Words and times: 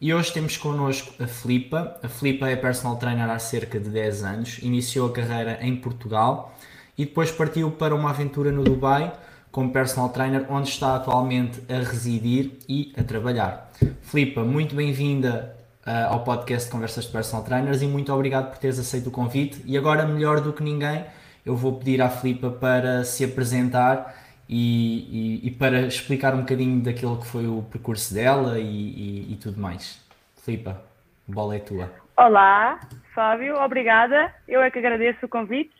E 0.01 0.11
hoje 0.15 0.33
temos 0.33 0.57
connosco 0.57 1.13
a 1.21 1.27
Filipa. 1.27 1.95
A 2.01 2.07
Filipa 2.07 2.49
é 2.49 2.55
personal 2.55 2.95
trainer 2.95 3.29
há 3.29 3.37
cerca 3.37 3.79
de 3.79 3.87
10 3.87 4.23
anos, 4.23 4.57
iniciou 4.63 5.07
a 5.07 5.11
carreira 5.11 5.59
em 5.61 5.75
Portugal 5.75 6.57
e 6.97 7.05
depois 7.05 7.29
partiu 7.29 7.69
para 7.69 7.93
uma 7.93 8.09
aventura 8.09 8.51
no 8.51 8.63
Dubai 8.63 9.13
como 9.51 9.71
personal 9.71 10.09
trainer, 10.09 10.47
onde 10.49 10.69
está 10.69 10.95
atualmente 10.95 11.61
a 11.71 11.87
residir 11.87 12.53
e 12.67 12.91
a 12.97 13.03
trabalhar. 13.03 13.71
Filipa, 14.01 14.43
muito 14.43 14.73
bem-vinda 14.73 15.55
uh, 15.85 16.13
ao 16.13 16.23
podcast 16.23 16.67
Conversas 16.71 17.05
de 17.05 17.11
Personal 17.11 17.45
Trainers 17.45 17.83
e 17.83 17.85
muito 17.85 18.11
obrigado 18.11 18.49
por 18.49 18.57
teres 18.57 18.79
aceito 18.79 19.09
o 19.09 19.11
convite. 19.11 19.61
E 19.67 19.77
agora, 19.77 20.03
melhor 20.07 20.41
do 20.41 20.51
que 20.51 20.63
ninguém, 20.63 21.05
eu 21.45 21.55
vou 21.55 21.73
pedir 21.73 22.01
à 22.01 22.09
Filipa 22.09 22.49
para 22.49 23.03
se 23.03 23.23
apresentar 23.23 24.15
e, 24.51 25.39
e, 25.43 25.47
e, 25.47 25.51
para 25.51 25.79
explicar 25.83 26.35
um 26.35 26.41
bocadinho 26.41 26.81
daquilo 26.83 27.17
que 27.17 27.25
foi 27.25 27.47
o 27.47 27.63
percurso 27.71 28.13
dela 28.13 28.59
e, 28.59 29.31
e 29.31 29.39
tudo 29.41 29.61
mais. 29.61 30.05
Filipa, 30.43 30.71
a 30.71 31.33
bola 31.33 31.55
é 31.55 31.59
tua. 31.59 31.89
Olá, 32.17 32.77
Fábio, 33.15 33.55
obrigada. 33.55 34.33
Eu 34.49 34.61
é 34.61 34.69
que 34.69 34.79
agradeço 34.79 35.25
o 35.25 35.29
convite. 35.29 35.71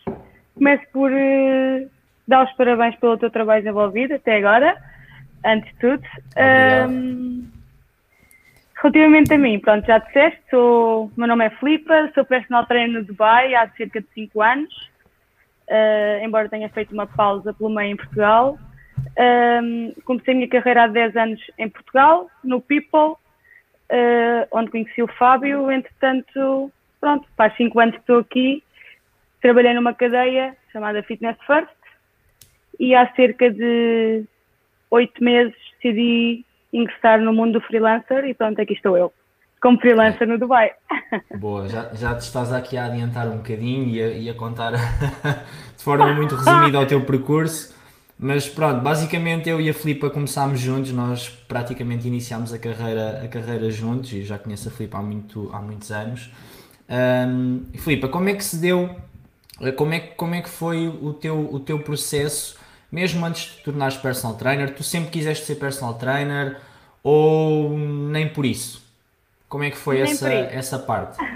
Começo 0.56 0.86
por 0.94 1.12
uh, 1.12 1.90
dar 2.26 2.46
os 2.46 2.54
parabéns 2.54 2.96
pelo 2.96 3.18
teu 3.18 3.30
trabalho 3.30 3.62
desenvolvido 3.62 4.14
até 4.14 4.38
agora, 4.38 4.82
antes 5.46 5.70
de 5.74 5.80
tudo. 5.80 6.04
Um, 6.90 7.46
relativamente 8.82 9.34
a 9.34 9.38
mim, 9.38 9.60
pronto, 9.60 9.86
já 9.86 9.98
disseste, 9.98 10.42
sou, 10.50 11.12
meu 11.18 11.28
nome 11.28 11.46
é 11.46 11.50
Filipa, 11.50 12.10
sou 12.16 12.24
personal 12.24 12.66
trainer 12.66 13.00
no 13.00 13.06
Dubai 13.06 13.54
há 13.54 13.68
cerca 13.72 14.00
de 14.00 14.08
5 14.14 14.42
anos 14.42 14.91
uh, 15.72 16.24
embora 16.24 16.50
tenha 16.50 16.70
feito 16.70 16.94
uma 16.94 17.08
pausa 17.08 17.54
pelo 17.54 17.70
meio 17.70 17.94
em 17.94 17.96
Portugal. 17.96 18.60
Um, 19.18 19.94
comecei 20.04 20.34
a 20.34 20.38
minha 20.38 20.50
carreira 20.50 20.84
há 20.84 20.88
10 20.88 21.16
anos 21.16 21.42
em 21.58 21.70
Portugal, 21.70 22.30
no 22.44 22.62
People, 22.62 23.16
uh, 23.90 24.48
onde 24.52 24.70
conheci 24.70 25.02
o 25.02 25.08
Fábio. 25.08 25.72
Entretanto, 25.72 26.72
pronto, 27.00 27.28
faz 27.38 27.56
5 27.56 27.80
anos 27.80 27.96
que 27.96 28.02
estou 28.02 28.20
aqui. 28.20 28.64
Trabalhei 29.42 29.74
numa 29.74 29.94
cadeia 29.94 30.56
chamada 30.72 31.02
Fitness 31.04 31.38
First 31.48 31.70
e 32.80 32.94
há 32.94 33.12
cerca 33.16 33.50
de 33.50 34.24
8 34.90 35.24
meses 35.24 35.56
decidi 35.82 36.46
ingressar 36.72 37.20
no 37.20 37.34
mundo 37.34 37.54
do 37.54 37.62
freelancer 37.62 38.26
e 38.26 38.34
pronto, 38.34 38.62
aqui 38.62 38.74
estou 38.74 38.98
eu 38.98 39.12
como 39.62 39.80
freelancer 39.80 40.28
no 40.28 40.38
Dubai. 40.38 40.72
Boa, 41.38 41.70
já, 41.70 41.94
já 41.94 42.16
te 42.16 42.22
estás 42.22 42.52
aqui 42.52 42.78
a 42.78 42.86
adiantar 42.86 43.28
um 43.28 43.38
bocadinho 43.38 43.88
e 43.88 44.02
a, 44.02 44.08
e 44.10 44.30
a 44.30 44.34
contar 44.34 44.72
de 45.78 45.84
forma 45.84 46.12
muito 46.14 46.36
resumida 46.36 46.80
o 46.80 46.86
teu 46.86 47.06
percurso. 47.06 47.74
Mas 48.18 48.48
pronto, 48.48 48.82
basicamente 48.82 49.50
eu 49.50 49.60
e 49.60 49.70
a 49.70 49.74
Filipa 49.74 50.10
começámos 50.10 50.60
juntos, 50.60 50.92
nós 50.92 51.30
praticamente 51.30 52.08
iniciámos 52.08 52.54
a 52.54 52.60
carreira, 52.60 53.22
a 53.24 53.28
carreira 53.28 53.72
juntos 53.72 54.14
e 54.14 54.24
já 54.24 54.38
conheço 54.38 54.68
a 54.68 54.72
Filipa 54.72 55.00
há, 55.00 55.02
muito, 55.02 55.50
há 55.52 55.60
muitos 55.60 55.92
anos. 55.92 56.32
Um, 56.88 57.66
Filipa, 57.80 58.08
como 58.08 58.30
é 58.30 58.34
que 58.34 58.44
se 58.44 58.58
deu, 58.58 58.96
como 59.76 59.94
é, 59.94 60.00
como 60.00 60.36
é 60.36 60.42
que 60.42 60.50
foi 60.50 60.88
o 60.88 61.14
teu, 61.14 61.50
o 61.52 61.60
teu 61.60 61.80
processo, 61.80 62.60
mesmo 62.92 63.26
antes 63.26 63.44
de 63.44 63.58
te 63.58 63.64
tornares 63.64 63.98
personal 63.98 64.38
trainer? 64.38 64.72
Tu 64.76 64.84
sempre 64.84 65.10
quiseste 65.10 65.46
ser 65.46 65.56
personal 65.56 65.96
trainer 65.96 66.60
ou 67.04 67.76
nem 67.76 68.30
por 68.30 68.46
isso? 68.46 68.91
Como 69.52 69.66
é 69.66 69.70
que 69.70 69.78
foi 69.78 70.00
essa, 70.00 70.32
essa 70.34 70.80
parte? 70.80 71.18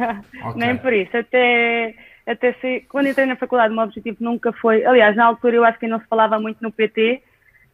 Okay. 0.45 0.61
Nem 0.61 0.77
por 0.77 0.93
isso, 0.93 1.17
até, 1.17 1.95
até 2.25 2.53
se, 2.53 2.85
quando 2.87 3.07
entrei 3.07 3.25
na 3.25 3.35
faculdade 3.35 3.73
o 3.73 3.75
meu 3.75 3.85
objetivo 3.85 4.17
nunca 4.19 4.53
foi, 4.53 4.85
aliás, 4.85 5.15
na 5.15 5.25
altura 5.25 5.55
eu 5.55 5.65
acho 5.65 5.79
que 5.79 5.87
não 5.87 5.99
se 5.99 6.05
falava 6.05 6.39
muito 6.39 6.61
no 6.61 6.71
PT, 6.71 7.15
uh, 7.15 7.21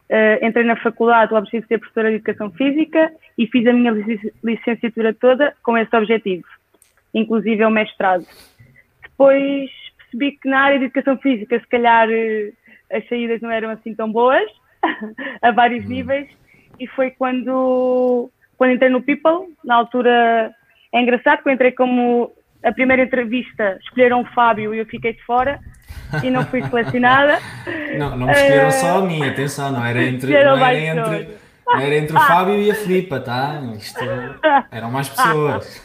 eh, 0.08 0.38
entrei 0.42 0.64
na 0.64 0.74
faculdade 0.76 1.32
o 1.32 1.36
objetivo 1.36 1.62
de 1.62 1.68
ser 1.68 1.78
professora 1.78 2.08
de 2.08 2.16
Educação 2.16 2.50
Física 2.50 3.12
e 3.36 3.46
fiz 3.46 3.66
a 3.66 3.72
minha 3.74 3.92
licenciatura 4.42 5.12
toda 5.12 5.54
com 5.62 5.76
esse 5.76 5.94
objetivo, 5.94 6.46
inclusive 7.12 7.62
o 7.64 7.70
mestrado. 7.70 8.24
Depois 9.02 9.70
percebi 9.98 10.32
que 10.38 10.48
na 10.48 10.60
área 10.60 10.78
de 10.78 10.86
Educação 10.86 11.18
Física 11.18 11.60
se 11.60 11.68
calhar 11.68 12.08
uh, 12.08 12.52
as 12.90 13.06
saídas 13.06 13.40
não 13.42 13.50
eram 13.50 13.68
assim 13.68 13.94
tão 13.94 14.10
boas, 14.10 14.50
a 15.42 15.50
vários 15.50 15.84
hum. 15.84 15.88
níveis, 15.88 16.28
e 16.80 16.86
foi 16.86 17.10
quando 17.10 18.30
quando 18.62 18.74
entrei 18.74 18.90
no 18.90 19.02
People, 19.02 19.52
na 19.64 19.74
altura 19.74 20.54
é 20.94 21.02
engraçado 21.02 21.42
que 21.42 21.48
eu 21.48 21.52
entrei 21.52 21.72
como 21.72 22.32
a 22.62 22.70
primeira 22.70 23.02
entrevista, 23.02 23.76
escolheram 23.82 24.20
o 24.20 24.26
Fábio 24.26 24.72
e 24.72 24.78
eu 24.78 24.86
fiquei 24.86 25.14
de 25.14 25.22
fora 25.24 25.58
e 26.22 26.30
não 26.30 26.46
fui 26.46 26.62
selecionada. 26.62 27.40
não, 27.98 28.16
não 28.16 28.28
me 28.28 28.32
escolheram 28.32 28.68
uh, 28.68 28.72
só 28.72 28.98
a 28.98 29.02
mim, 29.02 29.26
atenção, 29.26 29.72
não 29.72 29.84
era 29.84 30.00
entre, 30.04 30.32
não 30.32 30.64
era 30.64 30.78
entre, 30.78 31.28
não 31.66 31.80
era 31.80 31.94
entre 31.96 32.16
o 32.16 32.20
Fábio 32.20 32.60
e 32.60 32.70
a 32.70 32.74
Filipa, 32.76 33.18
tá? 33.18 33.60
Isto 33.76 33.98
eram 34.70 34.92
mais 34.92 35.08
pessoas. 35.08 35.82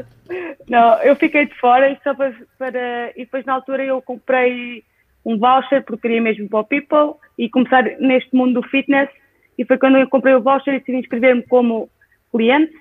não, 0.66 0.94
eu 1.02 1.16
fiquei 1.16 1.44
de 1.44 1.54
fora 1.60 1.90
e 1.90 1.98
só 2.02 2.14
para, 2.14 2.32
para, 2.58 3.10
e 3.10 3.26
depois 3.26 3.44
na 3.44 3.52
altura 3.52 3.84
eu 3.84 4.00
comprei 4.00 4.82
um 5.22 5.36
voucher 5.36 5.84
porque 5.84 6.08
queria 6.08 6.22
mesmo 6.22 6.48
para 6.48 6.60
o 6.60 6.64
People 6.64 7.20
e 7.36 7.50
começar 7.50 7.82
neste 8.00 8.34
mundo 8.34 8.62
do 8.62 8.68
fitness 8.68 9.10
e 9.58 9.66
foi 9.66 9.76
quando 9.76 9.98
eu 9.98 10.08
comprei 10.08 10.34
o 10.34 10.42
voucher 10.42 10.72
e 10.72 10.78
decidi 10.78 10.96
inscrever-me 10.96 11.42
como 11.42 11.90
cliente 12.30 12.72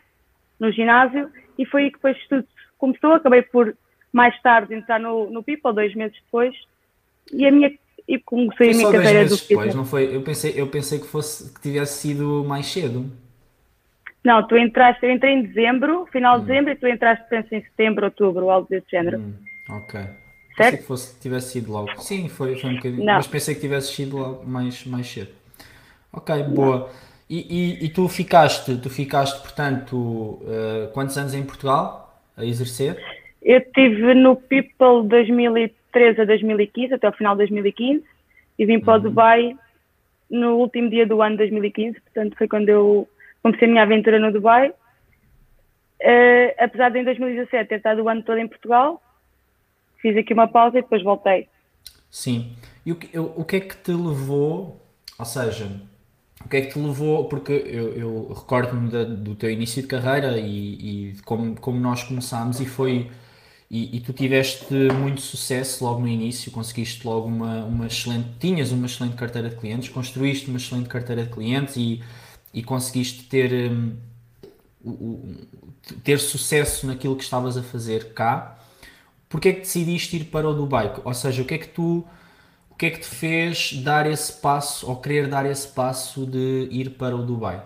no 0.59 0.71
ginásio 0.71 1.29
e 1.57 1.65
foi 1.65 1.83
aí 1.83 1.89
que 1.89 1.97
depois 1.97 2.17
tudo 2.27 2.47
começou. 2.77 3.13
Acabei 3.13 3.41
por 3.41 3.75
mais 4.11 4.39
tarde 4.41 4.73
entrar 4.73 4.99
no, 4.99 5.29
no 5.29 5.43
People, 5.43 5.73
dois 5.73 5.93
meses 5.93 6.17
depois, 6.23 6.55
e 7.31 7.45
a 7.45 7.51
minha 7.51 7.71
e 8.07 8.19
comecei 8.19 8.69
a 8.71 8.73
minha 8.73 8.91
carreira 8.91 9.19
meses 9.21 9.41
do 9.41 9.47
depois, 9.47 9.73
não 9.73 9.83
foi? 9.83 10.15
Eu 10.15 10.21
pensei, 10.21 10.53
eu 10.55 10.67
pensei 10.67 10.99
que 10.99 11.07
fosse 11.07 11.51
que 11.53 11.59
tivesse 11.59 12.01
sido 12.01 12.43
mais 12.43 12.67
cedo. 12.67 13.11
Não, 14.23 14.47
tu 14.47 14.57
entraste, 14.57 15.05
eu 15.05 15.11
entrei 15.11 15.33
em 15.33 15.43
dezembro, 15.43 16.07
final 16.11 16.37
de 16.39 16.45
hum. 16.45 16.47
dezembro, 16.47 16.71
e 16.71 16.75
tu 16.75 16.87
entraste, 16.87 17.25
penso, 17.29 17.53
em 17.53 17.61
setembro, 17.61 18.05
outubro, 18.05 18.49
algo 18.49 18.67
desse 18.69 18.89
género. 18.89 19.19
Hum, 19.19 19.33
ok. 19.69 19.99
Certo? 19.99 20.17
Pensei 20.57 20.77
que 20.77 20.83
fosse, 20.83 21.19
tivesse 21.19 21.51
sido 21.51 21.71
logo. 21.71 22.01
Sim, 22.01 22.29
foi, 22.29 22.55
foi 22.55 22.71
um 22.71 22.75
bocadinho. 22.75 23.03
Não. 23.03 23.15
Mas 23.15 23.27
pensei 23.27 23.53
que 23.53 23.61
tivesse 23.61 23.93
sido 23.93 24.17
logo 24.17 24.45
mais, 24.45 24.85
mais 24.85 25.07
cedo. 25.07 25.31
Ok, 26.13 26.43
boa. 26.43 26.77
Não. 26.77 26.89
E, 27.29 27.37
e, 27.39 27.85
e, 27.85 27.89
tu 27.89 28.07
ficaste, 28.07 28.77
tu 28.77 28.89
ficaste, 28.89 29.41
portanto, 29.41 29.95
uh, 29.95 30.91
quantos 30.93 31.17
anos 31.17 31.33
em 31.33 31.43
Portugal 31.43 32.21
a 32.37 32.45
exercer? 32.45 33.03
Eu 33.41 33.57
estive 33.57 34.13
no 34.13 34.35
People 34.35 35.07
2013 35.07 36.21
a 36.21 36.25
2015, 36.25 36.93
até 36.93 37.09
o 37.09 37.13
final 37.13 37.33
de 37.33 37.39
2015, 37.39 38.03
e 38.59 38.65
vim 38.65 38.79
para 38.79 38.93
uhum. 38.93 38.99
o 38.99 39.03
Dubai 39.03 39.57
no 40.29 40.55
último 40.57 40.89
dia 40.89 41.05
do 41.05 41.21
ano 41.21 41.31
de 41.31 41.37
2015, 41.43 41.99
portanto 42.01 42.37
foi 42.37 42.47
quando 42.47 42.69
eu 42.69 43.07
comecei 43.41 43.67
a 43.67 43.71
minha 43.71 43.83
aventura 43.83 44.19
no 44.19 44.31
Dubai. 44.31 44.69
Uh, 44.69 46.53
apesar 46.59 46.89
de 46.89 46.99
em 46.99 47.03
2017 47.03 47.69
ter 47.69 47.75
estado 47.75 48.03
o 48.03 48.09
ano 48.09 48.21
todo 48.21 48.37
em 48.37 48.47
Portugal, 48.47 49.01
fiz 49.99 50.15
aqui 50.15 50.33
uma 50.33 50.47
pausa 50.47 50.77
e 50.77 50.81
depois 50.83 51.01
voltei. 51.01 51.47
Sim. 52.11 52.55
E 52.85 52.91
o 52.91 52.95
que, 52.95 53.17
o 53.17 53.43
que 53.43 53.55
é 53.55 53.59
que 53.61 53.75
te 53.77 53.91
levou, 53.91 54.79
ou 55.17 55.25
seja, 55.25 55.67
o 56.45 56.49
que 56.49 56.57
é 56.57 56.61
que 56.61 56.73
te 56.73 56.79
levou? 56.79 57.25
Porque 57.25 57.51
eu, 57.51 57.93
eu 57.93 58.33
recordo-me 58.33 58.89
do 59.17 59.35
teu 59.35 59.49
início 59.49 59.81
de 59.81 59.87
carreira 59.87 60.37
e, 60.37 61.11
e 61.11 61.15
como, 61.25 61.59
como 61.59 61.79
nós 61.79 62.03
começámos 62.03 62.59
e 62.59 62.65
foi. 62.65 63.09
E, 63.69 63.97
e, 63.97 63.99
tu 63.99 64.13
tiveste 64.13 64.71
muito 64.93 65.21
sucesso 65.21 65.83
logo 65.83 66.01
no 66.01 66.07
início, 66.07 66.51
conseguiste 66.51 67.05
logo 67.05 67.27
uma, 67.27 67.65
uma 67.65 67.87
excelente. 67.87 68.27
Tinhas 68.39 68.71
uma 68.71 68.85
excelente 68.85 69.15
carteira 69.15 69.49
de 69.49 69.55
clientes, 69.55 69.89
construíste 69.89 70.47
uma 70.47 70.57
excelente 70.57 70.87
carteira 70.87 71.23
de 71.23 71.31
clientes 71.31 71.75
e, 71.77 72.03
e 72.53 72.61
conseguiste 72.61 73.23
ter, 73.23 73.71
um, 74.85 75.35
ter 76.03 76.19
sucesso 76.19 76.85
naquilo 76.85 77.15
que 77.15 77.23
estavas 77.23 77.57
a 77.57 77.63
fazer 77.63 78.13
cá. 78.13 78.59
Porquê 79.27 79.49
é 79.49 79.53
que 79.53 79.61
decidiste 79.61 80.17
ir 80.17 80.25
para 80.25 80.47
o 80.47 80.53
Dubai? 80.53 80.93
Ou 81.03 81.13
seja, 81.15 81.41
o 81.41 81.45
que 81.45 81.55
é 81.55 81.57
que 81.57 81.69
tu 81.69 82.05
o 82.75 82.77
que 82.77 82.87
é 82.87 82.89
que 82.89 82.99
te 82.99 83.07
fez 83.07 83.71
dar 83.81 84.05
esse 84.05 84.41
passo 84.41 84.89
ou 84.89 84.97
querer 84.97 85.29
dar 85.29 85.45
esse 85.45 85.73
passo 85.73 86.25
de 86.25 86.67
ir 86.69 86.89
para 86.89 87.15
o 87.15 87.23
Dubai? 87.23 87.63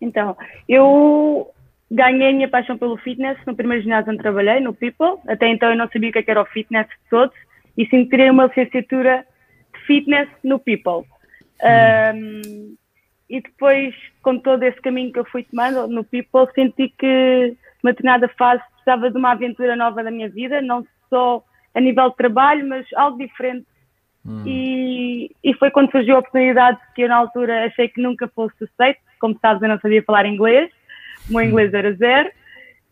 Então, 0.00 0.34
eu 0.66 1.52
ganhei 1.90 2.30
a 2.30 2.32
minha 2.32 2.48
paixão 2.48 2.78
pelo 2.78 2.96
fitness 2.96 3.36
no 3.46 3.54
primeiro 3.54 3.82
ginásio 3.82 4.10
onde 4.10 4.22
trabalhei, 4.22 4.60
no 4.60 4.72
People. 4.72 5.20
Até 5.28 5.46
então 5.48 5.68
eu 5.68 5.76
não 5.76 5.90
sabia 5.92 6.08
o 6.08 6.12
que, 6.12 6.20
é 6.20 6.24
era 6.26 6.40
o 6.40 6.46
fitness 6.46 6.86
de 6.88 7.10
todo. 7.10 7.32
E 7.76 7.86
sim 7.86 8.06
tirei 8.06 8.30
uma 8.30 8.46
licenciatura 8.46 9.26
de 9.74 9.80
fitness 9.80 10.28
no 10.42 10.58
People. 10.58 11.06
Um, 11.62 12.74
e 13.28 13.42
depois, 13.42 13.94
com 14.22 14.38
todo 14.38 14.62
esse 14.62 14.80
caminho 14.80 15.12
que 15.12 15.18
eu 15.18 15.26
fui 15.26 15.42
tomando 15.42 15.86
no 15.86 16.02
People, 16.02 16.50
senti 16.54 16.88
que, 16.98 17.54
numa 17.82 17.92
determinada 17.92 18.26
fase, 18.38 18.62
precisava 18.72 19.10
de 19.10 19.18
uma 19.18 19.32
aventura 19.32 19.76
nova 19.76 20.02
na 20.02 20.10
minha 20.10 20.30
vida, 20.30 20.62
não 20.62 20.82
só 21.10 21.44
a 21.74 21.80
nível 21.80 22.08
de 22.08 22.16
trabalho, 22.16 22.66
mas 22.66 22.86
algo 22.94 23.18
diferente. 23.18 23.66
Hum. 24.24 24.44
E, 24.46 25.30
e 25.42 25.54
foi 25.54 25.70
quando 25.70 25.90
surgiu 25.90 26.16
a 26.16 26.18
oportunidade 26.20 26.78
que 26.94 27.02
eu, 27.02 27.08
na 27.08 27.16
altura, 27.16 27.66
achei 27.66 27.88
que 27.88 28.00
nunca 28.00 28.28
fosse 28.28 28.56
aceito. 28.64 29.00
Como 29.20 29.38
sabes, 29.40 29.62
eu 29.62 29.68
não 29.68 29.78
sabia 29.80 30.02
falar 30.02 30.26
inglês, 30.26 30.70
o 31.28 31.32
meu 31.32 31.42
inglês 31.42 31.72
era 31.74 31.92
zero. 31.94 32.30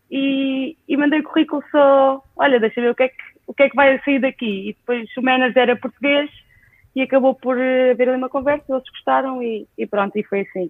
E, 0.09 0.75
e 0.87 0.97
mandei 0.97 1.21
currículo 1.21 1.63
só, 1.71 2.21
olha, 2.35 2.59
deixa 2.59 2.81
ver 2.81 2.91
o 2.91 2.95
que, 2.95 3.03
é 3.03 3.07
que, 3.07 3.23
o 3.47 3.53
que 3.53 3.63
é 3.63 3.69
que 3.69 3.75
vai 3.75 3.99
sair 4.03 4.19
daqui. 4.19 4.69
E 4.69 4.73
depois 4.73 5.09
o 5.17 5.21
manager 5.21 5.63
era 5.63 5.75
português 5.75 6.29
e 6.95 7.01
acabou 7.01 7.33
por 7.33 7.57
eh, 7.57 7.91
haver 7.91 8.09
ali 8.09 8.17
uma 8.17 8.29
conversa, 8.29 8.65
eles 8.67 8.83
gostaram 8.89 9.41
e, 9.41 9.65
e 9.77 9.87
pronto, 9.87 10.17
e 10.17 10.23
foi 10.23 10.41
assim. 10.41 10.69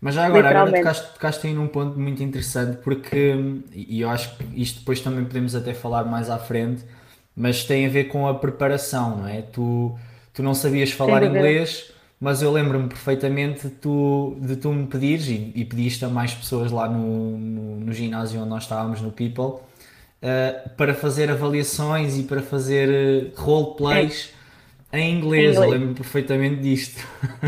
Mas 0.00 0.14
já 0.14 0.24
agora, 0.26 0.48
agora 0.48 0.72
tocaste, 0.72 1.12
tocaste 1.12 1.46
aí 1.46 1.54
num 1.54 1.68
ponto 1.68 1.98
muito 1.98 2.22
interessante, 2.22 2.78
porque, 2.78 3.36
e 3.72 4.00
eu 4.00 4.10
acho 4.10 4.36
que 4.36 4.60
isto 4.60 4.80
depois 4.80 5.00
também 5.00 5.24
podemos 5.24 5.54
até 5.54 5.74
falar 5.74 6.04
mais 6.04 6.28
à 6.28 6.38
frente, 6.38 6.84
mas 7.36 7.64
tem 7.64 7.86
a 7.86 7.88
ver 7.88 8.04
com 8.04 8.26
a 8.26 8.34
preparação, 8.34 9.18
não 9.18 9.28
é? 9.28 9.42
Tu, 9.42 9.96
tu 10.32 10.42
não 10.42 10.54
sabias 10.54 10.90
falar 10.90 11.22
inglês, 11.22 11.92
mas 12.20 12.42
eu 12.42 12.52
lembro-me 12.52 12.88
perfeitamente 12.88 13.68
de 13.68 13.74
tu, 13.74 14.36
de 14.40 14.56
tu 14.56 14.72
me 14.72 14.86
pedires, 14.86 15.28
e, 15.28 15.52
e 15.54 15.64
pediste 15.64 16.04
a 16.04 16.08
mais 16.08 16.34
pessoas 16.34 16.70
lá 16.70 16.88
no, 16.88 17.36
no, 17.38 17.80
no, 17.80 17.92
ginásio 17.92 18.40
onde 18.40 18.50
nós 18.50 18.62
estávamos, 18.64 19.00
no 19.00 19.10
People, 19.10 19.60
uh, 20.22 20.68
para 20.76 20.94
fazer 20.94 21.30
avaliações 21.30 22.18
e 22.18 22.22
para 22.22 22.40
fazer 22.40 22.88
uh, 22.88 23.40
roleplays. 23.40 24.32
É 24.92 25.00
em 25.00 25.16
inglês, 25.16 25.56
eu 25.56 25.70
lembro 25.70 25.94
perfeitamente 25.94 26.56
disto. 26.56 27.02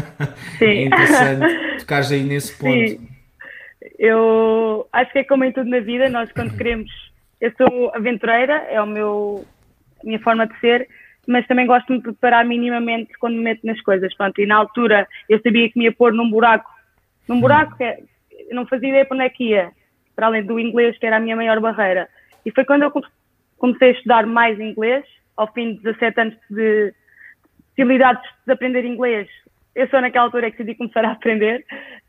Sim. 0.58 0.64
é 0.64 0.84
interessante 0.86 1.78
tocares 1.78 2.10
aí 2.10 2.22
nesse 2.22 2.56
ponto. 2.56 2.88
Sim. 2.88 3.08
Eu 3.98 4.88
acho 4.92 5.12
que 5.12 5.18
é 5.18 5.24
como 5.24 5.44
em 5.44 5.52
tudo 5.52 5.68
na 5.68 5.80
vida, 5.80 6.08
nós 6.08 6.32
quando 6.32 6.56
queremos. 6.56 6.90
Eu 7.40 7.52
sou 7.56 7.94
aventureira, 7.94 8.54
é 8.70 8.80
o 8.80 8.86
meu, 8.86 9.44
minha 10.04 10.18
forma 10.20 10.46
de 10.46 10.58
ser, 10.60 10.88
mas 11.26 11.46
também 11.46 11.66
gosto 11.66 11.86
de 11.86 11.94
me 11.94 12.02
preparar 12.02 12.44
minimamente 12.44 13.12
quando 13.18 13.34
me 13.34 13.42
meto 13.42 13.66
nas 13.66 13.80
coisas. 13.80 14.14
Pronto, 14.14 14.40
e 14.40 14.46
na 14.46 14.56
altura 14.56 15.06
eu 15.28 15.40
sabia 15.40 15.68
que 15.70 15.78
me 15.78 15.86
ia 15.86 15.92
pôr 15.92 16.12
num 16.12 16.30
buraco. 16.30 16.70
Num 17.28 17.40
buraco, 17.40 17.76
que 17.76 17.84
eu 17.84 18.54
não 18.54 18.66
fazia 18.66 18.88
ideia 18.88 19.04
para 19.04 19.14
onde 19.16 19.24
é 19.24 19.30
que 19.30 19.44
ia, 19.50 19.72
para 20.14 20.26
além 20.26 20.44
do 20.44 20.60
inglês, 20.60 20.98
que 20.98 21.06
era 21.06 21.16
a 21.16 21.20
minha 21.20 21.36
maior 21.36 21.58
barreira. 21.60 22.08
E 22.44 22.50
foi 22.50 22.64
quando 22.64 22.82
eu 22.82 22.92
comecei 23.56 23.88
a 23.88 23.92
estudar 23.92 24.26
mais 24.26 24.60
inglês, 24.60 25.04
ao 25.36 25.50
fim 25.52 25.74
de 25.74 25.82
17 25.82 26.20
anos 26.20 26.34
de 26.50 26.92
possibilidades 27.70 28.22
de 28.46 28.52
aprender 28.52 28.84
inglês, 28.84 29.26
eu 29.74 29.88
só 29.88 30.00
naquela 30.00 30.26
altura 30.26 30.46
é 30.46 30.50
que 30.50 30.58
decidi 30.58 30.76
começar 30.76 31.04
a 31.04 31.12
aprender. 31.12 31.64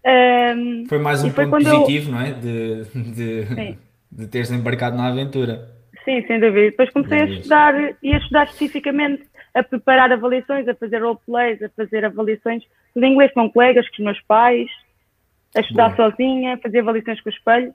Um, 0.05 0.85
foi 0.87 0.99
mais 0.99 1.23
um 1.23 1.31
ponto 1.31 1.49
positivo, 1.49 2.09
eu... 2.09 2.13
não 2.13 2.21
é? 2.21 2.31
De, 2.33 2.83
de, 2.93 3.77
de 4.11 4.27
teres 4.27 4.51
embarcado 4.51 4.95
na 4.95 5.07
aventura. 5.07 5.74
Sim, 6.05 6.25
sem 6.27 6.39
dúvida. 6.39 6.69
Depois 6.69 6.91
comecei 6.91 7.21
a 7.21 7.25
estudar 7.25 7.73
e 8.01 8.13
a 8.13 8.17
estudar 8.17 8.43
especificamente, 8.45 9.23
a 9.53 9.63
preparar 9.63 10.11
avaliações, 10.11 10.67
a 10.67 10.75
fazer 10.75 10.99
roleplays, 10.99 11.61
a 11.63 11.69
fazer 11.69 12.05
avaliações 12.05 12.63
de 12.95 13.05
inglês 13.05 13.33
com 13.33 13.51
colegas, 13.51 13.87
com 13.89 13.95
os 13.97 14.05
meus 14.05 14.21
pais, 14.21 14.69
a 15.55 15.61
estudar 15.61 15.95
boa. 15.95 16.11
sozinha, 16.11 16.53
a 16.53 16.57
fazer 16.59 16.79
avaliações 16.79 17.19
com 17.21 17.29
o 17.29 17.33
espelho. 17.33 17.73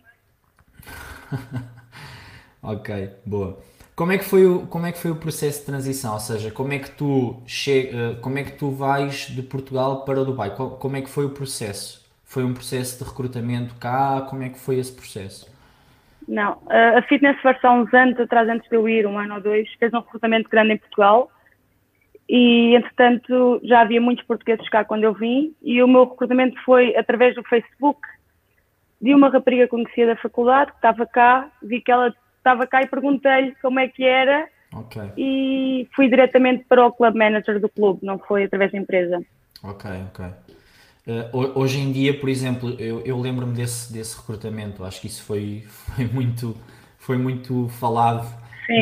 ok, 2.63 3.11
boa. 3.27 3.59
Como 3.97 4.13
é 4.13 4.19
que 4.19 4.25
foi 4.25 4.47
o, 4.47 4.67
como 4.69 4.87
é 4.87 4.93
que 4.93 4.99
foi 4.99 5.11
o 5.11 5.17
processo 5.17 5.61
de 5.61 5.67
transição? 5.67 6.15
Ou 6.15 6.21
seja, 6.21 6.51
como 6.51 6.73
é 6.73 6.79
que 6.79 6.91
tu 6.91 7.43
che, 7.47 7.91
eh, 7.93 8.15
como 8.23 8.39
é 8.39 8.45
que 8.45 8.53
tu 8.53 8.71
vais 8.71 9.27
de 9.29 9.43
Portugal 9.43 10.05
para 10.05 10.25
Dubai? 10.25 10.55
Como 10.55 10.97
é 10.97 11.03
que 11.03 11.11
foi 11.11 11.27
o 11.27 11.31
processo? 11.31 12.01
Foi 12.25 12.45
um 12.45 12.55
processo 12.55 13.03
de 13.03 13.11
recrutamento 13.11 13.75
cá? 13.75 14.23
Como 14.23 14.43
é 14.43 14.49
que 14.49 14.59
foi 14.59 14.79
esse 14.79 14.93
processo? 14.93 15.51
Não, 16.29 16.59
a 16.69 17.03
Fitness 17.03 17.41
First 17.41 17.65
há 17.65 17.73
uns 17.73 17.93
anos 17.93 18.19
atrás, 18.21 18.49
antes 18.49 18.69
de 18.69 18.77
eu 18.77 18.89
ir, 18.89 19.07
um 19.07 19.19
ano 19.19 19.35
ou 19.35 19.41
dois, 19.41 19.69
fez 19.79 19.93
um 19.93 20.01
recrutamento 20.01 20.49
grande 20.49 20.75
em 20.75 20.79
Portugal 20.79 21.31
e, 22.29 22.77
entretanto, 22.77 23.61
já 23.65 23.81
havia 23.81 24.01
muitos 24.01 24.25
portugueses 24.25 24.69
cá 24.69 24.85
quando 24.85 25.03
eu 25.03 25.13
vim 25.13 25.53
e 25.61 25.83
o 25.83 25.89
meu 25.89 26.09
recrutamento 26.09 26.57
foi 26.65 26.97
através 26.97 27.35
do 27.35 27.43
Facebook 27.43 28.01
de 29.01 29.13
uma 29.13 29.29
rapariga 29.29 29.67
conhecida 29.67 30.15
da 30.15 30.21
faculdade 30.21 30.71
que 30.71 30.77
estava 30.77 31.05
cá, 31.07 31.51
vi 31.61 31.81
que 31.81 31.91
ela 31.91 32.15
estava 32.37 32.67
cá 32.67 32.83
e 32.83 32.87
perguntei-lhe 32.87 33.57
como 33.61 33.81
é 33.81 33.89
que 33.89 34.05
era 34.05 34.49
okay. 34.73 35.11
e 35.17 35.89
fui 35.97 36.09
diretamente 36.09 36.65
para 36.69 36.87
o 36.87 36.93
club 36.93 37.17
manager 37.17 37.59
do 37.59 37.69
clube, 37.69 38.07
não 38.07 38.19
foi 38.19 38.45
através 38.45 38.71
da 38.71 38.79
empresa. 38.79 39.21
Ok, 39.65 39.91
ok. 40.09 40.27
Uh, 41.07 41.59
hoje 41.59 41.79
em 41.79 41.91
dia, 41.91 42.13
por 42.15 42.29
exemplo, 42.29 42.77
eu, 42.79 43.01
eu 43.05 43.19
lembro-me 43.19 43.55
desse, 43.55 43.93
desse 43.93 44.17
recrutamento, 44.17 44.85
acho 44.85 45.01
que 45.01 45.07
isso 45.07 45.25
foi, 45.25 45.65
foi, 45.97 46.07
muito, 46.07 46.57
foi 46.99 47.17
muito 47.17 47.69
falado 47.69 48.27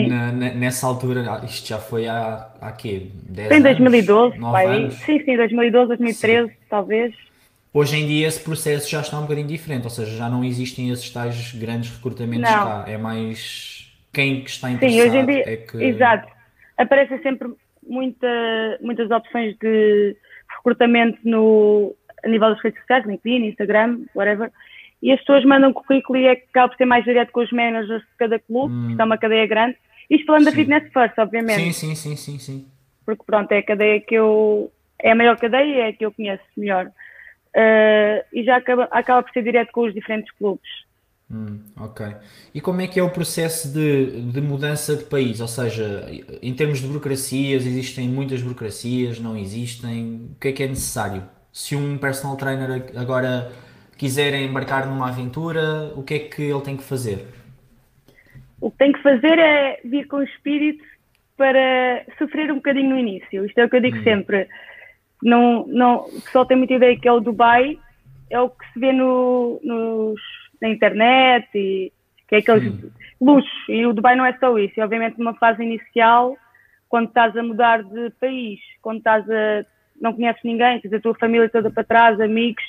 na, 0.09 0.33
na, 0.33 0.55
nessa 0.55 0.87
altura, 0.87 1.25
ah, 1.31 1.45
isto 1.45 1.67
já 1.67 1.79
foi 1.79 2.07
há, 2.07 2.49
há 2.61 2.73
quê? 2.73 3.07
10 3.31 3.53
Em 3.53 3.63
2012, 3.63 4.37
anos, 4.37 4.51
pai. 4.53 4.91
Sim, 4.91 5.25
sim, 5.25 5.37
2012, 5.37 5.89
2013, 5.89 6.49
sim. 6.49 6.55
talvez. 6.69 7.15
Hoje 7.73 7.97
em 7.97 8.07
dia 8.07 8.27
esse 8.27 8.43
processo 8.43 8.91
já 8.91 9.01
está 9.01 9.19
um 9.19 9.23
bocadinho 9.23 9.47
diferente, 9.47 9.85
ou 9.85 9.91
seja, 9.91 10.17
já 10.17 10.29
não 10.29 10.45
existem 10.45 10.91
esses 10.91 11.09
tais 11.11 11.55
grandes 11.55 11.91
recrutamentos 11.95 12.51
não. 12.51 12.65
cá, 12.65 12.85
é 12.87 12.99
mais 12.99 13.91
quem 14.13 14.43
que 14.43 14.51
está 14.51 14.71
interessado. 14.71 15.01
Sim, 15.01 15.09
hoje 15.09 15.19
em 15.19 15.27
dia, 15.27 15.53
é 15.53 15.57
que... 15.57 15.77
exato. 15.77 16.29
Aparecem 16.77 17.21
sempre 17.23 17.49
muita, 17.87 18.27
muitas 18.81 19.11
opções 19.11 19.57
de 19.59 20.17
recrutamento 20.57 21.19
no, 21.25 21.95
a 22.25 22.29
nível 22.29 22.51
das 22.51 22.61
redes 22.61 22.81
sociais, 22.81 23.07
LinkedIn, 23.07 23.47
Instagram, 23.47 24.01
whatever, 24.15 24.51
e 25.03 25.13
as 25.13 25.21
pessoas 25.21 25.45
mandam 25.45 25.73
currículo 25.73 26.19
e 26.19 26.27
é 26.27 26.37
que 26.37 26.47
acaba 26.51 26.69
por 26.69 26.77
ser 26.77 26.85
mais 26.85 27.05
direto 27.05 27.31
com 27.31 27.41
os 27.41 27.53
managers 27.53 28.03
de 28.03 28.17
cada 28.19 28.39
clube, 28.39 28.75
hum. 28.75 28.87
que 28.87 28.93
está 28.93 29.05
uma 29.05 29.19
cadeia 29.19 29.47
grande. 29.47 29.77
Isto 30.11 30.27
falando 30.27 30.45
sim. 30.45 30.51
da 30.51 30.53
Fitness 30.53 30.93
First, 30.93 31.19
obviamente. 31.19 31.61
Sim, 31.61 31.73
sim, 31.73 31.95
sim, 31.95 32.17
sim, 32.17 32.39
sim. 32.39 32.67
Porque 33.05 33.23
pronto, 33.25 33.53
é 33.53 33.59
a 33.59 33.63
cadeia 33.63 34.01
que 34.01 34.15
eu. 34.15 34.73
É 35.01 35.13
a 35.13 35.15
maior 35.15 35.37
cadeia 35.39 35.65
e 35.65 35.81
é 35.81 35.89
a 35.89 35.93
que 35.93 36.05
eu 36.05 36.11
conheço 36.11 36.43
melhor 36.57 36.87
uh, 36.87 38.25
e 38.33 38.43
já 38.45 38.57
acaba, 38.57 38.89
acaba 38.91 39.23
por 39.23 39.33
ser 39.33 39.43
direto 39.43 39.71
com 39.73 39.83
os 39.83 39.95
diferentes 39.95 40.31
clubes. 40.33 40.69
Hum, 41.31 41.61
ok. 41.77 42.07
E 42.55 42.61
como 42.61 42.81
é 42.81 42.87
que 42.87 42.99
é 42.99 43.03
o 43.03 43.11
processo 43.11 43.73
de, 43.73 44.23
de 44.23 44.41
mudança 44.41 44.97
de 44.97 45.05
país? 45.05 45.41
Ou 45.41 45.49
seja, 45.49 46.07
em 46.43 46.55
termos 46.55 46.81
de 46.81 46.87
burocracias, 46.87 47.67
existem 47.67 48.09
muitas 48.09 48.41
burocracias, 48.41 49.21
não 49.21 49.37
existem? 49.37 50.31
O 50.33 50.41
que 50.41 50.49
é 50.49 50.53
que 50.53 50.63
é 50.63 50.69
necessário? 50.69 51.23
Se 51.53 51.75
um 51.75 51.99
personal 51.99 52.37
trainer 52.37 52.85
agora 52.97 53.51
quiser 53.97 54.35
embarcar 54.35 54.87
numa 54.87 55.09
aventura, 55.09 55.93
o 55.97 56.03
que 56.03 56.15
é 56.15 56.19
que 56.21 56.43
ele 56.43 56.61
tem 56.61 56.77
que 56.77 56.85
fazer? 56.85 57.27
O 58.61 58.71
que 58.71 58.79
tem 58.79 58.93
que 58.93 59.03
fazer 59.03 59.39
é 59.39 59.81
vir 59.85 60.07
com 60.07 60.17
o 60.17 60.23
espírito 60.23 60.85
para 61.37 62.05
sofrer 62.19 62.51
um 62.51 62.57
bocadinho 62.57 62.91
no 62.91 62.99
início. 62.99 63.45
Isto 63.45 63.59
é 63.59 63.65
o 63.65 63.71
que 63.71 63.77
eu 63.77 63.81
digo 63.81 63.99
hum. 63.99 64.03
sempre 64.03 64.49
não, 65.23 65.67
não, 65.67 65.97
o 66.07 66.21
pessoal 66.23 66.47
tem 66.47 66.57
muita 66.57 66.75
ideia 66.75 66.99
que 66.99 67.09
é 67.09 67.13
o 67.13 67.21
Dubai, 67.21 67.79
é 68.31 68.41
o 68.41 68.49
que 68.49 68.73
se 68.73 68.79
vê 68.79 68.93
no, 68.93 69.61
nos, 69.63 70.21
na 70.61 70.69
internet 70.69 71.49
e 71.55 71.93
que 72.29 72.37
é 72.37 72.39
aqueles 72.39 72.73
luxos. 73.21 73.69
E 73.69 73.85
o 73.87 73.93
Dubai 73.93 74.15
não 74.15 74.25
é 74.25 74.37
só 74.39 74.57
isso. 74.59 74.75
E 74.77 74.83
obviamente 74.83 75.19
numa 75.19 75.35
fase 75.35 75.63
inicial, 75.63 76.37
quando 76.89 77.09
estás 77.09 77.37
a 77.37 77.43
mudar 77.43 77.83
de 77.83 78.11
país, 78.21 78.61
quando 78.83 78.99
estás 78.99 79.29
a 79.29 79.65
não 80.01 80.13
conheces 80.13 80.43
ninguém, 80.45 80.81
tens 80.81 80.93
a 80.93 81.01
tua 81.01 81.15
família 81.15 81.49
toda 81.49 81.71
para 81.71 81.85
trás, 81.85 82.21
amigos, 82.21 82.65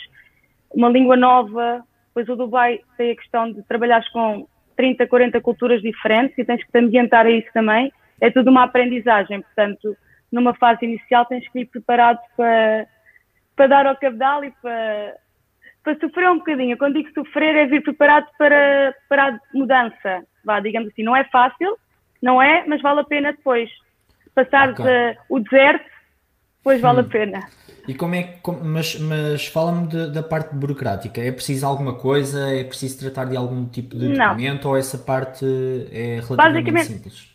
uma 0.71 0.89
língua 0.89 1.15
nova, 1.15 1.83
pois 2.13 2.27
o 2.29 2.35
Dubai 2.35 2.79
tem 2.97 3.11
a 3.11 3.15
questão 3.15 3.51
de 3.51 3.63
trabalhares 3.63 4.07
com 4.09 4.47
30, 4.75 5.07
40 5.07 5.41
culturas 5.41 5.81
diferentes 5.81 6.37
e 6.37 6.45
tens 6.45 6.63
que 6.63 6.71
te 6.71 6.77
ambientar 6.77 7.25
a 7.25 7.31
isso 7.31 7.49
também. 7.53 7.91
É 8.21 8.29
tudo 8.29 8.49
uma 8.49 8.63
aprendizagem, 8.63 9.41
portanto, 9.41 9.95
numa 10.31 10.53
fase 10.53 10.85
inicial 10.85 11.25
tens 11.25 11.47
que 11.49 11.59
ir 11.59 11.65
preparado 11.65 12.19
para, 12.35 12.87
para 13.55 13.67
dar 13.67 13.87
ao 13.87 13.97
cabedal 13.97 14.43
e 14.43 14.51
para, 14.61 15.15
para 15.83 15.99
sofrer 15.99 16.29
um 16.29 16.37
bocadinho. 16.37 16.77
Quando 16.77 16.95
digo 16.95 17.11
sofrer 17.13 17.55
é 17.55 17.65
vir 17.65 17.81
preparado 17.81 18.27
para, 18.37 18.93
para 19.07 19.27
a 19.29 19.39
mudança. 19.53 20.23
Vá, 20.43 20.59
digamos 20.59 20.89
assim, 20.89 21.03
não 21.03 21.15
é 21.15 21.23
fácil, 21.25 21.77
não 22.21 22.41
é, 22.41 22.63
mas 22.67 22.81
vale 22.81 23.01
a 23.01 23.05
pena 23.05 23.31
depois. 23.31 23.69
Passar 24.35 24.71
okay. 24.71 25.17
o 25.27 25.39
deserto, 25.39 25.85
depois 26.59 26.79
vale 26.81 26.99
hum. 26.99 27.01
a 27.01 27.03
pena. 27.05 27.47
E 27.87 27.93
como 27.95 28.13
é 28.13 28.23
que, 28.23 28.51
mas, 28.63 28.99
mas 28.99 29.47
fala-me 29.47 29.87
da 30.11 30.21
parte 30.21 30.53
burocrática, 30.55 31.21
é 31.21 31.31
preciso 31.31 31.65
alguma 31.65 31.95
coisa, 31.95 32.53
é 32.53 32.63
preciso 32.63 32.99
tratar 32.99 33.25
de 33.25 33.35
algum 33.35 33.65
tipo 33.65 33.97
de 33.97 34.09
documento 34.09 34.65
não. 34.65 34.71
ou 34.71 34.77
essa 34.77 34.97
parte 34.97 35.43
é 35.91 36.19
relativamente 36.19 36.85
simples? 36.85 37.27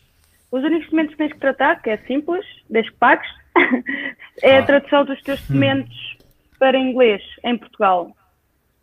Os 0.49 0.63
únicos 0.63 0.85
documentos 0.85 1.11
que 1.11 1.17
tens 1.17 1.33
que 1.33 1.39
tratar, 1.39 1.81
que 1.81 1.89
é 1.89 1.97
simples, 2.07 2.45
desde 2.69 2.91
que 2.91 2.97
pagues, 2.97 3.27
é 4.41 4.59
a 4.59 4.63
tradução 4.63 5.03
dos 5.03 5.21
teus 5.23 5.41
documentos 5.41 5.93
hum. 5.93 6.25
para 6.57 6.77
inglês 6.77 7.21
em 7.43 7.57
Portugal. 7.57 8.15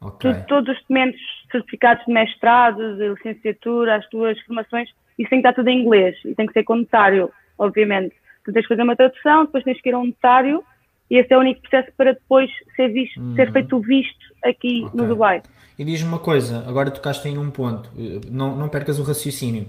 Okay. 0.03 0.35
Tu, 0.35 0.47
todos 0.49 0.75
os 0.75 0.81
documentos, 0.83 1.21
certificados 1.51 2.05
de 2.05 2.13
mestrado, 2.13 2.97
de 2.97 3.09
licenciatura, 3.09 3.97
as 3.97 4.07
tuas 4.09 4.39
formações, 4.43 4.91
isso 5.19 5.31
tem 5.31 5.41
que 5.41 5.49
estar 5.49 5.55
tudo 5.55 5.69
em 5.69 5.81
inglês 5.81 6.17
e 6.25 6.35
tem 6.35 6.47
que 6.47 6.53
ser 6.53 6.65
com 6.65 6.77
notário, 6.77 7.31
obviamente. 7.57 8.15
Tu 8.45 8.53
tens 8.53 8.63
que 8.63 8.69
fazer 8.69 8.83
uma 8.83 8.97
tradução, 8.97 9.45
depois 9.45 9.65
tens 9.65 9.81
que 9.81 9.89
ir 9.89 9.95
a 9.95 9.99
um 9.99 10.07
notário 10.07 10.65
e 11.11 11.19
esse 11.19 11.33
é 11.33 11.37
o 11.37 11.41
único 11.41 11.61
processo 11.61 11.93
para 11.97 12.15
depois 12.15 12.51
ser, 12.75 12.89
visto, 12.89 13.21
uhum. 13.21 13.35
ser 13.35 13.53
feito 13.53 13.77
o 13.77 13.81
visto 13.81 14.35
aqui 14.43 14.85
okay. 14.85 15.01
no 15.01 15.07
Dubai. 15.07 15.43
E 15.79 15.85
diz-me 15.85 16.09
uma 16.09 16.19
coisa, 16.19 16.65
agora 16.67 16.91
tocaste 16.91 17.29
em 17.29 17.37
um 17.37 17.51
ponto, 17.51 17.91
não, 18.31 18.57
não 18.57 18.69
percas 18.69 18.99
o 18.99 19.03
raciocínio. 19.03 19.67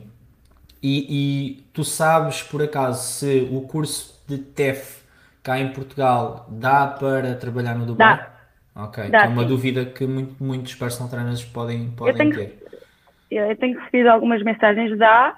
E, 0.82 1.06
e, 1.10 1.64
tu 1.74 1.84
sabes, 1.84 2.44
por 2.44 2.62
acaso, 2.62 3.02
se 3.02 3.48
o 3.52 3.62
curso 3.62 4.22
de 4.28 4.38
TEF 4.38 5.02
cá 5.42 5.60
em 5.60 5.72
Portugal 5.72 6.46
dá 6.50 6.88
para 6.88 7.36
trabalhar 7.36 7.76
no 7.76 7.86
Dubai? 7.86 8.18
Dá. 8.18 8.84
Ok, 8.84 9.10
dá, 9.10 9.26
é 9.26 9.28
uma 9.28 9.44
sim. 9.44 9.48
dúvida 9.50 9.86
que 9.86 10.06
muito, 10.06 10.44
muitos 10.44 10.76
personal 10.76 11.10
trainers 11.10 11.44
podem, 11.44 11.92
podem 11.92 12.14
eu 12.14 12.18
tenho, 12.18 12.36
ter. 12.36 12.64
Eu 13.30 13.56
tenho 13.58 13.80
recebido 13.80 14.08
algumas 14.08 14.42
mensagens, 14.44 14.98
dá. 14.98 15.38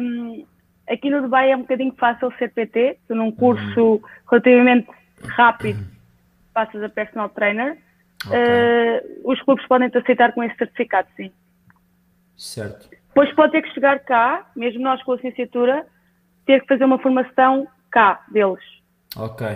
Um, 0.00 0.44
aqui 0.88 1.10
no 1.10 1.22
Dubai 1.22 1.50
é 1.50 1.56
um 1.56 1.62
bocadinho 1.62 1.94
fácil 1.96 2.32
ser 2.38 2.52
PT, 2.52 2.98
tu 3.08 3.14
num 3.14 3.32
curso 3.32 3.80
uhum. 3.80 4.02
relativamente 4.30 4.88
rápido 5.24 5.84
passas 6.52 6.82
a 6.82 6.88
personal 6.88 7.28
trainer. 7.30 7.78
Okay. 8.26 8.38
Uh, 8.38 9.30
os 9.30 9.40
clubes 9.42 9.66
podem 9.66 9.88
te 9.88 9.98
aceitar 9.98 10.32
com 10.32 10.44
esse 10.44 10.56
certificado, 10.56 11.08
sim. 11.16 11.32
Certo. 12.36 12.88
Depois 13.08 13.32
pode 13.34 13.52
ter 13.52 13.62
que 13.62 13.74
chegar 13.74 13.98
cá, 14.00 14.50
mesmo 14.54 14.82
nós 14.82 15.02
com 15.02 15.12
a 15.12 15.16
licenciatura, 15.16 15.86
ter 16.46 16.60
que 16.60 16.68
fazer 16.68 16.84
uma 16.84 16.98
formação 16.98 17.66
cá 17.90 18.24
deles. 18.30 18.64
Ok, 19.16 19.46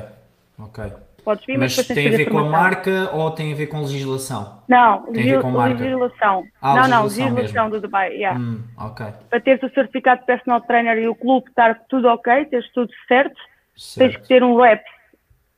ok. 0.58 0.92
Podes 1.26 1.44
vir, 1.44 1.58
mas, 1.58 1.76
mas 1.76 1.88
tem 1.88 2.06
a 2.06 2.16
ver 2.16 2.30
com 2.30 2.38
a 2.38 2.44
marca 2.44 3.10
ou 3.12 3.28
tem 3.32 3.52
a 3.52 3.56
ver 3.56 3.66
com 3.66 3.80
legislação? 3.80 4.62
Não, 4.68 5.02
tem 5.06 5.14
legis 5.14 5.32
a 5.32 5.34
ver 5.34 5.42
com 5.42 5.50
marca. 5.50 5.82
legislação. 5.82 6.44
Ah, 6.62 6.74
não, 6.76 6.88
não, 6.88 7.02
legislação 7.02 7.68
do 7.68 7.80
Dubai, 7.80 8.12
yeah. 8.12 8.38
Hum, 8.38 8.62
ok. 8.78 9.06
Para 9.28 9.40
teres 9.40 9.60
o 9.64 9.68
certificado 9.70 10.20
de 10.20 10.26
personal 10.26 10.60
trainer 10.60 10.96
e 10.98 11.08
o 11.08 11.16
clube 11.16 11.48
estar 11.48 11.80
tudo 11.88 12.06
ok, 12.06 12.44
teres 12.44 12.70
tudo 12.72 12.92
certo, 13.08 13.34
certo. 13.76 13.98
tens 13.98 14.22
que 14.22 14.28
ter 14.28 14.44
um 14.44 14.56
REP. 14.56 14.84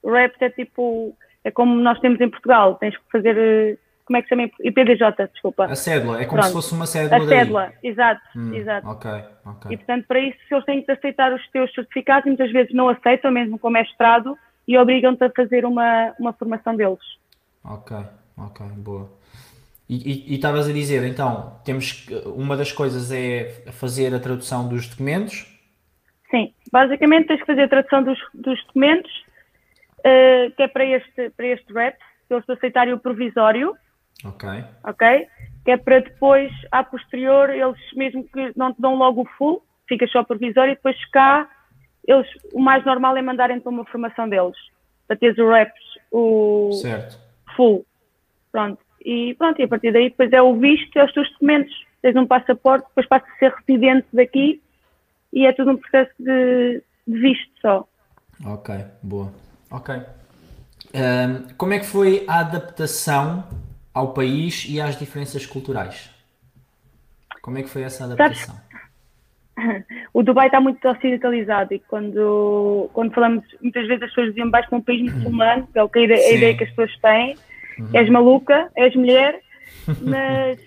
O 0.02 0.10
REP 0.10 0.36
é 0.40 0.48
tipo, 0.48 1.14
é 1.44 1.50
como 1.50 1.74
nós 1.74 2.00
temos 2.00 2.18
em 2.18 2.30
Portugal, 2.30 2.76
tens 2.76 2.96
que 2.96 3.04
fazer 3.12 3.36
eh, 3.36 3.76
como 4.06 4.16
é 4.16 4.22
que 4.22 4.28
se 4.28 4.34
chama? 4.34 4.50
IPDJ, 4.64 5.28
desculpa. 5.34 5.66
A 5.66 5.74
cédula, 5.74 6.22
é 6.22 6.24
como 6.24 6.40
Pronto. 6.40 6.46
se 6.46 6.52
fosse 6.54 6.72
uma 6.72 6.86
cédula. 6.86 7.22
A 7.22 7.28
cédula, 7.28 7.72
exato, 7.82 8.22
hum, 8.34 8.54
exato. 8.54 8.88
Ok, 8.88 9.10
ok. 9.44 9.70
E 9.70 9.76
portanto, 9.76 10.06
para 10.08 10.18
isso, 10.18 10.38
eles 10.50 10.64
têm 10.64 10.82
que 10.82 10.90
aceitar 10.90 11.30
os 11.30 11.46
teus 11.50 11.70
certificados 11.74 12.24
e 12.24 12.30
muitas 12.30 12.50
vezes 12.50 12.72
não 12.72 12.88
aceitam, 12.88 13.30
mesmo 13.30 13.58
com 13.58 13.68
mestrado, 13.68 14.34
e 14.68 14.78
obrigam-te 14.78 15.24
a 15.24 15.30
fazer 15.30 15.64
uma, 15.64 16.14
uma 16.20 16.32
formação 16.32 16.76
deles. 16.76 17.00
Ok, 17.64 17.96
ok, 18.36 18.66
boa. 18.76 19.10
E 19.88 20.34
estavas 20.34 20.68
a 20.68 20.72
dizer, 20.72 21.02
então, 21.04 21.58
temos 21.64 22.06
uma 22.26 22.58
das 22.58 22.70
coisas 22.70 23.10
é 23.10 23.64
fazer 23.72 24.14
a 24.14 24.20
tradução 24.20 24.68
dos 24.68 24.86
documentos? 24.86 25.46
Sim, 26.30 26.52
basicamente 26.70 27.28
tens 27.28 27.40
que 27.40 27.46
fazer 27.46 27.62
a 27.62 27.68
tradução 27.68 28.02
dos, 28.04 28.18
dos 28.34 28.62
documentos, 28.66 29.10
uh, 30.00 30.54
que 30.54 30.62
é 30.62 30.68
para 30.68 30.84
este, 30.84 31.30
para 31.30 31.46
este 31.46 31.72
REP, 31.72 31.96
se 32.26 32.34
eles 32.34 32.50
aceitarem 32.50 32.92
o 32.92 32.98
provisório, 32.98 33.74
Ok. 34.24 34.48
Ok? 34.84 35.28
Que 35.64 35.72
é 35.72 35.76
para 35.76 36.00
depois, 36.00 36.52
a 36.72 36.82
posterior, 36.82 37.50
eles 37.50 37.78
mesmo 37.94 38.24
que 38.24 38.52
não 38.56 38.72
te 38.72 38.80
dão 38.80 38.96
logo 38.96 39.22
o 39.22 39.28
full, 39.36 39.62
fica 39.88 40.06
só 40.08 40.24
provisório 40.24 40.72
e 40.72 40.76
depois 40.76 40.96
cá, 41.10 41.48
eles, 42.08 42.26
o 42.52 42.60
mais 42.60 42.84
normal 42.84 43.16
é 43.16 43.22
mandarem 43.22 43.60
para 43.60 43.70
uma 43.70 43.84
formação 43.84 44.28
deles. 44.28 44.56
Para 45.06 45.16
teres 45.16 45.38
o 45.38 45.48
reps, 45.48 45.82
o 46.10 46.72
certo. 46.72 47.18
full. 47.56 47.86
Pronto. 48.50 48.78
E 49.04 49.34
pronto, 49.34 49.60
e 49.60 49.64
a 49.64 49.68
partir 49.68 49.92
daí 49.92 50.10
depois 50.10 50.32
é 50.32 50.42
o 50.42 50.56
visto 50.56 50.98
é 50.98 51.04
os 51.04 51.12
teus 51.12 51.30
documentos. 51.32 51.86
Tens 52.02 52.16
um 52.16 52.26
passaporte, 52.26 52.88
depois 52.88 53.06
passas 53.06 53.28
a 53.28 53.38
ser 53.38 53.52
residente 53.52 54.06
daqui 54.12 54.60
e 55.32 55.46
é 55.46 55.52
tudo 55.52 55.72
um 55.72 55.76
processo 55.76 56.12
de, 56.18 56.82
de 57.06 57.20
visto 57.20 57.50
só. 57.60 57.86
Ok, 58.44 58.74
boa. 59.02 59.32
Ok. 59.70 59.94
Um, 60.94 61.54
como 61.56 61.74
é 61.74 61.78
que 61.78 61.86
foi 61.86 62.24
a 62.26 62.40
adaptação 62.40 63.44
ao 63.98 64.12
país 64.14 64.64
e 64.68 64.80
às 64.80 64.96
diferenças 64.96 65.44
culturais. 65.44 66.08
Como 67.42 67.58
é 67.58 67.62
que 67.64 67.68
foi 67.68 67.82
essa 67.82 68.04
adaptação? 68.04 68.54
O 70.12 70.22
Dubai 70.22 70.46
está 70.46 70.60
muito 70.60 70.86
ocidentalizado 70.88 71.74
e 71.74 71.78
quando, 71.80 72.88
quando 72.92 73.12
falamos, 73.12 73.44
muitas 73.60 73.86
vezes 73.86 74.02
as 74.02 74.08
pessoas 74.10 74.28
diziam 74.28 74.50
baixo 74.50 74.68
para 74.68 74.78
um 74.78 74.82
país 74.82 75.02
muçulmano, 75.12 75.66
que 75.66 75.78
é 75.78 75.82
o 75.82 75.88
que 75.88 75.98
a 75.98 76.02
ideia, 76.02 76.26
a 76.26 76.32
ideia 76.32 76.56
que 76.56 76.64
as 76.64 76.70
pessoas 76.70 76.98
têm, 77.00 77.36
uhum. 77.78 77.88
és 77.94 78.08
maluca, 78.08 78.70
és 78.76 78.94
mulher, 78.94 79.40
mas 80.02 80.58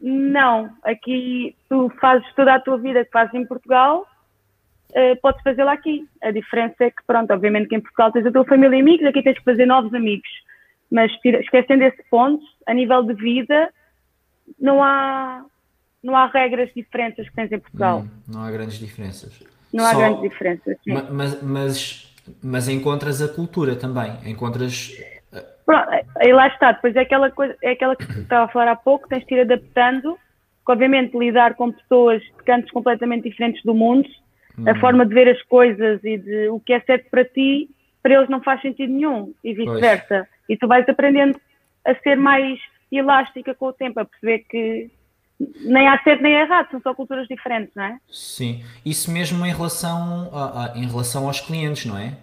não, 0.00 0.70
aqui 0.82 1.54
tu 1.68 1.90
fazes 2.00 2.26
toda 2.34 2.54
a 2.54 2.60
tua 2.60 2.78
vida 2.78 3.04
que 3.04 3.10
fazes 3.10 3.34
em 3.34 3.46
Portugal, 3.46 4.06
uh, 4.90 5.20
podes 5.20 5.42
fazê-la 5.42 5.72
aqui. 5.72 6.06
A 6.22 6.30
diferença 6.30 6.84
é 6.84 6.90
que, 6.90 7.02
pronto, 7.06 7.32
obviamente 7.32 7.68
que 7.68 7.76
em 7.76 7.80
Portugal 7.80 8.12
tens 8.12 8.26
a 8.26 8.32
tua 8.32 8.44
família 8.44 8.76
e 8.76 8.80
amigos, 8.80 9.06
aqui 9.06 9.22
tens 9.22 9.38
que 9.38 9.44
fazer 9.44 9.66
novos 9.66 9.92
amigos 9.94 10.28
mas 10.90 11.12
esquecendo 11.24 11.84
esse 11.84 12.02
ponto, 12.10 12.44
a 12.66 12.74
nível 12.74 13.02
de 13.04 13.14
vida, 13.14 13.72
não 14.58 14.82
há, 14.82 15.44
não 16.02 16.16
há 16.16 16.26
regras 16.26 16.70
diferentes 16.74 17.28
que 17.28 17.34
tens 17.34 17.52
em 17.52 17.58
Portugal. 17.58 18.00
Hum, 18.00 18.08
não 18.28 18.42
há 18.42 18.50
grandes 18.50 18.78
diferenças. 18.78 19.42
Não 19.72 19.84
Só, 19.84 19.90
há 19.90 19.94
grandes 19.94 20.22
diferenças. 20.22 20.76
Mas, 20.86 21.42
mas, 21.42 22.14
mas 22.42 22.68
encontras 22.68 23.22
a 23.22 23.28
cultura 23.28 23.76
também, 23.76 24.12
encontras. 24.26 24.92
Pronto, 25.64 25.88
aí 26.16 26.32
lá 26.32 26.48
está, 26.48 26.72
depois 26.72 26.96
é 26.96 27.00
aquela 27.00 27.30
coisa, 27.30 27.56
é 27.62 27.72
aquela 27.72 27.94
que 27.94 28.04
estava 28.04 28.46
a 28.46 28.48
falar 28.48 28.72
há 28.72 28.76
pouco, 28.76 29.08
tens 29.08 29.24
de 29.24 29.34
ir 29.34 29.40
adaptando, 29.40 30.18
que 30.66 30.72
obviamente 30.72 31.16
lidar 31.16 31.54
com 31.54 31.70
pessoas 31.70 32.20
de 32.22 32.42
cantos 32.44 32.70
completamente 32.72 33.28
diferentes 33.28 33.62
do 33.62 33.74
mundo, 33.74 34.08
hum. 34.58 34.68
a 34.68 34.74
forma 34.80 35.06
de 35.06 35.14
ver 35.14 35.28
as 35.28 35.40
coisas 35.42 36.02
e 36.02 36.18
de 36.18 36.48
o 36.48 36.58
que 36.58 36.72
é 36.72 36.80
certo 36.80 37.08
para 37.10 37.24
ti, 37.24 37.70
para 38.02 38.14
eles 38.14 38.28
não 38.28 38.42
faz 38.42 38.60
sentido 38.62 38.92
nenhum, 38.92 39.32
e 39.44 39.52
vice-versa. 39.52 40.26
E 40.48 40.56
tu 40.56 40.66
vais 40.66 40.88
aprendendo 40.88 41.38
a 41.86 41.94
ser 41.96 42.16
mais 42.16 42.58
elástica 42.90 43.54
com 43.54 43.66
o 43.66 43.72
tempo, 43.72 44.00
a 44.00 44.04
perceber 44.04 44.40
que 44.48 44.90
nem 45.60 45.88
há 45.88 45.98
certo 46.02 46.22
nem 46.22 46.34
errado, 46.34 46.70
são 46.70 46.80
só 46.80 46.94
culturas 46.94 47.26
diferentes, 47.26 47.74
não 47.74 47.84
é? 47.84 47.98
Sim, 48.10 48.62
isso 48.84 49.10
mesmo 49.10 49.44
em 49.44 49.52
relação, 49.52 50.30
a, 50.32 50.64
a, 50.64 50.78
em 50.78 50.86
relação 50.86 51.26
aos 51.26 51.40
clientes, 51.40 51.86
não 51.86 51.96
é? 51.96 52.16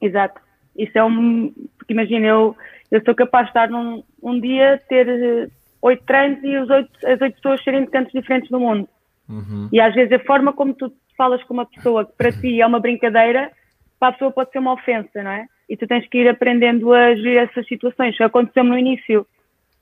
Exato. 0.00 0.40
Isso 0.76 0.96
é 0.98 1.04
um. 1.04 1.52
Porque 1.78 1.92
imagina, 1.92 2.26
eu, 2.26 2.56
eu 2.90 3.02
sou 3.04 3.14
capaz 3.14 3.46
de 3.46 3.50
estar 3.50 3.70
num 3.70 4.02
um 4.22 4.40
dia, 4.40 4.80
ter 4.88 5.08
eh, 5.08 5.48
oito 5.82 6.04
treinos 6.04 6.42
e 6.42 6.56
os 6.56 6.68
oito, 6.68 6.90
as 7.06 7.20
oito 7.20 7.36
pessoas 7.36 7.62
serem 7.62 7.84
de 7.84 7.90
cantos 7.90 8.12
diferentes 8.12 8.50
do 8.50 8.60
mundo. 8.60 8.88
Uhum. 9.28 9.68
E 9.72 9.80
às 9.80 9.94
vezes 9.94 10.12
a 10.12 10.24
forma 10.24 10.52
como 10.52 10.74
tu 10.74 10.92
falas 11.16 11.42
com 11.44 11.54
uma 11.54 11.66
pessoa 11.66 12.04
que 12.04 12.12
para 12.12 12.32
ti 12.32 12.60
é 12.60 12.66
uma 12.66 12.80
brincadeira, 12.80 13.52
para 13.98 14.08
a 14.08 14.12
pessoa 14.12 14.32
pode 14.32 14.50
ser 14.50 14.58
uma 14.58 14.72
ofensa, 14.72 15.22
não 15.22 15.30
é? 15.30 15.46
e 15.68 15.76
tu 15.76 15.86
tens 15.86 16.06
que 16.08 16.18
ir 16.18 16.28
aprendendo 16.28 16.92
a 16.92 17.14
gerir 17.14 17.38
essas 17.38 17.66
situações. 17.66 18.20
Aconteceu 18.20 18.64
no 18.64 18.78
início 18.78 19.26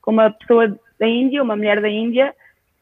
com 0.01 0.11
uma 0.11 0.31
pessoa 0.31 0.77
da 0.99 1.07
Índia, 1.07 1.43
uma 1.43 1.55
mulher 1.55 1.81
da 1.81 1.89
Índia, 1.89 2.33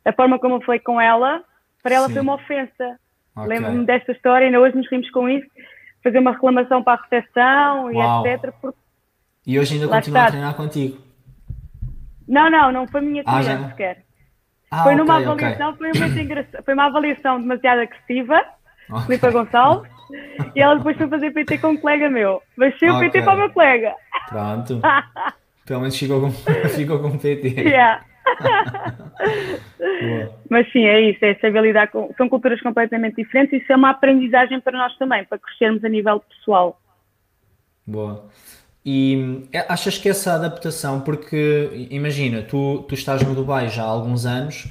a 0.06 0.14
forma 0.14 0.40
como 0.40 0.56
eu 0.56 0.62
falei 0.62 0.80
com 0.80 1.00
ela, 1.00 1.44
para 1.82 1.96
ela 1.96 2.08
Sim. 2.08 2.14
foi 2.14 2.22
uma 2.22 2.36
ofensa. 2.36 3.00
Okay. 3.36 3.48
Lembro-me 3.48 3.86
desta 3.86 4.12
história, 4.12 4.46
ainda 4.46 4.60
hoje 4.60 4.76
nos 4.76 4.90
rimos 4.90 5.10
com 5.12 5.30
isso, 5.30 5.48
fazer 6.04 6.20
uma 6.20 6.32
reclamação 6.32 6.84
para 6.84 7.00
a 7.00 7.04
recepção 7.04 7.92
Uau. 7.94 8.26
e 8.26 8.30
etc. 8.30 8.54
Porque... 8.62 8.80
E 9.46 9.60
hoje 9.60 9.76
ainda 9.76 9.88
continua 9.88 10.24
a 10.24 10.28
treinar 10.28 10.56
contigo? 10.56 10.98
Não, 12.28 12.50
não, 12.50 12.72
não 12.72 12.88
foi 12.88 13.02
minha 13.02 13.24
cliente 13.24 13.50
ah, 13.50 13.70
sequer. 13.70 14.04
Ah, 14.70 14.84
foi 14.84 14.96
numa 14.96 15.16
okay, 15.16 15.28
avaliação, 15.28 15.70
okay. 15.72 15.92
foi, 15.94 16.00
muito 16.00 16.20
engraçado, 16.20 16.64
foi 16.64 16.74
uma 16.74 16.86
avaliação 16.86 17.42
demasiado 17.42 17.82
agressiva, 17.82 18.42
okay. 18.90 19.18
Filipe 19.18 19.32
Gonçalves, 19.32 19.92
e 20.56 20.62
ela 20.62 20.76
depois 20.76 20.98
foi 20.98 21.08
fazer 21.08 21.32
PT 21.32 21.58
com 21.58 21.70
um 21.70 21.78
colega 21.78 22.10
meu. 22.10 22.42
Mas 22.56 22.74
okay. 22.76 22.90
o 22.90 23.00
PT 23.00 23.22
para 23.22 23.34
o 23.34 23.38
meu 23.38 23.50
colega. 23.50 23.94
Pronto. 24.30 24.82
Pelo 25.66 25.82
menos 25.82 25.98
ficou 25.98 26.22
com, 26.22 26.32
ficou 26.70 27.00
com 27.00 27.18
PT. 27.18 27.62
Yeah. 27.62 28.04
Mas 30.50 30.72
sim, 30.72 30.86
é 30.86 31.02
isso, 31.02 31.24
é 31.24 31.36
saber 31.36 31.62
lidar 31.62 31.88
com. 31.88 32.14
São 32.18 32.30
culturas 32.30 32.62
completamente 32.62 33.16
diferentes 33.16 33.54
e 33.54 33.58
isso 33.58 33.72
é 33.72 33.76
uma 33.76 33.90
aprendizagem 33.92 34.60
para 34.60 34.78
nós 34.78 34.96
também, 34.98 35.24
para 35.26 35.40
crescermos 35.40 35.84
a 35.84 35.90
nível 35.90 36.20
pessoal. 36.20 36.80
Boa. 37.86 38.30
E 38.86 39.48
é, 39.54 39.66
achas 39.70 39.98
que 39.98 40.10
essa 40.10 40.34
adaptação, 40.34 41.02
porque 41.02 41.88
imagina, 41.92 42.42
tu, 42.42 42.84
tu 42.88 42.96
estás 42.96 43.22
no 43.22 43.36
Dubai 43.36 43.70
já 43.70 43.84
há 43.84 43.88
alguns 43.88 44.26
anos, 44.26 44.68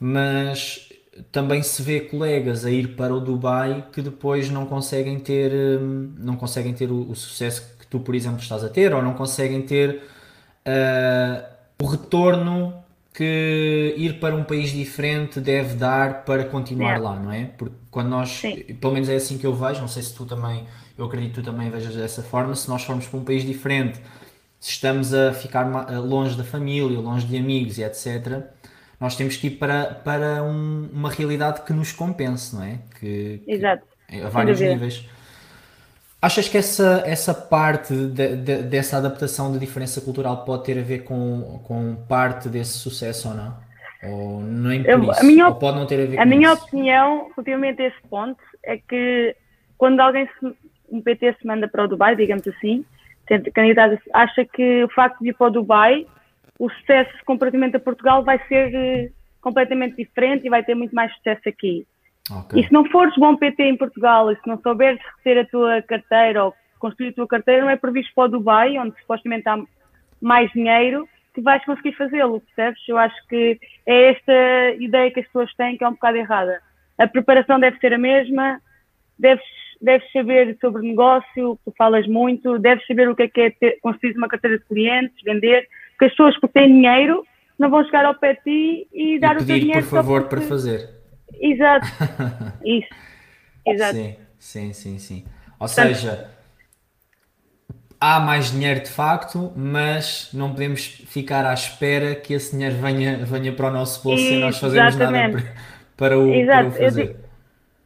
mas 0.00 0.88
também 1.30 1.62
se 1.62 1.82
vê 1.82 2.00
colegas 2.00 2.64
a 2.64 2.70
ir 2.70 2.96
para 2.96 3.14
o 3.14 3.20
Dubai 3.20 3.86
que 3.92 4.02
depois 4.02 4.50
não 4.50 4.66
conseguem 4.66 5.18
ter, 5.18 5.52
hum, 5.52 6.12
não 6.18 6.36
conseguem 6.36 6.72
ter 6.74 6.90
o, 6.90 7.10
o 7.10 7.14
sucesso 7.14 7.76
que 7.78 7.86
tu, 7.86 8.00
por 8.00 8.14
exemplo, 8.14 8.40
estás 8.40 8.64
a 8.64 8.68
ter, 8.68 8.92
ou 8.94 9.02
não 9.02 9.14
conseguem 9.14 9.62
ter 9.62 10.02
uh, 10.66 11.44
o 11.80 11.86
retorno 11.86 12.81
que 13.14 13.94
ir 13.96 14.18
para 14.18 14.34
um 14.34 14.44
país 14.44 14.70
diferente 14.70 15.40
deve 15.40 15.74
dar 15.74 16.24
para 16.24 16.44
continuar 16.44 16.96
é. 16.96 16.98
lá, 16.98 17.16
não 17.16 17.30
é? 17.30 17.44
Porque 17.58 17.74
quando 17.90 18.08
nós, 18.08 18.30
Sim. 18.30 18.56
pelo 18.80 18.94
menos 18.94 19.08
é 19.08 19.16
assim 19.16 19.36
que 19.36 19.46
eu 19.46 19.54
vejo, 19.54 19.80
não 19.80 19.88
sei 19.88 20.02
se 20.02 20.14
tu 20.14 20.24
também, 20.24 20.66
eu 20.96 21.04
acredito 21.04 21.34
que 21.34 21.42
tu 21.42 21.44
também 21.44 21.70
vejas 21.70 21.94
dessa 21.94 22.22
forma, 22.22 22.54
se 22.54 22.68
nós 22.68 22.82
formos 22.82 23.06
para 23.06 23.18
um 23.18 23.24
país 23.24 23.44
diferente 23.44 24.00
se 24.62 24.70
estamos 24.70 25.12
a 25.12 25.32
ficar 25.32 25.64
longe 25.98 26.36
da 26.36 26.44
família, 26.44 26.96
longe 27.00 27.26
de 27.26 27.36
amigos 27.36 27.78
e 27.78 27.82
etc., 27.82 28.44
nós 29.00 29.16
temos 29.16 29.36
que 29.36 29.48
ir 29.48 29.50
para, 29.58 29.86
para 29.86 30.44
um, 30.44 30.88
uma 30.92 31.10
realidade 31.10 31.62
que 31.62 31.72
nos 31.72 31.90
compense, 31.90 32.54
não 32.54 32.62
é? 32.62 32.78
Que, 33.00 33.42
Exato. 33.44 33.82
Que, 34.08 34.20
a 34.20 34.28
vários 34.28 34.60
níveis. 34.60 35.04
Achas 36.22 36.48
que 36.48 36.56
essa, 36.56 37.02
essa 37.04 37.34
parte 37.34 37.92
de, 37.92 38.36
de, 38.36 38.62
dessa 38.62 38.96
adaptação 38.96 39.52
de 39.52 39.58
diferença 39.58 40.00
cultural 40.00 40.44
pode 40.44 40.62
ter 40.62 40.78
a 40.78 40.82
ver 40.82 41.00
com, 41.00 41.60
com 41.64 41.96
parte 42.08 42.48
desse 42.48 42.78
sucesso 42.78 43.28
ou 43.30 43.34
não? 43.34 43.56
Ou 44.04 44.40
nem 44.40 44.84
por 44.84 44.90
Eu, 44.90 45.10
isso? 45.10 45.26
Minha, 45.26 45.48
ou 45.48 45.56
pode 45.56 45.78
não 45.78 45.86
ter 45.86 46.00
a 46.00 46.06
ver 46.06 46.18
a 46.18 46.22
com 46.22 46.28
minha 46.28 46.52
isso? 46.52 46.64
opinião, 46.64 47.28
relativamente 47.34 47.82
a 47.82 47.86
esse 47.88 48.00
ponto, 48.08 48.40
é 48.64 48.76
que 48.76 49.34
quando 49.76 49.98
alguém 49.98 50.28
se, 50.38 50.56
um 50.88 51.02
PT 51.02 51.38
se 51.40 51.44
manda 51.44 51.66
para 51.66 51.82
o 51.84 51.88
Dubai, 51.88 52.14
digamos 52.14 52.46
assim, 52.46 52.84
candidato, 53.52 53.98
acha 54.12 54.44
que 54.44 54.84
o 54.84 54.88
facto 54.90 55.18
de 55.20 55.30
ir 55.30 55.34
para 55.34 55.48
o 55.48 55.50
Dubai, 55.50 56.06
o 56.56 56.70
sucesso 56.70 57.10
comparativamente 57.24 57.76
a 57.76 57.80
Portugal 57.80 58.22
vai 58.22 58.38
ser 58.46 58.72
eh, 58.72 59.10
completamente 59.40 59.96
diferente 59.96 60.46
e 60.46 60.50
vai 60.50 60.62
ter 60.62 60.76
muito 60.76 60.94
mais 60.94 61.12
sucesso 61.16 61.48
aqui. 61.48 61.84
Okay. 62.30 62.60
E 62.60 62.66
se 62.66 62.72
não 62.72 62.84
fores 62.86 63.14
bom 63.16 63.36
PT 63.36 63.62
em 63.64 63.76
Portugal 63.76 64.30
e 64.30 64.36
se 64.36 64.46
não 64.46 64.60
souberes 64.60 65.00
ter 65.24 65.38
a 65.38 65.46
tua 65.46 65.82
carteira 65.82 66.44
ou 66.44 66.54
construir 66.78 67.08
a 67.08 67.12
tua 67.12 67.26
carteira, 67.26 67.62
não 67.62 67.70
é 67.70 67.76
previsto 67.76 68.12
para 68.14 68.24
o 68.24 68.28
Dubai, 68.28 68.78
onde 68.78 68.98
supostamente 69.00 69.48
há 69.48 69.58
mais 70.20 70.50
dinheiro, 70.52 71.08
que 71.34 71.40
vais 71.40 71.64
conseguir 71.64 71.92
fazê-lo, 71.92 72.40
percebes? 72.40 72.80
Eu 72.88 72.98
acho 72.98 73.14
que 73.28 73.58
é 73.86 74.10
esta 74.10 74.74
ideia 74.78 75.10
que 75.10 75.20
as 75.20 75.26
pessoas 75.26 75.52
têm 75.54 75.76
que 75.76 75.84
é 75.84 75.88
um 75.88 75.92
bocado 75.92 76.18
errada. 76.18 76.60
A 76.98 77.06
preparação 77.06 77.58
deve 77.58 77.78
ser 77.78 77.94
a 77.94 77.98
mesma, 77.98 78.60
deves, 79.18 79.44
deves 79.80 80.10
saber 80.12 80.56
sobre 80.60 80.86
negócio, 80.86 81.58
tu 81.64 81.74
falas 81.76 82.06
muito, 82.06 82.58
deves 82.58 82.86
saber 82.86 83.08
o 83.08 83.16
que 83.16 83.22
é 83.22 83.28
que 83.28 83.40
é 83.40 83.50
ter, 83.50 83.78
construir 83.80 84.16
uma 84.16 84.28
carteira 84.28 84.58
de 84.58 84.64
clientes, 84.64 85.16
vender, 85.24 85.66
porque 85.90 86.04
as 86.06 86.10
pessoas 86.12 86.38
que 86.38 86.48
têm 86.48 86.68
dinheiro 86.68 87.24
não 87.58 87.70
vão 87.70 87.84
chegar 87.84 88.04
ao 88.04 88.14
pé 88.14 88.34
de 88.34 88.42
ti 88.42 88.88
e 88.92 89.18
dar 89.18 89.36
e 89.36 89.42
o 89.42 89.46
teu 89.46 89.58
dinheiro. 89.58 89.82
por 89.82 89.88
favor, 89.88 90.28
para 90.28 90.40
fazer. 90.42 91.01
Exato. 91.40 91.86
Isso. 92.64 92.88
Exato. 93.66 93.94
Sim, 93.94 94.16
sim, 94.38 94.72
sim, 94.72 94.98
sim. 94.98 95.24
Ou 95.58 95.68
seja, 95.68 96.30
há 98.00 98.18
mais 98.18 98.50
dinheiro 98.50 98.80
de 98.80 98.90
facto, 98.90 99.52
mas 99.54 100.30
não 100.34 100.50
podemos 100.50 100.84
ficar 100.84 101.46
à 101.46 101.54
espera 101.54 102.16
que 102.16 102.34
esse 102.34 102.56
dinheiro 102.56 102.74
venha, 102.76 103.24
venha 103.24 103.52
para 103.52 103.68
o 103.68 103.70
nosso 103.70 104.02
bolso 104.02 104.24
e 104.24 104.40
nós 104.40 104.58
fazemos 104.58 104.96
nada 104.96 105.30
para, 105.30 105.42
para, 105.96 106.18
o, 106.18 106.34
Exato. 106.34 106.58
para 106.58 106.68
o 106.68 106.72
fazer. 106.72 107.02
Eu 107.02 107.06
digo, 107.06 107.18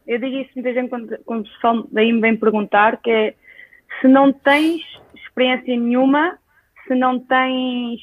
eu 0.07 0.19
digo 0.19 0.37
isso 0.37 0.49
muita 0.55 0.73
gente 0.73 0.89
quando, 0.89 1.17
quando 1.23 1.41
o 1.41 1.49
pessoal 1.49 1.87
daí 1.91 2.11
me 2.11 2.19
vem 2.19 2.35
perguntar, 2.35 2.97
que 2.97 3.11
é 3.11 3.35
se 4.01 4.07
não 4.07 4.33
tens 4.33 4.81
experiência 5.15 5.77
nenhuma, 5.77 6.39
se 6.87 6.95
não 6.95 7.19
tens 7.19 8.01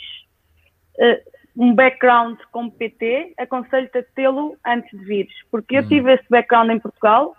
uh, 0.98 1.33
um 1.56 1.74
background 1.74 2.38
como 2.50 2.70
PT, 2.70 3.34
aconselho-te 3.38 3.98
a 3.98 4.02
tê-lo 4.14 4.56
antes 4.66 4.90
de 4.90 5.04
vires, 5.04 5.34
porque 5.50 5.76
eu 5.76 5.82
hum. 5.82 5.88
tive 5.88 6.12
esse 6.12 6.24
background 6.28 6.70
em 6.70 6.80
Portugal 6.80 7.36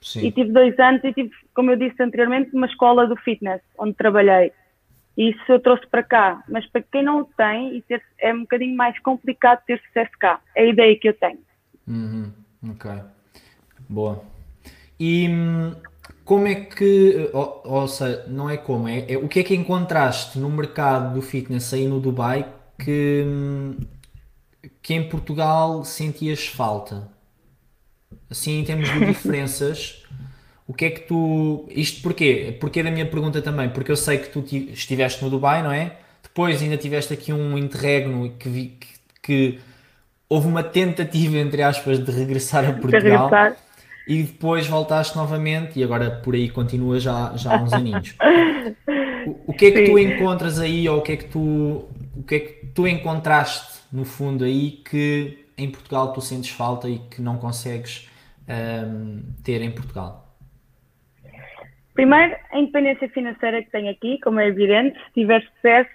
Sim. 0.00 0.26
e 0.26 0.32
tive 0.32 0.52
dois 0.52 0.78
anos 0.78 1.02
e 1.04 1.12
tive, 1.12 1.30
como 1.54 1.70
eu 1.70 1.76
disse 1.76 2.02
anteriormente, 2.02 2.54
uma 2.54 2.66
escola 2.66 3.06
do 3.06 3.16
fitness, 3.16 3.62
onde 3.78 3.94
trabalhei. 3.94 4.52
E 5.16 5.30
isso 5.30 5.40
eu 5.48 5.58
trouxe 5.58 5.86
para 5.86 6.02
cá, 6.02 6.44
mas 6.48 6.66
para 6.66 6.82
quem 6.82 7.02
não 7.02 7.20
o 7.20 7.24
tem, 7.24 7.82
é 8.18 8.34
um 8.34 8.40
bocadinho 8.40 8.76
mais 8.76 8.98
complicado 8.98 9.62
ter 9.66 9.80
sucesso 9.86 10.12
cá. 10.20 10.40
É 10.54 10.62
a 10.62 10.66
ideia 10.66 10.98
que 10.98 11.08
eu 11.08 11.14
tenho. 11.14 11.38
Uhum. 11.88 12.30
Ok. 12.70 12.90
Boa. 13.88 14.22
E 15.00 15.28
hum, 15.28 15.74
como 16.24 16.46
é 16.46 16.56
que, 16.56 17.30
ou, 17.32 17.62
ou 17.64 17.88
seja, 17.88 18.26
não 18.28 18.50
é 18.50 18.58
como, 18.58 18.88
é, 18.88 19.10
é, 19.10 19.16
o 19.16 19.26
que 19.26 19.40
é 19.40 19.42
que 19.42 19.54
encontraste 19.54 20.38
no 20.38 20.50
mercado 20.50 21.14
do 21.14 21.22
fitness 21.22 21.72
aí 21.72 21.86
no 21.86 21.98
Dubai 21.98 22.46
que, 22.78 23.24
que 24.82 24.94
em 24.94 25.08
Portugal 25.08 25.84
sentias 25.84 26.46
falta? 26.46 27.08
Assim, 28.30 28.60
em 28.60 28.64
termos 28.64 28.92
de 28.92 29.06
diferenças, 29.06 30.04
o 30.66 30.74
que 30.74 30.86
é 30.86 30.90
que 30.90 31.00
tu. 31.00 31.66
Isto 31.70 32.02
porquê? 32.02 32.56
Porquê 32.60 32.82
da 32.82 32.90
minha 32.90 33.06
pergunta 33.06 33.40
também? 33.40 33.68
Porque 33.68 33.90
eu 33.90 33.96
sei 33.96 34.18
que 34.18 34.28
tu 34.28 34.44
estiveste 34.72 35.22
no 35.22 35.30
Dubai, 35.30 35.62
não 35.62 35.72
é? 35.72 35.96
Depois 36.22 36.60
ainda 36.60 36.76
tiveste 36.76 37.14
aqui 37.14 37.32
um 37.32 37.56
interregno 37.56 38.30
que, 38.38 38.48
vi, 38.48 38.76
que, 38.80 38.88
que 39.22 39.58
houve 40.28 40.48
uma 40.48 40.62
tentativa, 40.62 41.36
entre 41.38 41.62
aspas, 41.62 41.98
de 41.98 42.10
regressar 42.10 42.68
a 42.68 42.72
Portugal. 42.72 43.28
Regressar. 43.28 43.56
E 44.08 44.22
depois 44.22 44.66
voltaste 44.66 45.16
novamente 45.16 45.78
e 45.78 45.84
agora 45.84 46.10
por 46.10 46.34
aí 46.34 46.48
continua 46.48 47.00
já, 47.00 47.32
já 47.36 47.56
há 47.56 47.62
uns 47.62 47.72
aninhos. 47.72 48.14
O, 49.26 49.50
o 49.50 49.52
que 49.52 49.66
é 49.66 49.70
que 49.72 49.86
Sim. 49.86 49.92
tu 49.92 49.98
encontras 49.98 50.60
aí 50.60 50.88
ou 50.88 50.98
o 50.98 51.02
que 51.02 51.10
é 51.10 51.16
que 51.16 51.24
tu 51.24 51.88
o 52.16 52.22
que 52.22 52.34
é 52.34 52.40
que 52.40 52.66
tu 52.74 52.86
encontraste 52.86 53.84
no 53.92 54.04
fundo 54.04 54.44
aí 54.44 54.82
que 54.88 55.46
em 55.56 55.70
Portugal 55.70 56.12
tu 56.12 56.20
sentes 56.20 56.50
falta 56.50 56.88
e 56.88 56.98
que 56.98 57.20
não 57.20 57.36
consegues 57.38 58.10
um, 58.48 59.22
ter 59.44 59.62
em 59.62 59.70
Portugal? 59.70 60.26
Primeiro, 61.94 62.36
a 62.52 62.58
independência 62.58 63.08
financeira 63.08 63.62
que 63.62 63.70
tenho 63.70 63.90
aqui, 63.90 64.18
como 64.20 64.38
é 64.38 64.48
evidente, 64.48 64.98
se 65.06 65.12
tiver 65.14 65.42
sucesso 65.54 65.90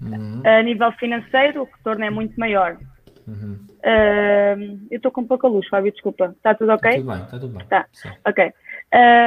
uhum. 0.00 0.42
a 0.44 0.62
nível 0.62 0.90
financeiro, 0.92 1.62
o 1.62 1.64
retorno 1.64 2.04
é 2.04 2.10
muito 2.10 2.38
maior. 2.40 2.78
Uhum. 3.26 3.58
Uh, 3.80 4.86
eu 4.90 4.96
estou 4.96 5.10
com 5.10 5.26
pouca 5.26 5.46
luz, 5.46 5.68
Fábio, 5.68 5.92
desculpa. 5.92 6.34
Está 6.36 6.54
tudo 6.54 6.72
ok? 6.72 6.90
Está 6.90 6.98
tudo 6.98 7.12
bem, 7.12 7.22
está 7.24 7.38
tudo 7.38 7.58
bem. 7.58 7.66
Tá. 7.66 7.86
Ok. 8.26 8.52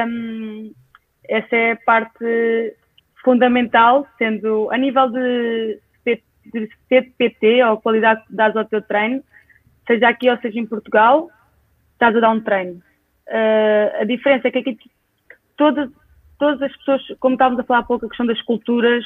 Um, 0.08 0.72
essa 1.28 1.54
é 1.54 1.72
a 1.72 1.76
parte 1.76 2.74
fundamental, 3.22 4.06
sendo 4.18 4.68
a 4.72 4.76
nível 4.76 5.10
de 5.10 5.78
de 6.52 6.68
PT 7.18 7.64
ou 7.64 7.80
qualidade 7.80 8.24
que 8.26 8.34
dás 8.34 8.56
ao 8.56 8.64
teu 8.64 8.82
treino, 8.82 9.22
seja 9.86 10.08
aqui 10.08 10.30
ou 10.30 10.36
seja 10.38 10.58
em 10.58 10.66
Portugal, 10.66 11.30
estás 11.92 12.14
a 12.16 12.20
dar 12.20 12.30
um 12.30 12.40
treino. 12.40 12.82
Uh, 13.28 14.02
a 14.02 14.04
diferença 14.04 14.48
é 14.48 14.50
que 14.50 14.58
aqui 14.58 14.78
todas, 15.56 15.90
todas 16.38 16.62
as 16.62 16.76
pessoas, 16.78 17.02
como 17.20 17.34
estávamos 17.34 17.60
a 17.60 17.64
falar 17.64 17.80
há 17.80 17.82
pouco, 17.82 18.06
a 18.06 18.08
questão 18.08 18.26
das 18.26 18.40
culturas, 18.42 19.04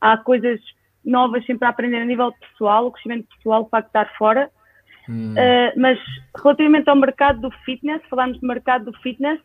há 0.00 0.16
coisas 0.16 0.60
novas 1.04 1.44
sempre 1.44 1.66
a 1.66 1.70
aprender 1.70 1.98
a 1.98 2.04
nível 2.04 2.32
pessoal, 2.32 2.86
o 2.86 2.92
crescimento 2.92 3.28
pessoal, 3.36 3.62
o 3.62 3.68
facto 3.68 3.86
de 3.86 3.98
estar 3.98 4.16
fora. 4.16 4.50
Hum. 5.08 5.32
Uh, 5.32 5.80
mas 5.80 5.98
relativamente 6.36 6.88
ao 6.88 6.96
mercado 6.96 7.40
do 7.40 7.50
fitness, 7.64 8.00
falamos 8.08 8.40
do 8.40 8.46
mercado 8.46 8.86
do 8.86 8.98
fitness, 9.00 9.40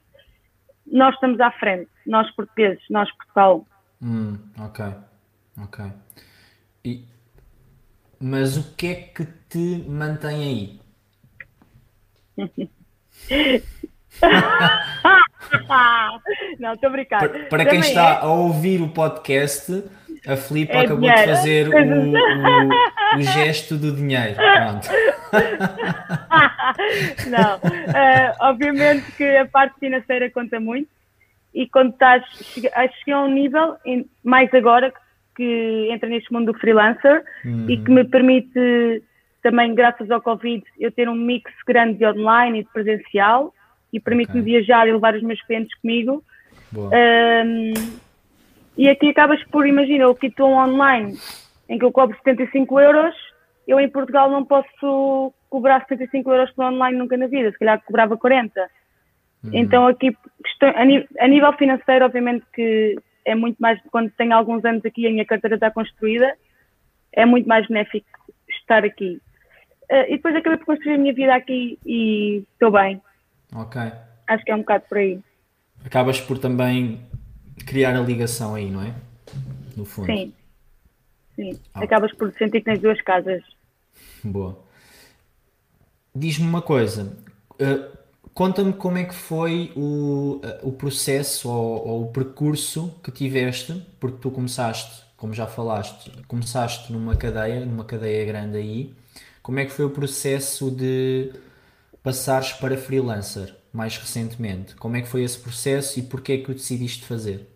nós 0.91 1.13
estamos 1.15 1.39
à 1.39 1.51
frente, 1.51 1.89
nós 2.05 2.29
portugueses, 2.31 2.83
nós 2.89 3.12
Portugal. 3.12 3.65
Hum, 4.01 4.38
ok, 4.57 4.85
ok. 5.62 5.85
E 6.85 7.03
mas 8.19 8.58
o 8.58 8.75
que 8.75 8.88
é 8.88 8.95
que 8.95 9.25
te 9.49 9.84
mantém 9.88 10.43
aí? 10.43 10.79
não, 16.60 16.73
estou 16.73 16.89
a 16.89 16.91
brincar. 16.91 17.19
Para, 17.19 17.45
para 17.45 17.65
quem 17.65 17.79
está 17.79 18.10
é... 18.10 18.19
a 18.21 18.27
ouvir 18.27 18.82
o 18.82 18.89
podcast, 18.89 19.84
a 20.27 20.36
Filipe 20.36 20.73
é 20.73 20.79
acabou 20.79 20.97
dinheiro. 20.97 21.21
de 21.21 21.27
fazer 21.27 21.69
o, 21.69 21.71
o, 21.71 22.13
o, 23.17 23.21
gesto 23.21 23.77
do 23.77 23.93
dinheiro. 23.93 24.36
Pronto. 24.36 24.89
não, 27.29 27.58
uh, 27.58 28.36
obviamente 28.41 29.12
que 29.13 29.38
a 29.38 29.45
parte 29.45 29.79
financeira 29.79 30.29
conta 30.29 30.60
muito 30.60 30.89
e 31.53 31.67
quando 31.67 31.93
estás, 31.93 32.23
cheguei 32.53 33.13
a 33.13 33.21
um 33.21 33.32
nível, 33.32 33.75
mais 34.23 34.53
agora, 34.53 34.91
que 34.91 34.99
entra 35.43 36.10
neste 36.10 36.32
mundo 36.32 36.52
do 36.52 36.60
freelancer 36.60 37.23
uhum. 37.45 37.65
e 37.69 37.78
que 37.78 37.91
me 37.91 38.04
permite 38.04 39.04
também, 39.41 39.73
graças 39.73 40.10
ao 40.12 40.21
Covid, 40.21 40.63
eu 40.80 40.91
ter 40.91 41.08
um 41.08 41.15
mix 41.15 41.52
grande 41.65 41.97
de 41.97 42.06
online 42.06 42.60
e 42.60 42.63
de 42.63 42.69
presencial 42.71 43.54
e 43.91 43.99
permite-me 43.99 44.41
okay. 44.41 44.54
viajar 44.54 44.88
e 44.88 44.91
levar 44.91 45.15
os 45.15 45.23
meus 45.23 45.41
clientes 45.43 45.73
comigo. 45.80 46.23
Um, 46.75 47.73
e 48.78 48.88
aqui 48.89 49.10
acabas 49.10 49.43
por, 49.45 49.65
imagina, 49.65 50.08
o 50.08 50.15
que 50.15 50.28
estou 50.28 50.52
online, 50.52 51.17
em 51.67 51.78
que 51.78 51.86
eu 51.86 51.91
cobro 51.91 52.15
75 52.17 52.80
euros, 52.80 53.15
eu 53.67 53.80
em 53.80 53.89
Portugal 53.89 54.30
não 54.30 54.45
posso 54.45 55.34
cobrar 55.49 55.86
75 55.88 56.32
euros 56.32 56.52
por 56.52 56.65
online 56.65 56.97
nunca 56.97 57.17
na 57.17 57.28
vida, 57.28 57.52
se 57.52 57.58
calhar 57.58 57.82
cobrava 57.84 58.17
40. 58.17 58.62
Uhum. 59.43 59.52
Então 59.54 59.88
aqui, 59.88 60.15
a 61.17 61.28
nível 61.28 61.54
financeiro, 61.54 62.06
obviamente 62.06 62.45
que 62.54 62.97
é 63.30 63.36
muito 63.36 63.58
mais, 63.58 63.80
quando 63.92 64.10
tenho 64.12 64.34
alguns 64.34 64.63
anos 64.65 64.84
aqui 64.86 65.08
a 65.08 65.12
minha 65.12 65.26
carteira 65.26 65.56
está 65.56 65.70
construída, 65.72 66.36
é 67.13 67.26
muito 67.26 67.48
mais 67.48 67.68
benéfico 67.68 68.08
estar 68.50 68.84
aqui. 68.84 69.22
Uh, 69.92 70.06
e 70.08 70.18
depois 70.18 70.36
acabei 70.36 70.58
por 70.58 70.65
construir 70.65 70.96
a 70.96 70.98
minha 70.98 71.13
vida 71.13 71.34
aqui 71.34 71.80
e 71.86 72.44
estou 72.54 72.72
bem. 72.72 73.02
Ok. 73.54 73.82
Acho 74.28 74.44
que 74.44 74.52
é 74.52 74.56
um 74.56 74.60
bocado 74.60 74.86
por 74.88 74.98
aí. 74.98 75.20
Acabas 75.84 76.20
por 76.22 76.38
também 76.38 77.02
criar 77.65 77.96
a 77.96 78.02
ligação 78.02 78.56
aí, 78.56 78.70
não 78.70 78.84
é? 78.84 78.94
No 79.76 79.86
fundo. 79.86 80.06
Sim. 80.08 80.34
Sim. 81.36 81.60
Ah. 81.74 81.84
Acabas 81.84 82.13
por 82.13 82.32
sentir 82.34 82.60
que 82.60 82.65
tens 82.65 82.80
duas 82.80 83.02
casas. 83.02 83.42
Boa. 84.24 84.60
Diz-me 86.13 86.48
uma 86.48 86.62
coisa. 86.62 87.18
Uh, 87.54 87.98
Conta-me 88.34 88.74
como 88.74 88.98
é 88.98 89.04
que 89.04 89.13
foi 89.13 89.72
o, 89.76 90.42
o 90.63 90.72
processo 90.72 91.50
ou, 91.50 91.88
ou, 91.88 92.04
o 92.04 92.08
percurso 92.12 92.96
que 93.04 93.12
tiveste, 93.12 93.86
porque 94.00 94.18
tu 94.22 94.32
começaste 94.32 95.10
como 95.20 95.34
já 95.34 95.46
falaste, 95.46 96.10
começaste 96.28 96.94
numa 96.94 97.15
cadeia, 97.15 97.65
numa 97.65 97.84
cadeia 97.84 98.26
grande 98.26 98.58
aí. 98.58 98.94
Como 99.44 99.60
é 99.60 99.65
que 99.65 99.72
foi 99.72 99.84
o 99.84 99.89
processo 99.89 100.72
de 100.72 101.34
passares 102.02 102.54
para 102.54 102.78
freelancer 102.78 103.54
mais 103.74 103.98
recentemente? 103.98 104.76
Como 104.76 104.96
é 104.96 105.02
que 105.02 105.08
foi 105.10 105.24
esse 105.24 105.38
processo 105.38 106.00
e 106.00 106.04
porquê 106.04 106.34
é 106.34 106.38
que 106.38 106.50
o 106.50 106.54
decidiste 106.54 107.06
fazer? 107.06 107.48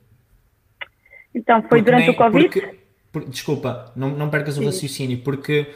Então, 1.33 1.61
foi 1.61 1.69
porque 1.69 1.83
durante 1.83 2.07
nem, 2.07 2.09
o 2.09 2.15
Covid? 2.15 2.49
Porque, 2.49 2.79
por, 3.11 3.25
desculpa, 3.29 3.91
não, 3.95 4.09
não 4.09 4.29
percas 4.29 4.55
Sim. 4.55 4.61
o 4.61 4.65
raciocínio, 4.65 5.19
porque 5.19 5.73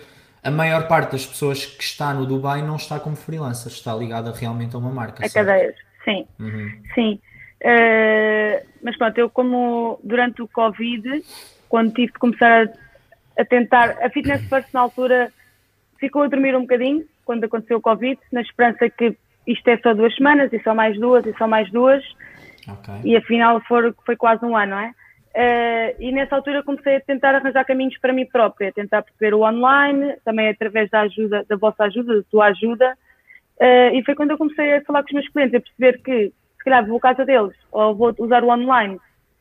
a 0.48 0.52
maior 0.52 0.88
parte 0.88 1.12
das 1.12 1.26
pessoas 1.26 1.66
que 1.66 1.84
está 1.84 2.14
no 2.14 2.26
Dubai 2.26 2.62
não 2.62 2.78
está 2.78 3.02
como 3.02 3.18
freelancer, 3.18 3.70
está 3.70 3.94
ligada 3.94 4.32
realmente 4.32 4.74
a 4.78 4.80
uma 4.80 4.90
marca. 4.90 5.26
A 5.26 5.30
cadeias, 5.30 5.76
sim. 6.06 6.26
Uhum. 6.40 6.72
Sim. 6.96 7.20
Uh, 7.62 8.66
mas 8.82 8.98
pronto, 8.98 9.18
eu 9.18 9.30
como 9.30 10.00
durante 10.02 10.42
o 10.42 10.48
Covid, 10.48 11.22
quando 11.68 11.94
tive 11.94 12.14
de 12.14 12.20
começar 12.20 12.70
a, 13.38 13.42
a 13.42 13.44
tentar, 13.44 13.98
a 14.02 14.10
Fitness 14.10 14.48
First 14.48 14.70
na 14.74 14.80
altura 14.80 15.34
ficou 16.00 16.22
a 16.24 16.28
dormir 16.30 16.56
um 16.56 16.62
bocadinho, 16.62 17.06
quando 17.26 17.44
aconteceu 17.44 17.80
o 17.80 17.82
Covid, 17.82 18.18
na 18.32 18.40
esperança 18.40 18.90
que 18.90 19.18
isto 19.46 19.68
é 19.68 19.78
só 19.80 19.94
duas 19.94 20.16
semanas, 20.16 20.54
e 20.54 20.64
só 20.64 20.74
mais 20.74 20.98
duas, 20.98 21.26
e 21.26 21.34
só 21.38 21.46
mais 21.46 21.70
duas, 21.72 22.02
okay. 22.66 23.02
e 23.04 23.18
afinal 23.18 23.60
foi, 23.68 23.94
foi 24.06 24.16
quase 24.16 24.46
um 24.46 24.56
ano, 24.56 24.72
não 24.72 24.80
é? 24.80 24.94
Uh, 25.36 25.94
e 26.00 26.12
nessa 26.12 26.36
altura 26.36 26.63
comecei 26.63 26.96
a 26.96 27.02
tentar 27.02 27.36
arranjar 27.36 27.63
caminhos 27.66 27.98
para 28.00 28.13
mim 28.13 28.26
própria, 28.26 28.70
a 28.70 28.72
tentar 28.72 29.04
perceber 29.04 29.36
o 29.36 29.42
online, 29.42 30.16
também 30.26 30.50
através 30.50 30.90
da 30.90 31.02
ajuda, 31.02 31.46
da 31.48 31.56
vossa 31.56 31.84
ajuda, 31.84 32.18
da 32.18 32.24
tua 32.24 32.46
ajuda. 32.48 32.98
Uh, 33.60 33.96
e 33.96 34.04
foi 34.04 34.16
quando 34.16 34.32
eu 34.32 34.38
comecei 34.38 34.76
a 34.76 34.82
falar 34.82 35.04
com 35.04 35.10
os 35.10 35.13
meus 35.13 35.30
clientes, 35.30 35.56
a 35.56 35.62
perceber 35.62 36.02
que, 36.02 36.34
se 36.58 36.63
calhar, 36.63 36.86
vou 36.86 36.98
à 36.98 37.02
casa 37.02 37.26
deles 37.26 37.56
ou 37.72 37.96
vou 37.96 38.16
usar 38.18 38.44
o 38.44 38.50
online. 38.50 39.00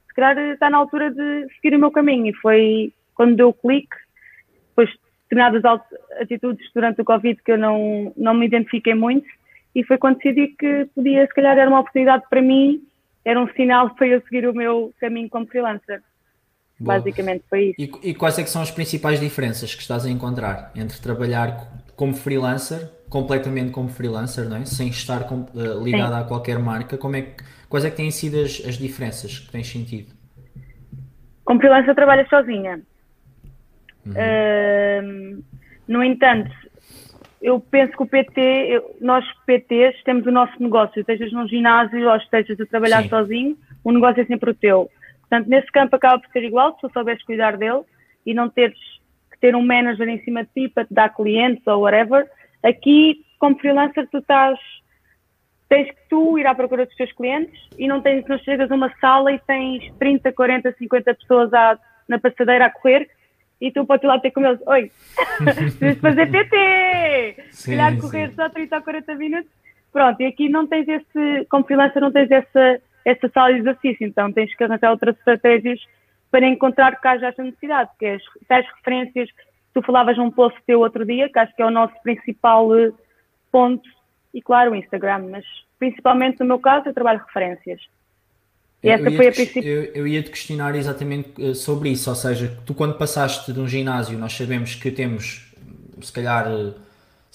Se 0.08 0.14
calhar 0.14 0.38
está 0.52 0.68
na 0.68 0.78
altura 0.78 1.10
de 1.10 1.46
seguir 1.54 1.76
o 1.76 1.80
meu 1.80 1.90
caminho. 1.90 2.26
E 2.26 2.34
foi 2.34 2.92
quando 3.14 3.36
deu 3.36 3.48
o 3.48 3.54
clique, 3.54 3.96
depois 4.68 4.90
de 4.90 4.98
determinadas 5.28 5.82
atitudes 6.20 6.70
durante 6.74 7.00
o 7.00 7.04
Covid 7.04 7.42
que 7.42 7.52
eu 7.52 7.58
não, 7.58 8.12
não 8.16 8.34
me 8.34 8.46
identifiquei 8.46 8.94
muito, 8.94 9.26
e 9.74 9.82
foi 9.82 9.98
quando 9.98 10.18
decidi 10.18 10.48
que 10.58 10.86
podia, 10.94 11.26
se 11.26 11.34
calhar, 11.34 11.58
era 11.58 11.68
uma 11.68 11.80
oportunidade 11.80 12.24
para 12.30 12.40
mim 12.40 12.82
era 13.26 13.40
um 13.40 13.48
sinal 13.54 13.90
para 13.96 14.06
eu 14.06 14.22
seguir 14.22 14.48
o 14.48 14.54
meu 14.54 14.94
caminho 15.00 15.28
como 15.28 15.46
freelancer. 15.48 16.00
Boa. 16.78 16.98
Basicamente 16.98 17.44
foi 17.50 17.74
isso. 17.76 17.98
E, 18.04 18.10
e, 18.10 18.14
quais 18.14 18.38
é 18.38 18.44
que 18.44 18.50
são 18.50 18.62
as 18.62 18.70
principais 18.70 19.18
diferenças 19.18 19.74
que 19.74 19.82
estás 19.82 20.06
a 20.06 20.10
encontrar 20.10 20.70
entre 20.76 21.00
trabalhar 21.00 21.82
como 21.96 22.14
freelancer, 22.14 22.88
completamente 23.10 23.72
como 23.72 23.88
freelancer, 23.88 24.48
não 24.48 24.58
é? 24.58 24.64
sem 24.64 24.88
estar 24.88 25.24
com, 25.24 25.40
uh, 25.40 25.82
ligado 25.82 26.14
Sim. 26.14 26.20
a 26.20 26.24
qualquer 26.24 26.58
marca? 26.60 26.96
Como 26.96 27.16
é 27.16 27.22
que, 27.22 27.42
quais 27.68 27.84
é 27.84 27.90
que 27.90 27.96
têm 27.96 28.12
sido 28.12 28.38
as, 28.38 28.62
as 28.64 28.78
diferenças 28.78 29.40
que 29.40 29.50
tens 29.50 29.66
sentido? 29.66 30.14
Como 31.44 31.58
freelancer 31.58 31.94
trabalho 31.96 32.28
sozinha. 32.28 32.80
Uhum. 34.04 34.12
Uh, 34.12 35.44
no 35.88 36.04
entanto, 36.04 36.52
eu 37.40 37.60
penso 37.60 37.96
que 37.96 38.02
o 38.02 38.06
PT, 38.06 38.40
eu, 38.40 38.96
nós 39.00 39.24
PTs 39.46 40.02
temos 40.04 40.26
o 40.26 40.30
nosso 40.30 40.60
negócio, 40.60 41.00
estejas 41.00 41.32
num 41.32 41.46
ginásio 41.46 42.08
ou 42.08 42.16
estejas 42.16 42.60
a 42.60 42.66
trabalhar 42.66 43.02
Sim. 43.02 43.08
sozinho, 43.08 43.58
o 43.84 43.92
negócio 43.92 44.22
é 44.22 44.26
sempre 44.26 44.50
o 44.50 44.54
teu. 44.54 44.90
Portanto, 45.20 45.48
nesse 45.48 45.70
campo 45.72 45.96
acaba 45.96 46.18
por 46.20 46.30
ser 46.30 46.44
igual, 46.44 46.74
se 46.74 46.80
tu 46.80 46.90
souberes 46.92 47.22
cuidar 47.24 47.56
dele 47.56 47.82
e 48.24 48.32
não 48.32 48.48
teres 48.48 48.78
que 49.30 49.38
ter 49.40 49.54
um 49.54 49.64
manager 49.64 50.08
em 50.08 50.22
cima 50.22 50.44
de 50.44 50.50
ti 50.54 50.68
para 50.68 50.84
te 50.84 50.94
dar 50.94 51.14
clientes 51.14 51.66
ou 51.66 51.82
whatever. 51.82 52.28
Aqui, 52.62 53.24
como 53.38 53.58
freelancer, 53.58 54.08
tu 54.10 54.18
estás, 54.18 54.58
tens 55.68 55.88
que 55.88 56.08
tu 56.08 56.38
ir 56.38 56.46
à 56.46 56.54
procura 56.54 56.86
dos 56.86 56.94
teus 56.96 57.12
clientes 57.12 57.58
e 57.78 57.86
não 57.86 58.00
tens, 58.00 58.26
não 58.26 58.38
chegas 58.38 58.70
a 58.70 58.74
uma 58.74 58.92
sala 59.00 59.32
e 59.32 59.38
tens 59.40 59.92
30, 59.98 60.32
40, 60.32 60.72
50 60.78 61.14
pessoas 61.14 61.52
à, 61.52 61.78
na 62.08 62.18
passadeira 62.18 62.66
a 62.66 62.70
correr 62.70 63.08
e 63.60 63.70
tu 63.70 63.86
podes 63.86 64.04
ir 64.04 64.06
lá 64.06 64.18
ter 64.18 64.30
com 64.30 64.44
eles, 64.44 64.60
oi, 64.66 64.90
precisas 65.42 65.98
fazer 65.98 66.30
PT, 66.30 66.56
se 67.56 67.70
calhar 67.70 67.98
correr 67.98 68.32
só 68.34 68.50
30 68.50 68.76
ou 68.76 68.82
40 68.82 69.14
minutos, 69.14 69.50
pronto, 69.90 70.20
e 70.20 70.26
aqui 70.26 70.48
não 70.48 70.66
tens 70.66 70.86
esse, 70.86 71.46
como 71.48 71.64
freelancer 71.64 72.02
não 72.02 72.12
tens 72.12 72.30
essa, 72.30 72.80
essa 73.02 73.28
sala 73.30 73.54
de 73.54 73.60
exercício, 73.60 74.06
então 74.06 74.30
tens 74.30 74.54
que 74.54 74.62
arranjar 74.62 74.90
outras 74.90 75.16
estratégias 75.16 75.80
para 76.30 76.46
encontrar 76.46 77.00
que 77.00 77.08
haja 77.08 77.28
esta 77.28 77.42
necessidade, 77.42 77.90
que 77.98 78.04
as 78.04 78.22
tais 78.46 78.66
referências, 78.76 79.30
tu 79.72 79.80
falavas 79.80 80.18
num 80.18 80.30
post 80.30 80.58
teu 80.66 80.80
outro 80.80 81.06
dia, 81.06 81.30
que 81.30 81.38
acho 81.38 81.56
que 81.56 81.62
é 81.62 81.66
o 81.66 81.70
nosso 81.70 81.94
principal 82.02 82.76
eh, 82.76 82.92
ponto, 83.50 83.88
e 84.34 84.42
claro, 84.42 84.72
o 84.72 84.76
Instagram, 84.76 85.28
mas 85.30 85.44
principalmente 85.78 86.40
no 86.40 86.46
meu 86.46 86.58
caso 86.58 86.88
eu 86.88 86.94
trabalho 86.94 87.22
referências. 87.26 87.80
E 88.82 88.90
essa 88.90 89.10
foi 89.10 89.28
a 89.28 89.32
principal. 89.32 89.62
Eu, 89.62 89.82
eu 89.94 90.06
ia 90.06 90.22
te 90.22 90.30
questionar 90.30 90.74
exatamente 90.74 91.30
eh, 91.42 91.54
sobre 91.54 91.88
isso, 91.88 92.10
ou 92.10 92.16
seja, 92.16 92.54
tu 92.66 92.74
quando 92.74 92.98
passaste 92.98 93.50
de 93.50 93.58
um 93.58 93.66
ginásio, 93.66 94.18
nós 94.18 94.34
sabemos 94.34 94.74
que 94.74 94.90
temos, 94.90 95.54
se 96.02 96.12
calhar, 96.12 96.46
eh, 96.48 96.85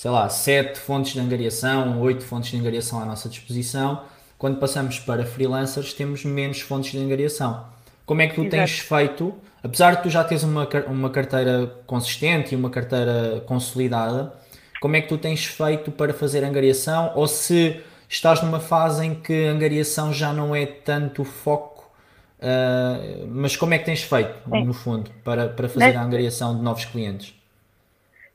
sei 0.01 0.09
lá, 0.09 0.27
sete 0.29 0.79
fontes 0.79 1.13
de 1.13 1.19
angariação, 1.19 2.01
oito 2.01 2.23
fontes 2.23 2.49
de 2.49 2.57
angariação 2.57 2.99
à 2.99 3.05
nossa 3.05 3.29
disposição. 3.29 4.01
Quando 4.35 4.57
passamos 4.57 4.97
para 4.97 5.23
freelancers, 5.27 5.93
temos 5.93 6.25
menos 6.25 6.59
fontes 6.59 6.91
de 6.91 6.97
angariação. 6.97 7.67
Como 8.03 8.19
é 8.19 8.25
que 8.25 8.33
tu 8.33 8.41
Exato. 8.41 8.55
tens 8.55 8.79
feito, 8.79 9.31
apesar 9.61 9.97
de 9.97 10.01
tu 10.01 10.09
já 10.09 10.23
teres 10.23 10.41
uma, 10.41 10.67
uma 10.87 11.11
carteira 11.11 11.67
consistente 11.85 12.55
e 12.55 12.57
uma 12.57 12.71
carteira 12.71 13.43
consolidada, 13.45 14.33
como 14.81 14.95
é 14.95 15.01
que 15.01 15.07
tu 15.07 15.19
tens 15.19 15.45
feito 15.45 15.91
para 15.91 16.15
fazer 16.15 16.43
angariação? 16.43 17.11
Ou 17.13 17.27
se 17.27 17.79
estás 18.09 18.41
numa 18.41 18.59
fase 18.59 19.05
em 19.05 19.13
que 19.13 19.49
a 19.49 19.51
angariação 19.51 20.11
já 20.11 20.33
não 20.33 20.55
é 20.55 20.65
tanto 20.65 21.21
o 21.21 21.25
foco, 21.25 21.91
uh, 22.39 23.27
mas 23.27 23.55
como 23.55 23.75
é 23.75 23.77
que 23.77 23.85
tens 23.85 24.01
feito, 24.01 24.33
Sim. 24.49 24.65
no 24.65 24.73
fundo, 24.73 25.11
para, 25.23 25.47
para 25.47 25.69
fazer 25.69 25.85
Nesta... 25.85 25.99
a 25.99 26.03
angariação 26.03 26.57
de 26.57 26.63
novos 26.63 26.85
clientes? 26.85 27.39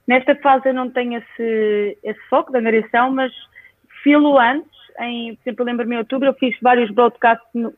Nesta 0.07 0.37
fase 0.37 0.69
eu 0.69 0.75
não 0.75 0.91
tenho 0.91 1.19
esse, 1.19 1.99
esse 2.03 2.21
foco 2.29 2.53
de 2.53 2.59
angariação, 2.59 3.11
mas 3.11 3.33
filo 4.03 4.39
antes, 4.39 4.71
em, 5.01 5.35
por 5.35 5.43
exemplo, 5.43 5.65
lembro-me 5.65 5.95
em 5.97 5.99
outubro, 5.99 6.29
eu 6.29 6.35
fiz 6.35 6.57
vários 6.63 6.91
broadcasts, 6.91 7.49
no, 7.53 7.75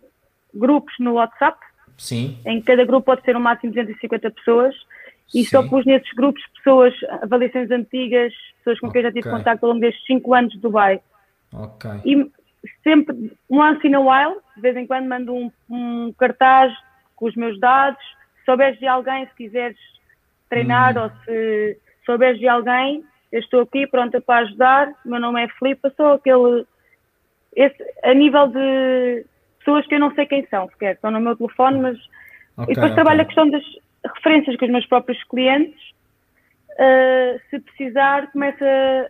grupos 0.52 0.94
no 0.98 1.14
WhatsApp, 1.14 1.58
Sim. 1.96 2.38
em 2.44 2.60
cada 2.60 2.84
grupo 2.84 3.06
pode 3.06 3.22
ser 3.22 3.36
um 3.36 3.40
máximo 3.40 3.72
de 3.72 3.80
250 3.80 4.30
pessoas, 4.30 4.74
e 5.34 5.44
Sim. 5.44 5.44
só 5.44 5.66
pus 5.66 5.84
nesses 5.86 6.10
grupos 6.12 6.42
pessoas, 6.56 6.94
avaliações 7.22 7.70
antigas, 7.70 8.32
pessoas 8.58 8.78
com 8.80 8.88
okay. 8.88 9.02
quem 9.02 9.10
já 9.10 9.14
tive 9.14 9.30
contato 9.30 9.64
ao 9.64 9.70
longo 9.70 9.80
destes 9.80 10.04
5 10.06 10.34
anos 10.34 10.52
de 10.52 10.60
Dubai. 10.60 11.00
Ok. 11.52 11.90
E 12.04 12.30
sempre, 12.82 13.32
once 13.48 13.86
in 13.86 13.94
a 13.94 14.00
while, 14.00 14.40
de 14.56 14.62
vez 14.62 14.76
em 14.76 14.86
quando 14.86 15.08
mando 15.08 15.34
um, 15.34 15.50
um 15.68 16.12
cartaz 16.18 16.72
com 17.14 17.26
os 17.26 17.34
meus 17.34 17.58
dados. 17.60 18.02
Se 18.38 18.44
souberes 18.44 18.78
de 18.78 18.86
alguém, 18.86 19.26
se 19.26 19.34
quiseres 19.34 19.78
treinar 20.48 20.96
hum. 20.96 21.02
ou 21.02 21.10
se 21.24 21.78
souberes 22.09 22.40
de 22.40 22.49
alguém, 22.49 23.05
eu 23.31 23.40
estou 23.40 23.61
aqui 23.61 23.87
pronta 23.87 24.18
para 24.21 24.47
ajudar. 24.47 24.90
Meu 25.05 25.21
nome 25.21 25.44
é 25.44 25.49
Filipe, 25.59 25.90
sou 25.94 26.12
aquele. 26.12 26.66
Esse, 27.55 27.77
a 28.03 28.14
nível 28.14 28.49
de 28.49 29.27
pessoas 29.59 29.87
que 29.87 29.94
eu 29.94 30.01
não 30.01 30.14
sei 30.14 30.25
quem 30.25 30.47
são, 30.47 30.68
sequer, 30.71 30.94
estão 30.94 31.11
no 31.11 31.21
meu 31.21 31.37
telefone, 31.37 31.79
mas. 31.79 31.99
Okay, 32.57 32.64
e 32.64 32.75
depois 32.75 32.92
okay. 32.92 32.94
trabalho 32.94 33.21
a 33.21 33.25
questão 33.27 33.51
das 33.51 33.62
referências 34.16 34.57
com 34.57 34.64
os 34.64 34.71
meus 34.71 34.87
próprios 34.87 35.23
clientes. 35.25 35.81
Uh, 36.71 37.40
se 37.51 37.59
precisar, 37.59 38.31
começa 38.31 38.64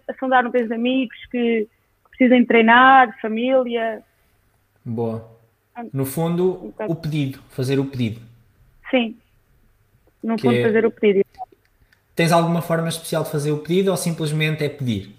a 0.08 0.14
sondar 0.14 0.46
um 0.46 0.50
tens 0.50 0.70
amigos 0.70 1.16
que 1.30 1.68
precisem 2.10 2.44
treinar, 2.44 3.16
família. 3.20 4.02
Boa. 4.84 5.30
No 5.92 6.04
fundo, 6.04 6.74
o 6.88 6.94
pedido, 6.96 7.38
fazer 7.50 7.78
o 7.78 7.84
pedido. 7.84 8.20
Sim. 8.90 9.16
No 10.22 10.34
que 10.36 10.42
fundo, 10.42 10.56
é... 10.56 10.62
fazer 10.62 10.86
o 10.86 10.90
pedido. 10.90 11.27
Tens 12.18 12.32
alguma 12.32 12.60
forma 12.60 12.88
especial 12.88 13.22
de 13.22 13.30
fazer 13.30 13.52
o 13.52 13.58
pedido 13.58 13.92
ou 13.92 13.96
simplesmente 13.96 14.64
é 14.64 14.68
pedir? 14.68 15.14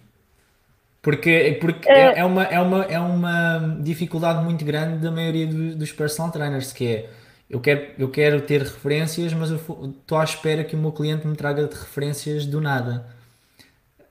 Porque, 1.01 1.57
porque 1.62 1.89
é, 1.89 1.93
é, 1.93 2.19
é 2.19 2.25
uma, 2.25 2.43
é, 2.43 2.59
uma, 2.59 2.83
é 2.83 2.99
uma 2.99 3.77
dificuldade 3.79 4.43
muito 4.43 4.65
grande 4.65 4.97
da 4.97 5.09
maioria 5.09 5.47
do, 5.47 5.77
dos 5.77 5.93
personal 5.93 6.29
trainers, 6.29 6.73
que 6.73 6.85
é 6.85 7.09
eu 7.49 7.62
quero, 7.62 7.88
eu 7.97 8.12
quero 8.12 8.41
ter 8.41 8.59
referências, 8.59 9.33
mas 9.33 9.49
eu 9.49 9.55
estou 9.97 10.17
à 10.17 10.25
espera 10.25 10.62
que 10.62 10.75
o 10.75 10.77
meu 10.77 10.91
cliente 10.91 11.25
me 11.25 11.38
traga 11.38 11.65
de 11.69 11.73
referências 11.73 12.45
do 12.45 12.59
nada. 12.59 13.05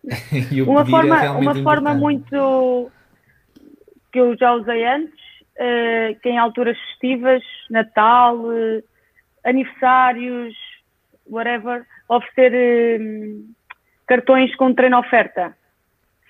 uma 0.67 0.81
é 0.81 0.87
forma, 0.87 1.25
é 1.27 1.31
uma 1.31 1.55
forma 1.57 1.93
muito 1.93 2.91
que 4.11 4.19
eu 4.19 4.35
já 4.39 4.55
usei 4.55 4.87
antes, 4.87 5.21
uh, 5.59 6.19
que 6.23 6.31
em 6.31 6.39
alturas 6.39 6.79
festivas, 6.89 7.43
Natal, 7.69 8.39
uh, 8.39 8.83
aniversários, 9.45 10.57
whatever, 11.31 11.85
oferecer 12.09 13.01
uh, 13.01 13.45
cartões 14.07 14.55
com 14.57 14.75
treino 14.75 14.99
oferta, 14.99 15.55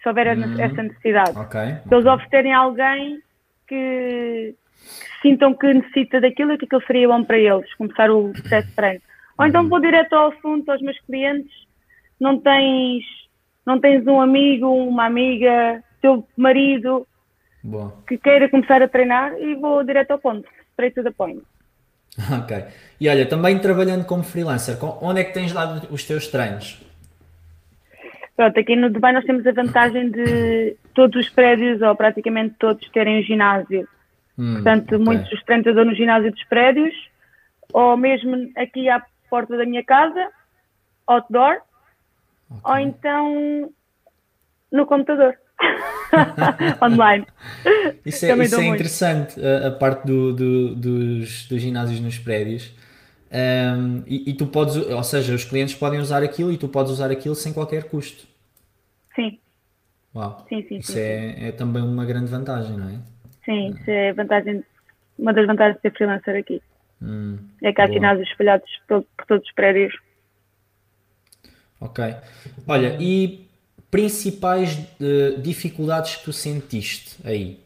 se 0.02 0.08
houver 0.08 0.36
hum, 0.36 0.60
essa 0.60 0.82
necessidade. 0.82 1.38
Okay, 1.38 1.76
se 1.86 1.94
eles 1.94 2.06
oferecerem 2.06 2.52
a 2.52 2.58
alguém 2.58 3.20
que, 3.66 4.54
que, 4.56 5.20
sintam 5.22 5.54
que 5.54 5.72
necessita 5.72 6.20
daquilo 6.20 6.52
e 6.52 6.58
que 6.58 6.64
aquilo 6.64 6.82
seria 6.86 7.08
bom 7.08 7.24
para 7.24 7.38
eles, 7.38 7.72
começar 7.74 8.10
o 8.10 8.32
processo 8.32 8.68
de 8.68 8.74
treino. 8.74 9.00
Ou 9.38 9.46
então 9.46 9.62
uhum. 9.62 9.68
vou 9.68 9.80
direto 9.80 10.12
ao 10.14 10.32
assunto 10.32 10.70
aos 10.70 10.82
meus 10.82 10.98
clientes, 11.00 11.52
não 12.20 12.38
tens 12.38 13.04
não 13.64 13.78
tens 13.78 14.06
um 14.06 14.18
amigo, 14.18 14.66
uma 14.66 15.04
amiga, 15.04 15.84
teu 16.00 16.26
marido 16.36 17.06
Boa. 17.62 17.92
que 18.08 18.16
queira 18.16 18.48
começar 18.48 18.82
a 18.82 18.88
treinar 18.88 19.38
e 19.38 19.54
vou 19.56 19.84
direto 19.84 20.12
ao 20.12 20.18
ponto, 20.18 20.48
straight 20.72 20.94
to 20.94 21.02
the 21.02 21.10
point. 21.10 21.42
Ok. 22.42 22.64
E 23.00 23.08
olha, 23.08 23.26
também 23.26 23.58
trabalhando 23.58 24.04
como 24.04 24.24
freelancer, 24.24 24.76
onde 25.00 25.20
é 25.20 25.24
que 25.24 25.32
tens 25.32 25.52
dado 25.52 25.86
os 25.92 26.04
teus 26.04 26.26
treinos? 26.26 26.80
Pronto, 28.36 28.58
aqui 28.58 28.76
no 28.76 28.90
Dubai 28.90 29.12
nós 29.12 29.24
temos 29.24 29.46
a 29.46 29.52
vantagem 29.52 30.10
de 30.10 30.76
todos 30.94 31.26
os 31.26 31.28
prédios, 31.28 31.80
ou 31.82 31.94
praticamente 31.94 32.54
todos, 32.58 32.88
terem 32.90 33.20
um 33.20 33.22
ginásio. 33.22 33.88
Hum, 34.38 34.54
Portanto, 34.54 34.94
okay. 34.94 34.98
muitos 34.98 35.30
dos 35.30 35.42
treinos 35.44 35.66
eu 35.66 35.74
dou 35.74 35.84
no 35.84 35.94
ginásio 35.94 36.32
dos 36.32 36.44
prédios, 36.44 36.94
ou 37.72 37.96
mesmo 37.96 38.50
aqui 38.56 38.88
à 38.88 39.02
porta 39.28 39.56
da 39.56 39.64
minha 39.64 39.84
casa, 39.84 40.28
outdoor, 41.06 41.60
okay. 42.50 42.60
ou 42.64 42.78
então 42.78 43.72
no 44.72 44.86
computador. 44.86 45.36
online. 46.82 47.26
Isso 48.04 48.26
é, 48.26 48.36
isso 48.44 48.60
é 48.60 48.66
interessante, 48.66 49.40
a, 49.40 49.68
a 49.68 49.70
parte 49.70 50.06
do, 50.06 50.32
do, 50.32 50.74
dos, 50.74 51.46
dos 51.46 51.60
ginásios 51.60 52.00
nos 52.00 52.18
prédios. 52.18 52.72
Um, 53.30 54.02
e, 54.06 54.30
e, 54.30 54.34
tu 54.34 54.46
podes, 54.46 54.76
ou 54.76 55.02
seja, 55.04 55.34
os 55.34 55.44
clientes 55.44 55.74
podem 55.74 56.00
usar 56.00 56.22
aquilo 56.22 56.50
e 56.50 56.56
tu 56.56 56.66
podes 56.66 56.92
usar 56.92 57.10
aquilo 57.10 57.34
sem 57.34 57.52
qualquer 57.52 57.84
custo. 57.84 58.26
Sim. 59.14 59.38
Uau. 60.14 60.46
Sim, 60.48 60.64
sim, 60.66 60.76
isso 60.78 60.92
sim, 60.92 60.98
é, 60.98 61.34
sim. 61.34 61.44
é 61.46 61.52
também 61.52 61.82
uma 61.82 62.06
grande 62.06 62.30
vantagem, 62.30 62.76
não 62.76 62.88
é? 62.88 62.98
Sim, 63.44 63.68
isso 63.70 63.90
é 63.90 64.12
vantagem, 64.14 64.64
uma 65.18 65.32
das 65.34 65.46
vantagens 65.46 65.76
de 65.76 65.82
ser 65.82 65.92
freelancer 65.92 66.36
aqui. 66.36 66.62
Hum, 67.02 67.38
é 67.62 67.72
que 67.72 67.80
há 67.80 67.86
ginásios 67.86 68.28
espalhados 68.28 68.68
por, 68.88 69.04
por 69.16 69.26
todos 69.26 69.46
os 69.46 69.54
prédios. 69.54 69.94
Ok. 71.80 72.02
Olha, 72.66 72.96
e 72.98 73.47
principais 73.90 74.78
uh, 75.00 75.40
dificuldades 75.40 76.16
que 76.16 76.24
tu 76.24 76.32
sentiste 76.32 77.16
aí? 77.24 77.58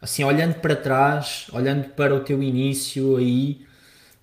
Assim, 0.00 0.22
olhando 0.24 0.54
para 0.54 0.76
trás, 0.76 1.48
olhando 1.52 1.88
para 1.90 2.14
o 2.14 2.20
teu 2.20 2.42
início 2.42 3.16
aí, 3.16 3.60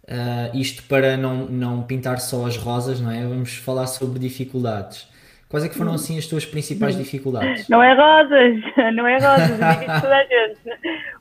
uh, 0.04 0.58
isto 0.58 0.84
para 0.84 1.18
não, 1.18 1.46
não 1.46 1.84
pintar 1.84 2.20
só 2.20 2.46
as 2.46 2.58
rosas, 2.58 3.02
não 3.02 3.12
é? 3.12 3.22
Vamos 3.26 3.56
falar 3.56 3.88
sobre 3.88 4.20
dificuldades. 4.20 5.08
Quais 5.50 5.64
é 5.64 5.70
que 5.70 5.78
foram 5.78 5.94
assim 5.94 6.18
as 6.18 6.26
tuas 6.26 6.46
principais 6.46 6.98
dificuldades? 6.98 7.70
Não 7.70 7.82
é 7.82 7.94
rosas, 7.94 8.62
não 8.94 9.08
é 9.08 9.18
rosas, 9.18 10.02
toda 10.02 10.16
a 10.16 10.24
gente. 10.24 10.60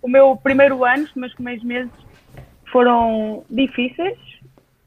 O 0.03 0.09
meu 0.09 0.37
primeiro 0.37 0.85
ano, 0.85 1.05
os 1.05 1.15
meus 1.15 1.35
primeiros 1.35 1.63
meses 1.63 1.93
foram 2.73 3.45
difíceis, 3.51 4.19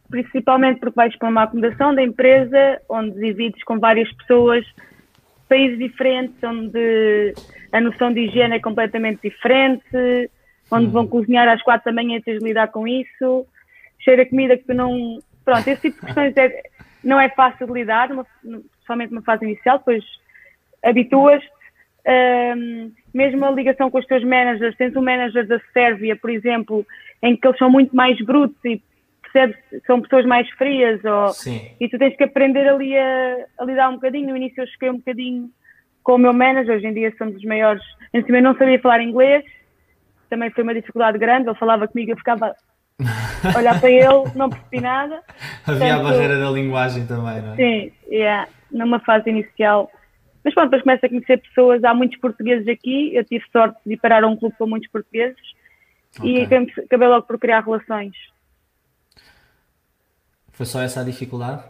principalmente 0.10 0.80
porque 0.80 0.96
vais 0.96 1.16
para 1.16 1.30
uma 1.30 1.44
acomodação 1.44 1.94
da 1.94 2.04
empresa 2.04 2.82
onde 2.90 3.12
divides 3.20 3.64
com 3.64 3.80
várias 3.80 4.12
pessoas 4.14 4.66
países 5.48 5.78
diferentes, 5.78 6.36
onde 6.44 7.34
a 7.72 7.82
noção 7.82 8.14
de 8.14 8.22
higiene 8.22 8.56
é 8.56 8.60
completamente 8.60 9.22
diferente, 9.22 10.30
onde 10.72 10.88
vão 10.88 11.08
cozinhar 11.08 11.48
às 11.48 11.62
quatro 11.62 11.86
da 11.86 11.96
manhã 11.96 12.18
e 12.18 12.22
tens 12.22 12.40
de 12.40 12.46
lidar 12.46 12.68
com 12.70 12.88
isso, 12.88 13.46
cheira 14.00 14.26
comida 14.26 14.58
que 14.58 14.66
tu 14.66 14.74
não. 14.74 15.20
Pronto, 15.44 15.68
esse 15.68 15.90
tipo 15.90 16.00
de 16.00 16.06
questões 16.06 16.36
é, 16.36 16.64
não 17.04 17.20
é 17.20 17.30
fácil 17.30 17.68
de 17.68 17.74
lidar, 17.74 18.12
uma, 18.12 18.26
somente 18.86 19.12
numa 19.12 19.22
fase 19.22 19.46
inicial, 19.46 19.78
depois 19.80 20.04
habituas-te. 20.84 21.58
Um, 22.10 22.92
mesmo 23.14 23.44
a 23.44 23.52
ligação 23.52 23.92
com 23.92 23.98
os 23.98 24.06
teus 24.06 24.24
managers, 24.24 24.78
tens 24.78 24.96
um 24.96 25.02
manager 25.02 25.46
da 25.46 25.60
Sérvia, 25.74 26.16
por 26.16 26.30
exemplo, 26.30 26.86
em 27.22 27.36
que 27.36 27.46
eles 27.46 27.58
são 27.58 27.70
muito 27.70 27.94
mais 27.94 28.18
brutos 28.22 28.58
e 28.64 28.82
percebes, 29.32 29.58
são 29.86 30.02
pessoas 30.02 30.26
mais 30.26 30.50
frias 30.52 31.00
ou, 31.04 31.32
e 31.80 31.88
tu 31.90 31.98
tens 31.98 32.16
que 32.16 32.24
aprender 32.24 32.68
ali 32.68 32.98
a, 32.98 33.46
a, 33.60 33.66
lidar 33.66 33.90
um 33.90 33.96
bocadinho. 33.96 34.30
No 34.30 34.38
início 34.38 34.62
eu 34.62 34.68
cheguei 34.68 34.90
um 34.90 34.98
bocadinho 34.98 35.50
com 36.04 36.16
o 36.16 36.18
meu 36.18 36.34
manager, 36.34 36.76
hoje 36.76 36.88
em 36.88 36.94
dia 36.94 37.14
somos 37.18 37.36
os 37.36 37.44
maiores. 37.44 37.84
Em 38.14 38.24
cima 38.24 38.38
eu 38.38 38.44
não 38.44 38.58
sabia 38.58 38.80
falar 38.80 39.02
inglês, 39.02 39.44
também 40.30 40.50
foi 40.52 40.64
uma 40.64 40.74
dificuldade 40.74 41.18
grande, 41.18 41.50
ele 41.50 41.58
falava 41.58 41.88
comigo, 41.88 42.12
eu 42.12 42.18
ficava 42.18 42.56
a 43.44 43.58
olhar 43.58 43.80
para 43.80 43.90
ele, 43.92 44.32
não 44.36 44.50
percebi 44.50 44.82
nada. 44.82 45.22
Havia 45.66 45.96
Portanto, 45.96 46.00
a 46.00 46.04
barreira 46.04 46.40
da 46.40 46.50
linguagem 46.50 47.06
também, 47.06 47.42
não 47.42 47.54
é? 47.54 47.56
Sim, 47.56 47.92
yeah, 48.10 48.48
numa 48.72 49.00
fase 49.00 49.30
inicial. 49.30 49.92
Mas 50.44 50.54
pronto, 50.54 50.68
depois 50.68 50.84
começa 50.84 51.06
a 51.06 51.10
conhecer 51.10 51.42
pessoas, 51.42 51.84
há 51.84 51.94
muitos 51.94 52.18
portugueses 52.20 52.68
aqui, 52.68 53.14
eu 53.14 53.24
tive 53.26 53.44
sorte 53.52 53.78
de 53.86 53.94
ir 53.94 53.98
parar 53.98 54.24
a 54.24 54.28
um 54.28 54.36
clube 54.38 54.56
com 54.58 54.66
muitos 54.66 54.90
portugueses 54.90 55.38
okay. 56.18 56.42
e 56.42 56.84
acabei 56.86 57.08
logo 57.08 57.28
por 57.28 57.38
criar 57.38 57.64
relações. 57.64 58.16
Foi 60.58 60.66
só 60.66 60.82
essa 60.82 61.02
a 61.02 61.04
dificuldade? 61.04 61.64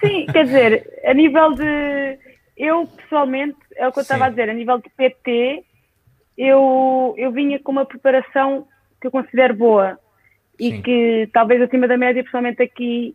Sim, 0.00 0.24
quer 0.32 0.46
dizer, 0.46 1.00
a 1.04 1.12
nível 1.12 1.52
de. 1.52 2.18
Eu 2.56 2.86
pessoalmente, 2.86 3.58
é 3.76 3.86
o 3.86 3.92
que 3.92 3.98
eu 3.98 4.02
estava 4.02 4.24
a 4.24 4.30
dizer, 4.30 4.48
a 4.48 4.54
nível 4.54 4.78
de 4.78 4.88
PT, 4.88 5.62
eu, 6.38 7.14
eu 7.18 7.30
vinha 7.32 7.58
com 7.58 7.70
uma 7.70 7.84
preparação 7.84 8.66
que 8.98 9.06
eu 9.06 9.10
considero 9.10 9.54
boa 9.54 9.98
e 10.58 10.70
Sim. 10.70 10.82
que 10.82 11.28
talvez 11.34 11.60
acima 11.60 11.86
da 11.86 11.98
média, 11.98 12.24
pessoalmente 12.24 12.62
aqui, 12.62 13.14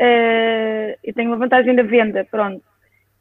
uh, 0.00 0.98
eu 1.04 1.14
tenho 1.14 1.30
uma 1.30 1.38
vantagem 1.38 1.72
da 1.72 1.84
venda, 1.84 2.26
pronto. 2.28 2.64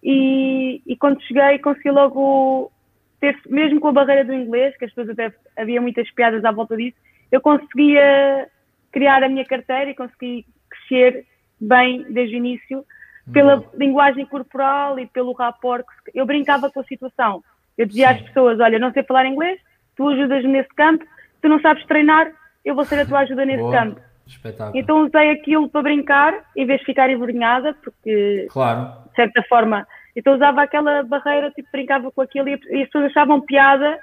E, 0.01 0.81
e 0.87 0.97
quando 0.97 1.21
cheguei, 1.21 1.59
consegui 1.59 1.91
logo 1.91 2.71
ter, 3.19 3.39
mesmo 3.47 3.79
com 3.79 3.89
a 3.89 3.93
barreira 3.93 4.25
do 4.25 4.33
inglês, 4.33 4.75
que 4.75 4.85
as 4.85 4.91
pessoas 4.91 5.11
até 5.11 5.31
havia 5.55 5.79
muitas 5.79 6.09
piadas 6.11 6.43
à 6.43 6.51
volta 6.51 6.75
disso, 6.75 6.97
eu 7.31 7.39
conseguia 7.39 8.49
criar 8.95 9.21
a 9.21 9.27
minha 9.27 9.43
carteira 9.43 9.91
e 9.91 9.93
consegui 9.93 10.45
crescer 10.69 11.25
bem 11.59 12.05
desde 12.09 12.33
o 12.33 12.37
início 12.37 12.85
pela 13.33 13.57
uhum. 13.57 13.65
linguagem 13.73 14.25
corporal 14.25 14.97
e 14.97 15.05
pelo 15.05 15.33
rapport. 15.33 15.85
Eu 16.13 16.25
brincava 16.25 16.71
com 16.71 16.79
a 16.79 16.83
situação. 16.85 17.43
Eu 17.77 17.85
dizia 17.85 18.07
Sim. 18.07 18.13
às 18.13 18.21
pessoas: 18.21 18.57
Olha, 18.61 18.79
não 18.79 18.93
sei 18.93 19.03
falar 19.03 19.25
inglês, 19.25 19.59
tu 19.97 20.07
ajudas-me 20.07 20.53
nesse 20.53 20.73
campo, 20.75 21.03
tu 21.41 21.49
não 21.49 21.59
sabes 21.59 21.85
treinar, 21.87 22.31
eu 22.63 22.73
vou 22.73 22.85
ser 22.85 23.01
a 23.01 23.05
tua 23.05 23.19
ajuda 23.19 23.43
nesse 23.43 23.63
Boa. 23.63 23.73
campo. 23.73 23.99
Espetáculo. 24.25 24.79
Então 24.79 25.05
usei 25.05 25.31
aquilo 25.31 25.67
para 25.69 25.83
brincar, 25.83 26.33
em 26.55 26.65
vez 26.65 26.79
de 26.79 26.85
ficar 26.85 27.09
envergonhada, 27.09 27.75
porque, 27.83 28.47
claro. 28.49 28.93
de 29.09 29.15
certa 29.15 29.43
forma, 29.43 29.85
então 30.15 30.35
usava 30.35 30.63
aquela 30.63 31.03
barreira, 31.03 31.51
tipo, 31.51 31.67
brincava 31.69 32.09
com 32.11 32.21
aquilo 32.21 32.47
e, 32.47 32.59
e 32.69 32.81
as 32.81 32.85
pessoas 32.87 33.11
achavam 33.11 33.41
piada 33.41 33.99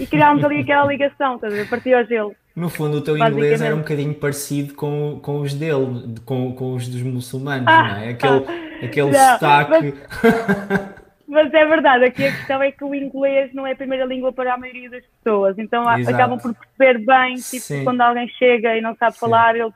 e 0.00 0.06
criávamos 0.06 0.44
ali 0.44 0.60
aquela 0.60 0.86
ligação, 0.86 1.36
estás 1.36 1.52
a 1.52 1.56
ver? 1.56 1.70
Partia 1.70 1.98
ao 1.98 2.04
gelo. 2.04 2.34
No 2.54 2.68
fundo, 2.68 2.98
o 2.98 3.00
teu 3.00 3.16
inglês 3.16 3.62
era 3.62 3.74
um 3.74 3.78
bocadinho 3.78 4.14
parecido 4.14 4.74
com, 4.74 5.18
com 5.22 5.40
os 5.40 5.54
dele, 5.54 6.16
com, 6.24 6.54
com 6.54 6.74
os 6.74 6.86
dos 6.86 7.00
muçulmanos, 7.00 7.66
ah, 7.66 7.82
não 7.82 7.96
é? 7.96 8.08
Aquele, 8.10 8.44
aquele 8.84 9.10
não, 9.10 9.32
sotaque. 9.32 9.94
Mas, 10.22 10.88
mas, 11.26 11.54
é 11.54 11.64
verdade, 11.64 12.04
aqui 12.04 12.26
a 12.26 12.32
questão 12.32 12.62
é 12.62 12.70
que 12.70 12.84
o 12.84 12.94
inglês 12.94 13.54
não 13.54 13.66
é 13.66 13.72
a 13.72 13.76
primeira 13.76 14.04
língua 14.04 14.34
para 14.34 14.52
a 14.52 14.58
maioria 14.58 14.90
das 14.90 15.02
pessoas, 15.06 15.58
então 15.58 15.82
Exato. 15.98 16.14
acabam 16.14 16.38
por 16.38 16.54
perceber 16.54 17.06
bem, 17.06 17.36
tipo, 17.36 17.62
Sim. 17.62 17.84
quando 17.84 18.02
alguém 18.02 18.28
chega 18.28 18.76
e 18.76 18.82
não 18.82 18.94
sabe 18.96 19.14
Sim. 19.14 19.20
falar, 19.20 19.56
eles 19.56 19.72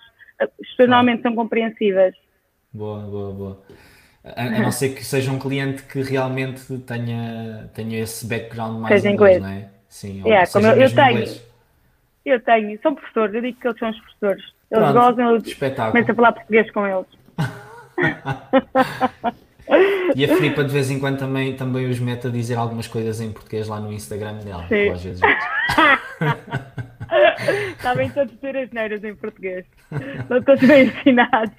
normalmente 0.78 1.22
são 1.22 1.34
compreensíveis. 1.34 2.14
Boa, 2.70 3.00
boa, 3.00 3.32
boa. 3.32 3.62
A, 4.22 4.42
a, 4.42 4.58
não 4.58 4.70
ser 4.70 4.90
que 4.90 5.02
seja 5.02 5.32
um 5.32 5.38
cliente 5.38 5.82
que 5.84 6.02
realmente 6.02 6.78
tenha, 6.80 7.70
tenha 7.72 8.00
esse 8.02 8.26
background 8.26 8.80
mais 8.80 9.00
seja 9.00 9.14
inglês, 9.14 9.38
inglês, 9.38 9.60
não 9.60 9.66
é? 9.66 9.70
Sim, 9.88 10.22
yeah, 10.26 10.50
como 10.50 10.66
eu, 10.66 10.76
eu 10.76 10.94
tenho. 10.94 11.10
Inglês. 11.12 11.45
Eu 12.26 12.38
tenho, 12.40 12.78
são 12.82 12.92
professores, 12.92 13.34
eu 13.36 13.40
digo 13.40 13.56
que 13.60 13.68
eles 13.68 13.78
são 13.78 13.88
os 13.88 14.00
professores. 14.00 14.42
Eles 14.68 14.90
Pronto, 14.90 15.00
gozam, 15.00 15.36
eu 15.36 15.40
começo 15.92 16.10
a 16.10 16.14
falar 16.14 16.32
português 16.32 16.68
com 16.72 16.84
eles. 16.84 17.06
e 20.16 20.24
a 20.24 20.36
Filipa 20.36 20.64
de 20.64 20.72
vez 20.72 20.90
em 20.90 20.98
quando 20.98 21.20
também, 21.20 21.54
também 21.54 21.88
os 21.88 22.00
mete 22.00 22.26
a 22.26 22.30
dizer 22.30 22.56
algumas 22.56 22.88
coisas 22.88 23.20
em 23.20 23.30
português 23.30 23.68
lá 23.68 23.78
no 23.78 23.92
Instagram 23.92 24.38
dela. 24.38 24.66
Sim. 24.66 24.88
Às 24.88 25.04
vezes. 25.04 25.20
Sabem 27.80 28.10
todos 28.10 28.34
ter 28.40 28.56
as 28.56 28.72
neiras 28.72 29.04
em 29.04 29.14
português. 29.14 29.64
Não 30.28 30.42
todos 30.42 30.66
bem 30.66 30.88
ensinados. 30.88 31.54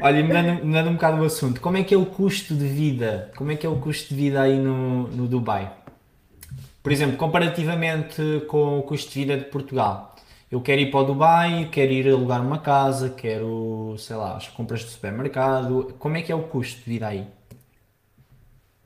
Olha, 0.00 0.22
mudando, 0.22 0.64
mudando 0.64 0.90
um 0.90 0.92
bocado 0.92 1.20
o 1.20 1.24
assunto, 1.24 1.60
como 1.60 1.76
é 1.76 1.82
que 1.82 1.92
é 1.92 1.98
o 1.98 2.06
custo 2.06 2.54
de 2.54 2.68
vida? 2.68 3.32
Como 3.34 3.50
é 3.50 3.56
que 3.56 3.66
é 3.66 3.68
o 3.68 3.80
custo 3.80 4.10
de 4.10 4.14
vida 4.14 4.42
aí 4.42 4.60
no, 4.60 5.08
no 5.08 5.26
Dubai? 5.26 5.81
Por 6.82 6.90
exemplo, 6.90 7.16
comparativamente 7.16 8.44
com 8.48 8.78
o 8.78 8.82
custo 8.82 9.12
de 9.12 9.20
vida 9.20 9.36
de 9.36 9.44
Portugal. 9.44 10.14
Eu 10.50 10.60
quero 10.60 10.80
ir 10.80 10.90
para 10.90 11.00
o 11.00 11.04
Dubai, 11.04 11.68
quero 11.72 11.92
ir 11.92 12.08
alugar 12.08 12.42
uma 12.42 12.60
casa, 12.60 13.08
quero, 13.08 13.94
sei 13.96 14.16
lá, 14.16 14.36
as 14.36 14.48
compras 14.48 14.84
do 14.84 14.90
supermercado. 14.90 15.94
Como 15.98 16.16
é 16.16 16.22
que 16.22 16.30
é 16.30 16.34
o 16.34 16.42
custo 16.42 16.84
de 16.84 16.90
vida 16.90 17.08
aí? 17.08 17.26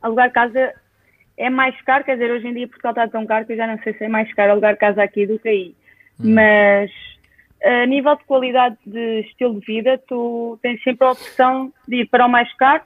Alugar 0.01 0.31
casa 0.31 0.75
é 1.37 1.51
mais 1.51 1.81
caro, 1.83 2.05
quer 2.05 2.15
dizer, 2.15 2.31
hoje 2.31 2.47
em 2.47 2.55
dia 2.55 2.69
Portugal 2.69 2.93
está 2.93 3.09
tão 3.09 3.27
caro 3.27 3.45
que 3.45 3.53
eu 3.53 3.57
já 3.57 3.67
não 3.67 3.79
sei 3.83 3.95
se 3.95 4.05
é 4.05 4.09
mais 4.09 4.33
caro 4.35 4.53
alugar 4.53 4.77
casa 4.77 5.03
aqui 5.03 5.27
do 5.27 5.39
que 5.39 5.49
aí. 5.49 5.75
Hum. 6.21 6.35
Mas 6.35 6.91
a 7.63 7.87
nível 7.87 8.15
de 8.17 8.25
qualidade 8.25 8.77
de 8.87 9.21
estilo 9.21 9.59
de 9.59 9.67
vida, 9.67 10.01
tu 10.07 10.59
tens 10.63 10.83
sempre 10.83 11.07
a 11.07 11.11
opção 11.11 11.73
de 11.89 12.03
ir 12.03 12.07
para 12.07 12.27
o 12.27 12.29
mais 12.29 12.53
caro, 12.55 12.83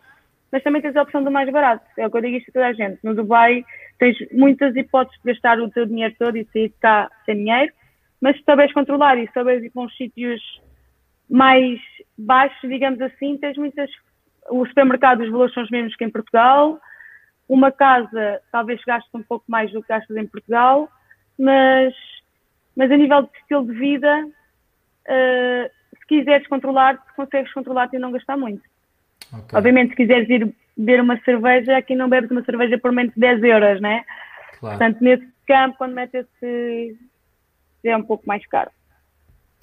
mas 0.52 0.62
também 0.62 0.82
tens 0.82 0.96
a 0.96 1.02
opção 1.02 1.22
do 1.22 1.30
mais 1.30 1.50
barato. 1.50 1.84
É 1.96 2.06
o 2.06 2.10
que 2.10 2.16
eu 2.16 2.22
digo 2.22 2.36
isto 2.36 2.50
a 2.50 2.52
toda 2.52 2.66
a 2.66 2.72
gente. 2.72 2.98
No 3.02 3.14
Dubai 3.14 3.64
tens 3.98 4.16
muitas 4.32 4.74
hipóteses 4.74 5.20
de 5.22 5.32
gastar 5.32 5.60
o 5.60 5.70
teu 5.70 5.86
dinheiro 5.86 6.14
todo 6.18 6.36
e 6.36 6.46
sair 6.52 6.68
de 6.68 6.74
cá 6.80 7.10
sem 7.24 7.36
dinheiro, 7.36 7.72
mas 8.20 8.36
se 8.36 8.44
souberes 8.44 8.72
controlar 8.72 9.18
e 9.18 9.30
souberes 9.32 9.62
ir 9.62 9.70
para 9.70 9.82
uns 9.82 9.96
sítios 9.96 10.40
mais 11.28 11.78
baixos, 12.18 12.68
digamos 12.68 13.00
assim, 13.00 13.36
tens 13.38 13.56
muitas. 13.56 13.90
O 14.48 14.66
supermercado, 14.66 15.20
os 15.20 15.30
valores 15.30 15.54
são 15.54 15.62
os 15.62 15.70
mesmos 15.70 15.94
que 15.94 16.04
em 16.04 16.10
Portugal. 16.10 16.80
Uma 17.48 17.70
casa, 17.70 18.40
talvez 18.50 18.82
gastes 18.84 19.14
um 19.14 19.22
pouco 19.22 19.44
mais 19.48 19.70
do 19.72 19.82
que 19.82 19.88
gastas 19.88 20.16
em 20.16 20.26
Portugal, 20.26 20.88
mas 21.38 21.94
mas 22.76 22.90
a 22.90 22.96
nível 22.96 23.22
de 23.22 23.28
estilo 23.38 23.66
de 23.66 23.72
vida, 23.74 24.26
uh, 24.26 25.70
se 25.98 26.06
quiseres 26.06 26.46
controlar, 26.46 26.96
consegues 27.14 27.52
controlar-te 27.52 27.96
e 27.96 27.98
não 27.98 28.12
gastar 28.12 28.36
muito. 28.36 28.62
Okay. 29.32 29.58
Obviamente, 29.58 29.90
se 29.90 29.96
quiseres 29.96 30.28
ir 30.28 30.52
beber 30.76 31.00
uma 31.00 31.18
cerveja, 31.20 31.76
aqui 31.76 31.94
não 31.94 32.08
bebes 32.08 32.30
uma 32.30 32.44
cerveja 32.44 32.78
por 32.78 32.92
menos 32.92 33.14
de 33.14 33.20
10 33.20 33.42
euros, 33.44 33.80
né? 33.80 34.02
Claro. 34.58 34.78
Portanto, 34.78 35.02
nesse 35.02 35.28
campo, 35.46 35.78
quando 35.78 35.94
metes 35.94 36.26
esse, 36.42 36.96
é 37.84 37.96
um 37.96 38.02
pouco 38.02 38.24
mais 38.26 38.44
caro. 38.46 38.70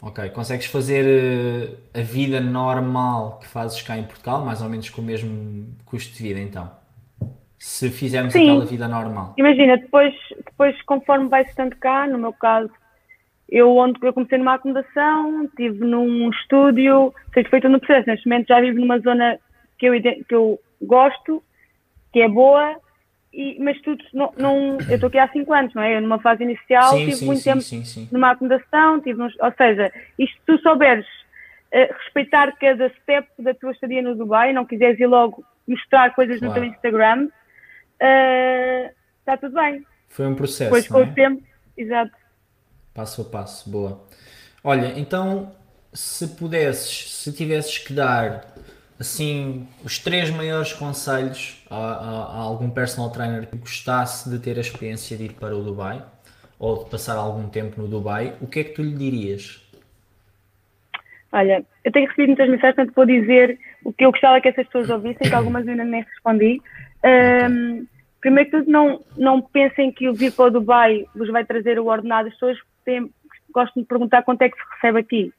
Ok, 0.02 0.30
consegues 0.30 0.68
fazer 0.68 1.06
uh, 1.06 2.00
a 2.00 2.02
vida 2.02 2.40
normal 2.40 3.40
que 3.40 3.48
fazes 3.48 3.82
cá 3.82 3.98
em 3.98 4.04
Portugal, 4.04 4.46
mais 4.46 4.62
ou 4.62 4.70
menos 4.70 4.90
com 4.90 5.02
o 5.02 5.06
mesmo 5.06 5.76
custo 5.86 6.16
de 6.16 6.22
vida, 6.22 6.40
então? 6.40 6.72
Se 7.58 7.90
fizermos 7.90 8.34
Sim. 8.34 8.52
aquela 8.52 8.66
vida 8.66 8.88
normal. 8.88 9.34
Imagina, 9.38 9.76
depois, 9.78 10.14
depois 10.46 10.80
conforme 10.84 11.28
vai 11.28 11.42
estando 11.42 11.76
cá, 11.78 12.06
no 12.06 12.20
meu 12.20 12.32
caso, 12.32 12.70
eu, 13.50 13.76
onde, 13.76 13.98
eu 14.04 14.14
comecei 14.14 14.38
numa 14.38 14.54
acomodação, 14.54 15.46
estive 15.46 15.84
num 15.84 16.30
estúdio, 16.30 17.12
seja 17.34 17.50
feito 17.50 17.68
no 17.68 17.80
processo. 17.80 18.08
Neste 18.08 18.28
momento 18.30 18.48
já 18.50 18.62
vivo 18.62 18.80
numa 18.80 19.00
zona 19.00 19.40
que 19.78 19.86
eu, 19.86 20.02
que 20.02 20.36
eu 20.36 20.60
gosto, 20.82 21.44
que 22.12 22.22
é 22.22 22.28
boa, 22.28 22.80
e, 23.34 23.58
mas 23.60 23.80
tudo, 23.82 24.04
não, 24.14 24.34
não 24.38 24.78
eu 24.90 24.96
estou 24.96 25.08
aqui 25.08 25.20
há 25.20 25.28
5 25.30 25.54
anos, 25.54 25.74
não 25.74 25.82
é? 25.84 25.98
Eu 25.98 26.02
numa 26.02 26.20
fase 26.20 26.44
inicial 26.44 26.92
sim, 26.92 27.06
tive 27.06 27.16
sim, 27.18 27.26
muito 27.26 27.42
sim, 27.42 27.84
tempo 27.84 28.08
numa 28.12 28.32
acomodação, 28.32 29.02
tive 29.02 29.22
uns, 29.22 29.34
ou 29.40 29.54
seja, 29.56 29.92
isto 30.18 30.36
se 30.36 30.42
tu 30.46 30.58
souberes 30.60 31.06
uh, 31.06 31.94
respeitar 32.04 32.52
cada 32.58 32.90
step 33.02 33.28
da 33.40 33.54
tua 33.54 33.72
estadia 33.72 34.02
no 34.02 34.16
Dubai, 34.16 34.54
não 34.54 34.66
quiseres 34.66 35.00
ir 35.00 35.06
logo 35.06 35.44
mostrar 35.68 36.16
coisas 36.16 36.40
claro. 36.40 36.54
no 36.54 36.60
teu 36.60 36.72
Instagram, 36.74 37.26
uh, 37.28 38.92
está 39.20 39.38
tudo 39.38 39.54
bem. 39.54 39.86
Foi 40.08 40.26
um 40.26 40.36
processo. 40.36 40.72
Depois 40.72 40.88
com 40.88 41.00
é? 41.00 41.04
o 41.04 41.14
tempo, 41.14 41.44
exato. 41.78 42.14
Passo 42.94 43.22
a 43.22 43.26
passo, 43.26 43.70
boa. 43.70 44.04
Olha, 44.64 44.98
então 44.98 45.52
se 45.94 46.28
pudesses, 46.30 47.12
se 47.14 47.32
tivesses 47.34 47.78
que 47.78 47.94
dar 47.94 48.46
assim 49.00 49.68
os 49.84 50.00
três 50.00 50.30
maiores 50.30 50.74
conselhos 50.74 51.64
a, 51.70 51.76
a, 51.76 52.10
a, 52.10 52.40
algum 52.40 52.70
personal 52.70 53.12
trainer 53.12 53.48
que 53.48 53.58
gostasse 53.58 54.30
de 54.30 54.40
ter 54.40 54.58
a 54.58 54.62
experiência 54.62 55.16
de 55.16 55.26
ir 55.26 55.34
para 55.34 55.56
o 55.56 55.64
Dubai 55.64 56.04
ou 56.60 56.84
de 56.84 56.90
passar 56.90 57.16
algum 57.16 57.48
tempo 57.48 57.80
no 57.80 57.88
Dubai, 57.88 58.34
o 58.42 58.48
que 58.48 58.60
é 58.60 58.64
que 58.64 58.72
tu 58.72 58.82
lhe 58.82 58.96
dirias? 58.96 59.64
Olha, 61.32 61.64
eu 61.84 61.92
tenho 61.92 62.08
recebido 62.08 62.30
muitas 62.30 62.50
mensagens, 62.50 62.76
portanto 62.76 62.96
vou 62.96 63.06
dizer 63.06 63.60
o 63.84 63.94
que 63.94 64.06
eu 64.06 64.12
gostava 64.12 64.42
que 64.42 64.48
essas 64.48 64.66
pessoas 64.66 64.90
ouvissem, 64.90 65.30
que 65.30 65.36
algumas 65.36 65.68
ainda 65.68 65.84
nem 65.84 66.02
respondi. 66.02 66.62
Um, 67.04 67.86
primeiro 68.20 68.50
que 68.50 68.58
tudo, 68.58 68.72
não, 68.72 69.04
não 69.16 69.42
pensem 69.42 69.92
que 69.92 70.10
o 70.10 70.14
vir 70.14 70.32
para 70.32 70.46
o 70.46 70.52
Dubai 70.52 71.06
vos 71.16 71.30
vai 71.30 71.46
trazer 71.46 71.80
o 71.80 71.86
ordenado. 71.86 72.30
As 72.30 72.34
pessoas 72.34 72.58
têm, 72.84 73.12
gostam 73.54 73.84
de 73.84 73.88
perguntar 73.88 74.24
quanto 74.24 74.42
é 74.42 74.50
que 74.50 74.58
se 74.58 74.64
recebe 74.76 75.00
aqui. 75.00 75.34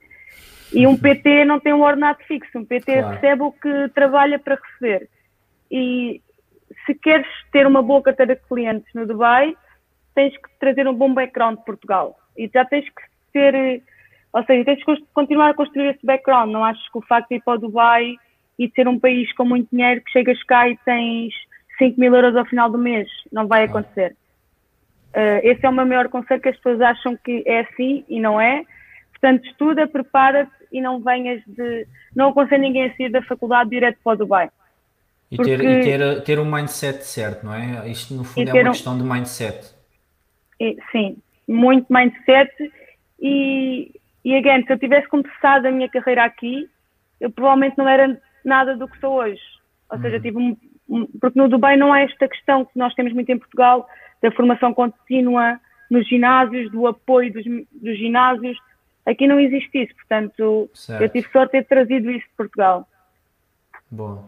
E 0.73 0.87
um 0.87 0.97
PT 0.97 1.45
não 1.45 1.59
tem 1.59 1.73
um 1.73 1.83
ordenado 1.83 2.19
fixo, 2.25 2.59
um 2.59 2.65
PT 2.65 2.93
claro. 2.93 3.09
recebe 3.15 3.43
o 3.43 3.53
que 3.53 3.89
trabalha 3.95 4.39
para 4.39 4.57
receber. 4.57 5.09
E 5.71 6.21
se 6.85 6.95
queres 6.95 7.27
ter 7.53 7.67
uma 7.67 7.83
boa 7.83 8.03
carteira 8.03 8.35
de 8.35 8.43
clientes 8.43 8.93
no 8.95 9.07
Dubai, 9.07 9.57
tens 10.15 10.37
que 10.37 10.49
trazer 10.59 10.87
um 10.87 10.95
bom 10.95 11.13
background 11.13 11.59
de 11.59 11.65
Portugal. 11.65 12.19
E 12.37 12.51
já 12.53 12.65
tens 12.65 12.85
que 12.85 13.03
ter, 13.33 13.83
ou 14.33 14.45
seja, 14.45 14.65
tens 14.65 14.85
que 14.85 15.05
continuar 15.15 15.51
a 15.51 15.55
construir 15.55 15.91
esse 15.91 16.05
background. 16.05 16.51
Não 16.51 16.65
achas 16.65 16.87
que 16.91 16.99
o 16.99 17.03
facto 17.03 17.29
de 17.29 17.37
ir 17.37 17.43
para 17.43 17.55
o 17.55 17.59
Dubai 17.59 18.15
e 18.59 18.69
de 18.69 18.75
ser 18.75 18.89
um 18.89 18.99
país 18.99 19.33
com 19.35 19.45
muito 19.45 19.69
dinheiro, 19.71 20.03
que 20.03 20.11
chegas 20.11 20.43
cá 20.45 20.69
e 20.69 20.77
tens 20.85 21.33
5 21.79 21.99
mil 21.99 22.15
euros 22.15 22.37
ao 22.37 22.45
final 22.45 22.71
do 22.71 22.77
mês, 22.77 23.09
não 23.33 23.47
vai 23.47 23.65
acontecer. 23.65 24.17
Uh, 25.11 25.41
esse 25.43 25.65
é 25.65 25.69
o 25.69 25.73
meu 25.73 25.87
maior 25.87 26.09
conselho, 26.09 26.41
que 26.41 26.49
as 26.49 26.57
pessoas 26.57 26.81
acham 26.81 27.17
que 27.17 27.43
é 27.47 27.61
assim 27.61 28.05
e 28.09 28.21
não 28.21 28.41
é. 28.41 28.65
Portanto, 29.13 29.47
estuda, 29.47 29.87
prepara-te 29.87 30.58
e 30.73 30.81
não 30.81 31.01
venhas 31.01 31.43
de. 31.47 31.87
Não 32.15 32.31
aconselho 32.31 32.63
ninguém 32.63 32.87
a 32.87 32.97
sair 32.97 33.11
da 33.11 33.23
faculdade 33.23 33.71
direto 33.71 33.99
para 34.03 34.13
o 34.13 34.17
Dubai. 34.17 34.51
E, 35.31 35.37
Porque... 35.37 35.57
ter, 35.57 35.65
e 35.65 35.81
ter, 35.83 36.23
ter 36.23 36.39
um 36.39 36.51
mindset 36.51 37.05
certo, 37.05 37.45
não 37.45 37.55
é? 37.55 37.89
Isto 37.89 38.15
no 38.15 38.25
fundo 38.25 38.49
é 38.49 38.53
uma 38.53 38.71
um... 38.71 38.73
questão 38.73 38.97
de 38.97 39.05
mindset. 39.05 39.75
Sim, 40.91 41.17
muito 41.47 41.93
mindset. 41.93 42.51
E, 43.21 43.93
e 44.25 44.37
again, 44.37 44.65
se 44.65 44.73
eu 44.73 44.79
tivesse 44.79 45.09
começado 45.09 45.67
a 45.67 45.71
minha 45.71 45.89
carreira 45.89 46.25
aqui, 46.25 46.69
eu 47.21 47.31
provavelmente 47.31 47.77
não 47.77 47.89
era 47.89 48.21
nada 48.45 48.77
do 48.77 48.89
que 48.89 48.99
sou 48.99 49.15
hoje. 49.15 49.41
Ou 49.91 49.99
seja, 49.99 50.17
uhum. 50.17 50.23
tive 50.23 50.39
um, 50.39 50.57
um, 50.89 51.07
porque 51.21 51.39
no 51.39 51.49
Dubai 51.49 51.77
não 51.77 51.93
há 51.93 52.01
esta 52.01 52.29
questão 52.29 52.65
que 52.65 52.77
nós 52.77 52.95
temos 52.95 53.13
muito 53.13 53.31
em 53.31 53.39
Portugal 53.39 53.89
da 54.23 54.31
formação 54.33 54.73
contínua 54.75 55.61
nos 55.91 56.07
ginásios, 56.09 56.71
do 56.71 56.87
apoio 56.87 57.33
dos, 57.33 57.45
dos 57.73 57.99
ginásios, 57.99 58.59
Aqui 59.09 59.27
não 59.27 59.41
existe 59.41 59.85
isso, 59.85 59.95
portanto, 59.95 60.71
certo. 60.75 61.03
eu 61.03 61.09
tive 61.09 61.31
sorte 61.31 61.53
de 61.53 61.63
ter 61.63 61.69
trazido 61.69 62.11
isso 62.11 62.27
de 62.29 62.35
Portugal. 62.37 62.87
Boa. 63.91 64.25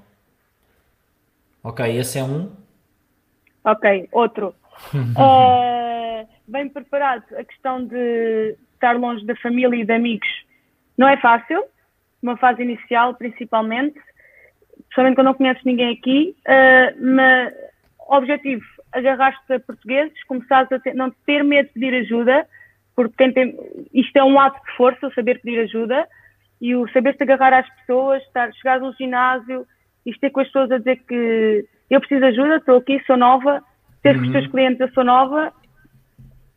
Ok, 1.63 1.85
esse 1.99 2.19
é 2.19 2.25
um. 2.25 2.51
Ok, 3.63 4.09
outro. 4.11 4.55
uh, 4.95 6.27
bem 6.49 6.67
preparado. 6.71 7.25
A 7.37 7.45
questão 7.45 7.85
de 7.85 8.57
estar 8.73 8.97
longe 8.97 9.27
da 9.27 9.37
família 9.37 9.77
e 9.77 9.85
de 9.85 9.93
amigos 9.93 10.29
não 10.97 11.07
é 11.07 11.19
fácil, 11.19 11.63
numa 12.23 12.39
fase 12.39 12.63
inicial, 12.63 13.15
principalmente, 13.15 14.01
principalmente 14.85 15.15
quando 15.15 15.27
não 15.27 15.35
conheces 15.35 15.65
ninguém 15.65 15.93
aqui, 15.93 16.35
uh, 16.47 17.05
mas 17.05 17.53
objetivo, 18.09 18.65
agarrar-te 18.93 19.53
a 19.53 19.61
portugueses, 19.61 20.25
começares 20.25 20.73
a 20.73 20.79
ter, 20.81 20.95
não 20.95 21.11
ter 21.27 21.45
medo 21.45 21.67
de 21.67 21.75
pedir 21.75 21.95
ajuda, 21.95 22.49
porque 23.09 23.25
quem 23.25 23.33
tem, 23.33 23.59
isto 23.93 24.17
é 24.17 24.25
um 24.25 24.39
ato 24.39 24.61
de 24.65 24.77
força, 24.77 25.07
o 25.07 25.15
saber 25.15 25.41
pedir 25.41 25.61
ajuda 25.61 26.07
e 26.61 26.75
o 26.75 26.89
saber-se 26.93 27.23
agarrar 27.23 27.59
às 27.59 27.69
pessoas, 27.77 28.23
estar, 28.25 28.53
chegar 28.55 28.81
num 28.81 28.93
ginásio 28.93 29.67
e 30.05 30.13
ter 30.15 30.31
com 30.31 30.41
as 30.41 30.47
pessoas 30.47 30.71
a 30.71 30.79
dizer 30.79 30.97
que 31.09 31.67
eu 31.89 32.01
preciso 32.01 32.21
de 32.21 32.27
ajuda, 32.27 32.57
estou 32.57 32.77
aqui, 32.77 33.03
sou 33.07 33.17
nova, 33.17 33.63
ter 34.03 34.15
uhum. 34.15 34.23
com 34.23 34.27
os 34.27 34.33
teus 34.33 34.47
clientes, 34.49 34.81
eu 34.81 34.91
sou 34.93 35.05
nova. 35.05 35.53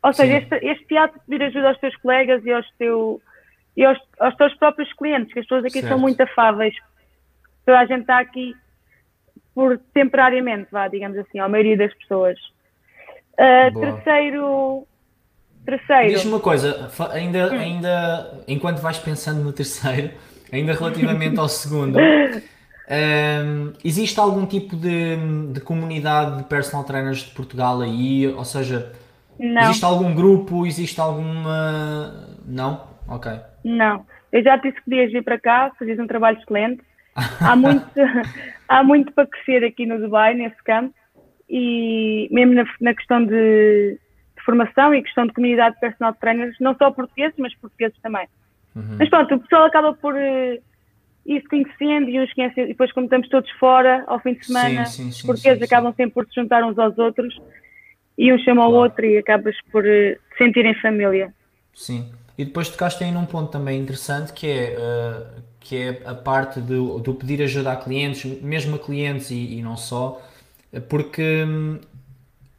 Ou 0.02 0.12
seja, 0.12 0.36
este, 0.36 0.54
este, 0.66 0.96
ato 0.96 1.18
de 1.18 1.24
pedir 1.26 1.44
ajuda 1.44 1.68
aos 1.68 1.78
teus 1.78 1.96
colegas 1.96 2.44
e 2.44 2.52
aos, 2.52 2.70
teu, 2.78 3.20
e 3.76 3.84
aos, 3.84 3.98
aos 4.20 4.36
teus 4.36 4.54
próprios 4.56 4.92
clientes, 4.92 5.32
que 5.32 5.40
as 5.40 5.46
pessoas 5.46 5.64
aqui 5.64 5.80
certo. 5.80 5.88
são 5.88 5.98
muito 5.98 6.20
afáveis. 6.20 6.74
Toda 7.64 7.78
a 7.78 7.86
gente 7.86 8.02
está 8.02 8.18
aqui 8.18 8.54
por 9.54 9.78
temporariamente, 9.94 10.68
vá, 10.70 10.88
digamos 10.88 11.16
assim, 11.16 11.38
a 11.38 11.48
maioria 11.48 11.76
das 11.76 11.94
pessoas. 11.94 12.38
Uh, 13.32 13.80
terceiro, 13.80 14.86
Terceiro. 15.64 16.08
Diz-me 16.08 16.32
uma 16.32 16.40
coisa, 16.40 16.90
ainda, 17.12 17.52
hum. 17.52 17.58
ainda 17.58 18.42
enquanto 18.46 18.80
vais 18.80 18.98
pensando 18.98 19.42
no 19.42 19.52
terceiro, 19.52 20.10
ainda 20.52 20.74
relativamente 20.74 21.38
ao 21.38 21.48
segundo, 21.48 21.98
um, 21.98 23.72
existe 23.82 24.20
algum 24.20 24.44
tipo 24.44 24.76
de, 24.76 25.16
de, 25.52 25.60
comunidade 25.60 26.38
de 26.38 26.44
personal 26.44 26.84
trainers 26.84 27.20
de 27.20 27.30
Portugal 27.34 27.80
aí? 27.80 28.26
Ou 28.28 28.44
seja, 28.44 28.92
não. 29.38 29.62
existe 29.62 29.84
algum 29.84 30.14
grupo? 30.14 30.66
Existe 30.66 31.00
alguma. 31.00 32.12
Não? 32.46 32.86
Ok. 33.08 33.32
Não. 33.64 34.04
Eu 34.30 34.42
já 34.42 34.56
disse 34.56 34.76
que 34.76 34.84
podias 34.84 35.12
vir 35.12 35.24
para 35.24 35.38
cá, 35.38 35.72
fazias 35.78 35.98
um 35.98 36.06
trabalho 36.06 36.38
excelente. 36.38 36.82
Há 37.40 37.54
muito, 37.56 37.86
há 38.68 38.82
muito 38.82 39.12
para 39.12 39.26
crescer 39.26 39.64
aqui 39.64 39.86
no 39.86 39.98
Dubai, 39.98 40.34
nesse 40.34 40.62
campo, 40.62 40.94
e 41.48 42.28
mesmo 42.30 42.52
na, 42.54 42.64
na 42.80 42.94
questão 42.94 43.24
de 43.24 43.98
formação 44.44 44.94
e 44.94 45.02
questão 45.02 45.26
de 45.26 45.32
comunidade 45.32 45.74
de 45.74 45.80
personal 45.80 46.14
trainers, 46.14 46.56
não 46.60 46.76
só 46.76 46.90
portugueses, 46.90 47.34
mas 47.38 47.54
portugueses 47.56 47.96
também. 48.02 48.26
Uhum. 48.74 48.96
Mas 48.98 49.08
pronto, 49.08 49.34
o 49.34 49.40
pessoal 49.40 49.64
acaba 49.64 49.94
por 49.94 50.14
uh, 50.14 50.62
ir 51.26 51.40
se 51.40 51.48
conhecendo 51.48 52.08
e 52.10 52.20
uns 52.20 52.32
conhecem, 52.32 52.64
e 52.64 52.68
depois 52.68 52.92
como 52.92 53.06
estamos 53.06 53.28
todos 53.28 53.50
fora, 53.52 54.04
ao 54.06 54.20
fim 54.20 54.34
de 54.34 54.46
semana, 54.46 54.86
sim, 54.86 54.92
sim, 54.92 55.02
sim, 55.04 55.08
os 55.10 55.22
portugueses 55.22 55.62
acabam 55.62 55.92
sempre 55.94 56.14
por 56.14 56.26
se 56.26 56.34
juntar 56.34 56.62
uns 56.64 56.78
aos 56.78 56.98
outros 56.98 57.40
e 58.16 58.32
um 58.32 58.38
chama 58.38 58.62
claro. 58.62 58.76
ao 58.76 58.82
outro 58.82 59.04
e 59.04 59.18
acabas 59.18 59.56
por 59.70 59.84
uh, 59.84 60.18
sentirem 60.36 60.74
família. 60.80 61.32
Sim, 61.72 62.12
e 62.36 62.44
depois 62.44 62.68
tocaste 62.68 63.02
aí 63.04 63.12
num 63.12 63.26
ponto 63.26 63.50
também 63.50 63.80
interessante 63.80 64.32
que 64.32 64.46
é, 64.46 64.76
uh, 64.78 65.42
que 65.60 65.76
é 65.76 66.02
a 66.04 66.14
parte 66.14 66.60
do, 66.60 66.98
do 66.98 67.14
pedir 67.14 67.42
ajuda 67.42 67.72
a 67.72 67.76
clientes, 67.76 68.42
mesmo 68.42 68.76
a 68.76 68.78
clientes 68.78 69.30
e, 69.30 69.58
e 69.58 69.62
não 69.62 69.76
só, 69.76 70.20
porque 70.88 71.44
hum, 71.44 71.78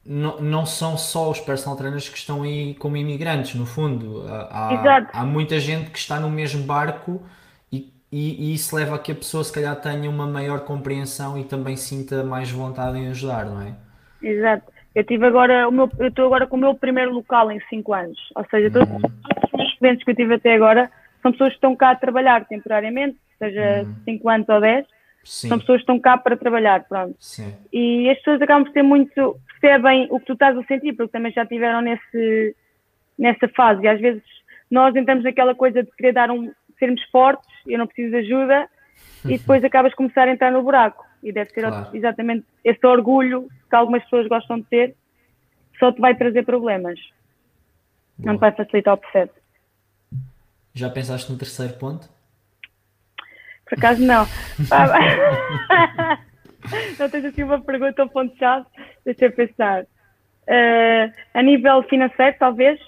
não, 0.05 0.39
não 0.39 0.65
são 0.65 0.97
só 0.97 1.31
os 1.31 1.39
personal 1.39 1.75
trainers 1.75 2.07
que 2.07 2.17
estão 2.17 2.43
aí 2.43 2.75
como 2.75 2.95
imigrantes, 2.95 3.55
no 3.55 3.65
fundo. 3.65 4.23
Há, 4.27 5.07
há 5.11 5.25
muita 5.25 5.59
gente 5.59 5.89
que 5.89 5.97
está 5.97 6.19
no 6.19 6.29
mesmo 6.29 6.63
barco 6.63 7.23
e, 7.71 7.91
e, 8.11 8.51
e, 8.51 8.53
isso 8.53 8.75
leva 8.75 8.95
a 8.95 8.99
que 8.99 9.11
a 9.11 9.15
pessoa 9.15 9.43
se 9.43 9.51
calhar 9.51 9.75
tenha 9.77 10.09
uma 10.09 10.27
maior 10.27 10.59
compreensão 10.59 11.37
e 11.37 11.43
também 11.43 11.75
sinta 11.75 12.23
mais 12.23 12.51
vontade 12.51 12.99
em 12.99 13.07
ajudar, 13.07 13.45
não 13.45 13.61
é? 13.61 13.73
Exato. 14.21 14.71
Eu 14.93 15.03
tive 15.03 15.25
agora, 15.25 15.67
o 15.67 15.71
meu, 15.71 15.89
eu 15.99 16.07
estou 16.07 16.25
agora 16.27 16.47
com 16.47 16.55
o 16.55 16.59
meu 16.59 16.75
primeiro 16.75 17.11
local 17.11 17.51
em 17.51 17.59
5 17.69 17.93
anos. 17.93 18.19
Ou 18.35 18.45
seja, 18.49 18.71
todos, 18.71 18.89
uhum. 18.89 18.97
os 18.97 19.53
meus 19.53 19.77
clientes 19.77 20.05
que 20.05 20.11
eu 20.11 20.15
tive 20.15 20.35
até 20.35 20.53
agora 20.53 20.89
são 21.21 21.31
pessoas 21.31 21.49
que 21.49 21.55
estão 21.55 21.75
cá 21.75 21.91
a 21.91 21.95
trabalhar 21.95 22.45
temporariamente, 22.45 23.17
seja 23.39 23.85
5 24.05 24.23
uhum. 24.23 24.33
anos 24.33 24.47
ou 24.47 24.61
10. 24.61 24.85
São 25.25 25.57
pessoas 25.57 25.77
que 25.77 25.83
estão 25.83 25.99
cá 25.99 26.17
para 26.17 26.37
trabalhar, 26.37 26.83
pronto. 26.87 27.15
Sim. 27.19 27.55
E 27.73 28.07
as 28.11 28.17
pessoas 28.19 28.39
acabam 28.43 28.63
por 28.63 28.71
ter 28.71 28.83
muito, 28.83 29.35
percebem 29.65 30.07
o 30.11 30.19
que 30.19 30.25
tu 30.27 30.33
estás 30.33 30.55
a 30.55 30.63
sentir, 30.63 30.93
porque 30.93 31.11
também 31.11 31.31
já 31.31 31.45
tiveram 31.45 31.81
nesse, 31.81 32.55
nessa 33.17 33.47
fase. 33.49 33.83
E 33.83 33.87
às 33.87 33.99
vezes 33.99 34.23
nós 34.69 34.95
entramos 34.95 35.23
naquela 35.23 35.55
coisa 35.55 35.83
de 35.83 35.91
querer 35.91 36.13
dar 36.13 36.29
um, 36.29 36.51
sermos 36.77 37.01
fortes, 37.11 37.49
eu 37.65 37.79
não 37.79 37.87
preciso 37.87 38.11
de 38.11 38.17
ajuda, 38.17 38.69
e 39.25 39.37
depois 39.39 39.63
acabas 39.63 39.91
de 39.91 39.95
começar 39.97 40.27
a 40.27 40.31
entrar 40.31 40.51
no 40.51 40.61
buraco. 40.61 41.03
E 41.23 41.31
deve 41.31 41.49
ser 41.49 41.61
Claro. 41.61 41.89
exatamente 41.95 42.45
esse 42.63 42.85
orgulho 42.85 43.47
que 43.69 43.75
algumas 43.75 44.03
pessoas 44.03 44.27
gostam 44.27 44.59
de 44.59 44.65
ter, 44.65 44.95
só 45.79 45.91
te 45.91 45.99
vai 45.99 46.15
trazer 46.15 46.45
problemas, 46.45 46.99
não 48.19 48.35
te 48.35 48.39
Boa. 48.39 48.51
vai 48.51 48.51
facilitar 48.51 48.93
o 48.93 48.97
processo. 48.97 49.33
Já 50.73 50.89
pensaste 50.89 51.31
no 51.31 51.37
terceiro 51.37 51.73
ponto? 51.73 52.07
Por 53.67 53.79
acaso 53.79 54.01
não. 54.03 54.25
Não 56.99 57.09
tens 57.09 57.25
assim 57.25 57.43
uma 57.43 57.61
pergunta 57.61 58.07
ponto-chave? 58.07 58.65
Deixa 59.05 59.25
eu 59.25 59.31
pensar. 59.31 59.85
Eh, 60.47 61.11
a 61.33 61.41
nível 61.41 61.83
financeiro, 61.83 62.35
talvez. 62.39 62.79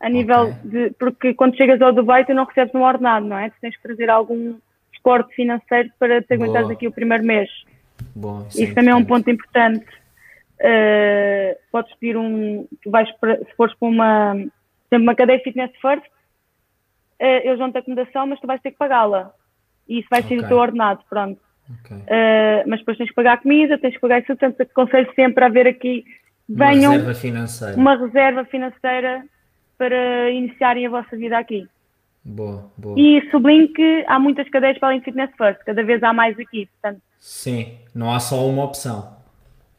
A 0.00 0.08
nível 0.08 0.48
Ok. 0.48 0.54
de. 0.64 0.90
Porque 0.98 1.34
quando 1.34 1.56
chegas 1.56 1.80
ao 1.80 1.92
Dubai, 1.92 2.24
tu 2.24 2.34
não 2.34 2.44
recebes 2.44 2.74
um 2.74 2.82
ordenado, 2.82 3.26
não 3.26 3.38
é? 3.38 3.50
Tu 3.50 3.56
tens 3.60 3.76
que 3.76 3.82
trazer 3.82 4.10
algum 4.10 4.58
suporte 4.94 5.34
financeiro 5.34 5.90
para 5.98 6.22
te 6.22 6.34
aguentares 6.34 6.70
aqui 6.70 6.86
o 6.86 6.92
primeiro 6.92 7.24
mês. 7.24 7.48
Bom, 8.14 8.46
Isso 8.54 8.74
também 8.74 8.90
é 8.90 8.94
um 8.94 9.04
ponto 9.04 9.28
importante. 9.30 9.86
Uh, 10.60 11.56
podes 11.72 11.94
pedir 11.96 12.16
um. 12.16 12.66
Tu 12.82 12.90
vais 12.90 13.10
para, 13.18 13.38
se 13.38 13.56
fores 13.56 13.74
para 13.74 13.88
uma. 13.88 14.34
Por 14.34 14.96
exemplo, 14.96 15.08
uma 15.08 15.14
cadeia 15.14 15.40
fitness 15.40 15.72
first, 15.80 16.06
uh, 16.06 17.40
eles 17.44 17.58
dão-te 17.58 17.78
acomodação, 17.78 18.26
mas 18.26 18.40
tu 18.40 18.46
vais 18.46 18.60
ter 18.60 18.70
que 18.70 18.78
pagá-la. 18.78 19.32
E 19.88 19.98
isso 19.98 20.08
vai 20.10 20.22
ser 20.22 20.34
Ok. 20.34 20.40
o 20.44 20.48
teu 20.48 20.58
ordenado, 20.58 21.02
pronto. 21.08 21.40
Ok. 21.70 21.96
Uh, 21.96 22.68
mas 22.68 22.80
depois 22.80 22.98
tens 22.98 23.08
que 23.08 23.14
pagar 23.14 23.34
a 23.34 23.38
comida, 23.38 23.78
tens 23.78 23.94
que 23.94 24.00
pagar 24.00 24.18
isso, 24.18 24.26
portanto, 24.28 24.60
aconselho 24.60 25.10
sempre 25.14 25.44
a 25.44 25.46
haver 25.46 25.66
aqui. 25.66 26.04
Uma 26.48 26.66
Venham 26.72 26.92
reserva 26.92 27.14
financeira. 27.14 27.76
uma 27.76 27.96
reserva 27.96 28.44
financeira 28.44 29.24
para 29.78 30.30
iniciarem 30.30 30.86
a 30.86 30.90
vossa 30.90 31.16
vida 31.16 31.38
aqui. 31.38 31.66
Boa, 32.22 32.70
boa. 32.76 32.98
E 32.98 33.28
sublinho 33.30 33.72
que 33.72 34.04
há 34.06 34.18
muitas 34.18 34.48
cadeias 34.50 34.78
para 34.78 34.88
além 34.88 34.98
de 34.98 35.04
fitness 35.06 35.30
first, 35.36 35.60
cada 35.64 35.82
vez 35.82 36.02
há 36.02 36.12
mais 36.12 36.38
aqui, 36.38 36.66
portanto, 36.66 37.02
Sim, 37.18 37.78
não 37.94 38.12
há 38.12 38.20
só 38.20 38.46
uma 38.46 38.64
opção. 38.64 39.16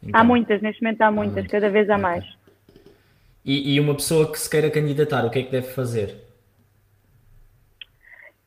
há 0.01 0.07
Então, 0.09 0.25
muitas, 0.25 0.61
neste 0.61 0.81
momento 0.81 1.01
há 1.01 1.11
muitas, 1.11 1.33
muitas. 1.35 1.51
cada 1.51 1.69
vez 1.69 1.87
há 1.89 1.93
Ok. 1.95 2.03
mais. 2.03 2.25
E, 3.43 3.75
e 3.75 3.79
uma 3.79 3.93
pessoa 3.93 4.31
que 4.31 4.39
se 4.39 4.49
queira 4.49 4.71
candidatar, 4.71 5.23
o 5.23 5.29
que 5.29 5.37
é 5.39 5.43
que 5.43 5.51
deve 5.51 5.67
fazer? 5.67 6.23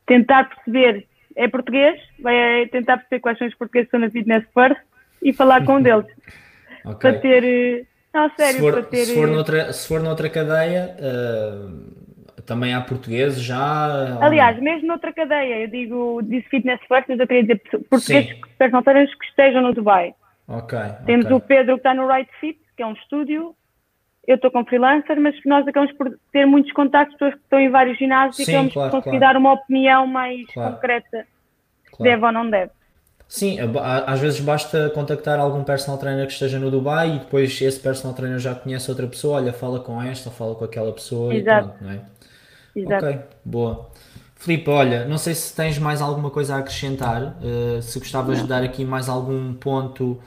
tentar 0.05 0.45
perceber, 0.49 1.05
é 1.39 1.47
português, 1.47 1.97
vai 2.19 2.67
tentar 2.67 2.97
perceber 2.97 3.21
quais 3.21 3.37
são 3.37 3.47
os 3.47 3.55
portugueses 3.55 3.89
que 3.89 3.95
estão 3.95 3.99
na 4.01 4.11
Fitness 4.11 4.43
First 4.53 4.81
e 5.23 5.31
falar 5.31 5.63
com 5.63 5.75
um 5.77 5.81
deles, 5.81 6.05
Ok. 6.83 6.99
para 6.99 7.19
ter, 7.19 7.43
eh, 7.45 7.85
não, 8.13 8.29
sério, 8.35 8.53
se, 8.55 8.59
for, 8.59 8.73
para 8.73 8.83
ter, 8.83 9.05
se, 9.05 9.15
for 9.15 9.29
eh, 9.29 9.31
noutra, 9.31 9.73
se 9.73 9.87
for 9.87 10.01
noutra 10.01 10.29
cadeia, 10.29 10.97
ah, 11.01 12.41
também 12.45 12.73
há 12.73 12.81
portugueses 12.81 13.41
já. 13.41 14.17
aliás, 14.21 14.59
mesmo 14.59 14.87
noutra 14.87 15.13
cadeia, 15.13 15.61
eu 15.61 15.67
digo, 15.69 16.21
disse 16.23 16.49
Fitness 16.49 16.81
First, 16.89 17.05
mas 17.07 17.19
eu 17.19 17.27
queria 17.27 17.43
dizer 17.43 17.61
portugueses, 17.89 18.29
Sim. 18.35 18.41
personal 18.57 18.83
trainers 18.83 19.15
que 19.15 19.25
estejam 19.25 19.61
no 19.61 19.73
Dubai. 19.73 20.13
Ok. 20.45 20.77
Temos 21.05 21.25
ok. 21.25 21.37
o 21.37 21.39
Pedro 21.39 21.75
que 21.75 21.79
está 21.79 21.93
no 21.93 22.05
Right 22.05 22.29
Fit, 22.41 22.59
que 22.75 22.83
é 22.83 22.85
um 22.85 22.93
estúdio, 22.93 23.55
eu 24.29 24.35
estou 24.35 24.51
com 24.51 24.63
freelancer, 24.63 25.19
mas 25.19 25.35
nós 25.43 25.67
acabamos 25.67 25.91
por 25.97 26.15
ter 26.31 26.45
muitos 26.45 26.71
contactos, 26.73 27.17
pessoas 27.17 27.33
que 27.33 27.41
estão 27.41 27.59
em 27.59 27.71
vários 27.71 27.97
ginásios 27.97 28.35
Sim, 28.35 28.43
e 28.43 28.45
acabamos 28.53 28.73
claro, 28.73 28.91
por 28.91 28.97
conseguir 28.97 29.19
claro. 29.19 29.33
dar 29.33 29.39
uma 29.39 29.53
opinião 29.53 30.05
mais 30.05 30.45
Claro. 30.53 30.75
concreta, 30.75 31.25
se 31.97 32.03
deve 32.03 32.23
ou 32.23 32.31
não 32.31 32.47
deve. 32.47 32.71
Sim, 33.27 33.57
às 34.05 34.19
vezes 34.19 34.39
basta 34.39 34.91
contactar 34.91 35.39
algum 35.39 35.63
personal 35.63 35.99
trainer 35.99 36.27
que 36.27 36.33
esteja 36.33 36.59
no 36.59 36.69
Dubai 36.69 37.15
e 37.15 37.19
depois 37.19 37.59
esse 37.59 37.79
personal 37.79 38.15
trainer 38.15 38.39
já 38.39 38.53
conhece 38.53 38.89
outra 38.89 39.07
pessoa, 39.07 39.37
olha, 39.37 39.51
fala 39.51 39.79
com 39.79 40.01
esta, 40.01 40.29
fala 40.29 40.53
com 40.53 40.65
aquela 40.65 40.91
pessoa 40.93 41.33
Exato. 41.33 41.67
e 41.67 41.69
pronto, 41.69 41.83
não 41.83 41.91
é? 41.91 42.01
Exato. 42.75 43.05
Ok, 43.05 43.19
boa. 43.43 43.89
Filipe, 44.35 44.69
olha, 44.69 45.05
não 45.05 45.17
sei 45.17 45.33
se 45.33 45.55
tens 45.55 45.77
mais 45.79 46.01
alguma 46.01 46.29
coisa 46.29 46.55
a 46.55 46.59
acrescentar, 46.59 47.35
eh, 47.43 47.81
se 47.81 47.99
gostavas 47.99 48.41
de 48.41 48.47
dar 48.47 48.63
aqui 48.63 48.85
mais 48.85 49.09
algum 49.09 49.53
ponto 49.53 50.19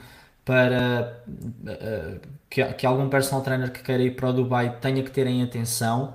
para 0.45 1.21
eh, 1.67 2.19
que, 2.53 2.63
que 2.75 2.85
algum 2.85 3.09
personal 3.09 3.43
trainer 3.43 3.71
que 3.71 3.81
queira 3.81 4.03
ir 4.03 4.15
para 4.15 4.29
o 4.29 4.33
Dubai 4.33 4.77
tenha 4.79 5.01
que 5.01 5.09
ter 5.09 5.25
em 5.25 5.41
atenção 5.41 6.13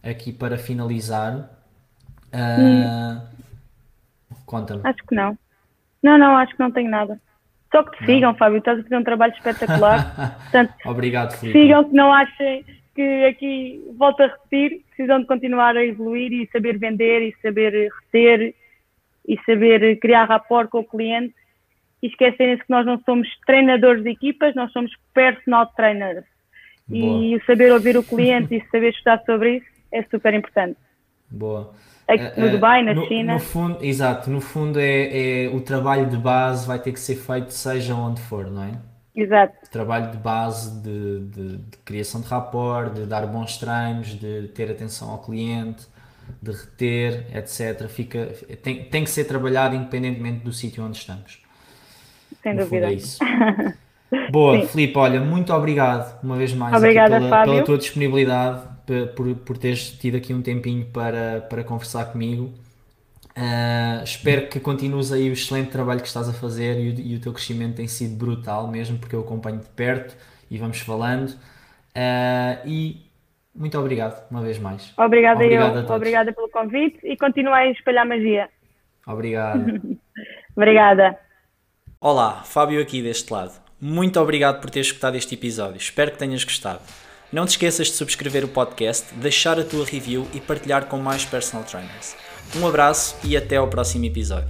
aqui 0.00 0.32
para 0.32 0.56
finalizar. 0.56 1.50
Ah, 2.32 3.22
Conta-me. 4.46 4.82
Acho 4.84 5.04
que 5.08 5.16
não. 5.16 5.36
Não, 6.00 6.16
não, 6.16 6.36
acho 6.36 6.52
que 6.52 6.60
não 6.60 6.70
tenho 6.70 6.88
nada. 6.88 7.20
Só 7.72 7.82
que 7.82 7.98
te 7.98 8.06
sigam, 8.06 8.34
Fábio, 8.36 8.58
estás 8.58 8.78
a 8.78 8.82
fazer 8.84 8.96
um 8.96 9.04
trabalho 9.04 9.32
espetacular. 9.32 10.36
Portanto, 10.42 10.74
Obrigado, 10.86 11.32
Filipe. 11.36 11.58
sigam 11.58 11.84
que 11.84 11.94
não 11.94 12.12
achem 12.12 12.64
que 12.94 13.24
aqui, 13.24 13.84
volto 13.98 14.22
a 14.22 14.28
repetir, 14.28 14.84
precisam 14.88 15.20
de 15.20 15.26
continuar 15.26 15.76
a 15.76 15.84
evoluir 15.84 16.32
e 16.32 16.48
saber 16.52 16.78
vender 16.78 17.20
e 17.28 17.36
saber 17.42 17.90
reter 18.00 18.54
e 19.26 19.38
saber 19.44 19.98
criar 19.98 20.24
rapport 20.26 20.68
com 20.68 20.78
o 20.78 20.84
cliente 20.84 21.34
e 22.02 22.06
esquecerem-se 22.08 22.62
que 22.64 22.70
nós 22.70 22.86
não 22.86 23.00
somos 23.04 23.28
treinadores 23.46 24.02
de 24.02 24.10
equipas, 24.10 24.54
nós 24.54 24.72
somos 24.72 24.90
personal 25.14 25.66
trainers. 25.76 26.24
E 26.88 27.36
o 27.36 27.44
saber 27.44 27.72
ouvir 27.72 27.96
o 27.96 28.02
cliente 28.02 28.54
e 28.56 28.64
saber 28.70 28.90
estudar 28.90 29.22
sobre 29.24 29.58
isso 29.58 29.66
é 29.92 30.02
super 30.04 30.34
importante. 30.34 30.76
Boa. 31.30 31.72
Aqui 32.08 32.24
Eh, 32.24 32.34
no 32.40 32.46
eh, 32.46 32.50
Dubai, 32.50 32.82
na 32.82 32.94
no- 32.94 33.06
China. 33.06 33.34
No 33.34 33.38
fundo, 33.38 33.78
exato, 33.84 34.28
no 34.30 34.40
fundo 34.40 34.80
é, 34.80 35.44
é 35.44 35.48
o 35.48 35.60
trabalho 35.60 36.06
de 36.10 36.16
base 36.16 36.66
vai 36.66 36.78
ter 36.80 36.92
que 36.92 36.98
ser 36.98 37.14
feito 37.16 37.50
seja 37.52 37.94
onde 37.94 38.20
for, 38.22 38.50
não 38.50 38.64
é? 38.64 38.72
Exato. 39.14 39.54
Trabalho 39.70 40.10
de 40.10 40.16
base 40.16 40.82
de, 40.82 41.20
de- 41.26 41.56
de 41.58 41.76
criação 41.84 42.20
de 42.20 42.26
rapport, 42.28 42.92
de 42.92 43.06
dar 43.06 43.24
bons 43.26 43.56
treinos, 43.58 44.08
de 44.18 44.48
ter 44.48 44.70
atenção 44.70 45.10
ao 45.10 45.18
cliente, 45.22 45.86
de 46.42 46.50
reter, 46.50 47.26
etc. 47.36 47.88
Fica, 47.88 48.26
tem, 48.62 48.84
tem 48.84 49.04
que 49.04 49.10
ser 49.10 49.24
trabalhado 49.24 49.76
independentemente 49.76 50.40
do 50.44 50.52
sítio 50.52 50.84
onde 50.84 50.96
estamos. 50.96 51.40
Sem 52.42 52.54
No 52.54 52.64
dúvida. 52.64 52.86
é 52.86 52.94
isso. 52.94 53.18
Boa, 54.30 54.60
Sim. 54.60 54.66
Filipe, 54.66 54.98
olha, 54.98 55.20
muito 55.20 55.52
obrigado 55.52 56.20
uma 56.22 56.36
vez 56.36 56.52
mais 56.52 56.74
Obrigada, 56.74 57.20
pela, 57.20 57.44
pela 57.44 57.64
tua 57.64 57.78
disponibilidade, 57.78 58.68
por, 59.14 59.34
por 59.36 59.56
teres 59.56 59.92
tido 59.92 60.16
aqui 60.16 60.34
um 60.34 60.42
tempinho 60.42 60.84
para, 60.86 61.42
para 61.42 61.62
conversar 61.62 62.06
comigo. 62.06 62.52
Ah, 63.36 64.02
espero 64.04 64.48
que 64.48 64.58
continues 64.58 65.12
aí 65.12 65.30
o 65.30 65.32
excelente 65.32 65.70
trabalho 65.70 66.00
que 66.00 66.08
estás 66.08 66.28
a 66.28 66.32
fazer 66.32 66.78
e 66.78 66.90
o, 66.90 67.00
e 67.00 67.16
o 67.16 67.20
teu 67.20 67.32
crescimento 67.32 67.76
tem 67.76 67.86
sido 67.86 68.16
brutal 68.16 68.68
mesmo, 68.68 68.98
porque 68.98 69.14
eu 69.14 69.20
acompanho 69.20 69.58
de 69.58 69.68
perto 69.68 70.16
e 70.50 70.58
vamos 70.58 70.80
falando. 70.80 71.32
Ah, 71.94 72.58
e 72.64 73.06
muito 73.54 73.78
obrigado 73.78 74.28
uma 74.30 74.42
vez 74.42 74.58
mais. 74.58 74.92
Obrigada, 74.96 75.42
Obrigado 75.42 75.78
eu. 75.78 75.94
Obrigada 75.94 76.32
pelo 76.32 76.48
convite 76.50 76.98
e 77.04 77.16
continua 77.16 77.56
a 77.56 77.70
espalhar 77.70 78.06
magia. 78.06 78.48
Obrigado. 79.06 79.80
Obrigada. 80.56 81.18
Olá, 82.02 82.44
Fábio 82.46 82.80
aqui 82.80 83.02
deste 83.02 83.30
lado. 83.30 83.52
Muito 83.78 84.18
obrigado 84.18 84.58
por 84.58 84.70
teres 84.70 84.86
escutado 84.86 85.16
este 85.16 85.34
episódio. 85.34 85.76
Espero 85.76 86.10
que 86.10 86.16
tenhas 86.16 86.42
gostado. 86.42 86.80
Não 87.30 87.44
te 87.44 87.50
esqueças 87.50 87.88
de 87.88 87.92
subscrever 87.92 88.42
o 88.42 88.48
podcast, 88.48 89.12
deixar 89.16 89.60
a 89.60 89.64
tua 89.64 89.84
review 89.84 90.26
e 90.32 90.40
partilhar 90.40 90.86
com 90.86 90.96
mais 90.96 91.26
personal 91.26 91.62
trainers. 91.62 92.16
Um 92.56 92.66
abraço 92.66 93.14
e 93.22 93.36
até 93.36 93.56
ao 93.56 93.68
próximo 93.68 94.06
episódio. 94.06 94.48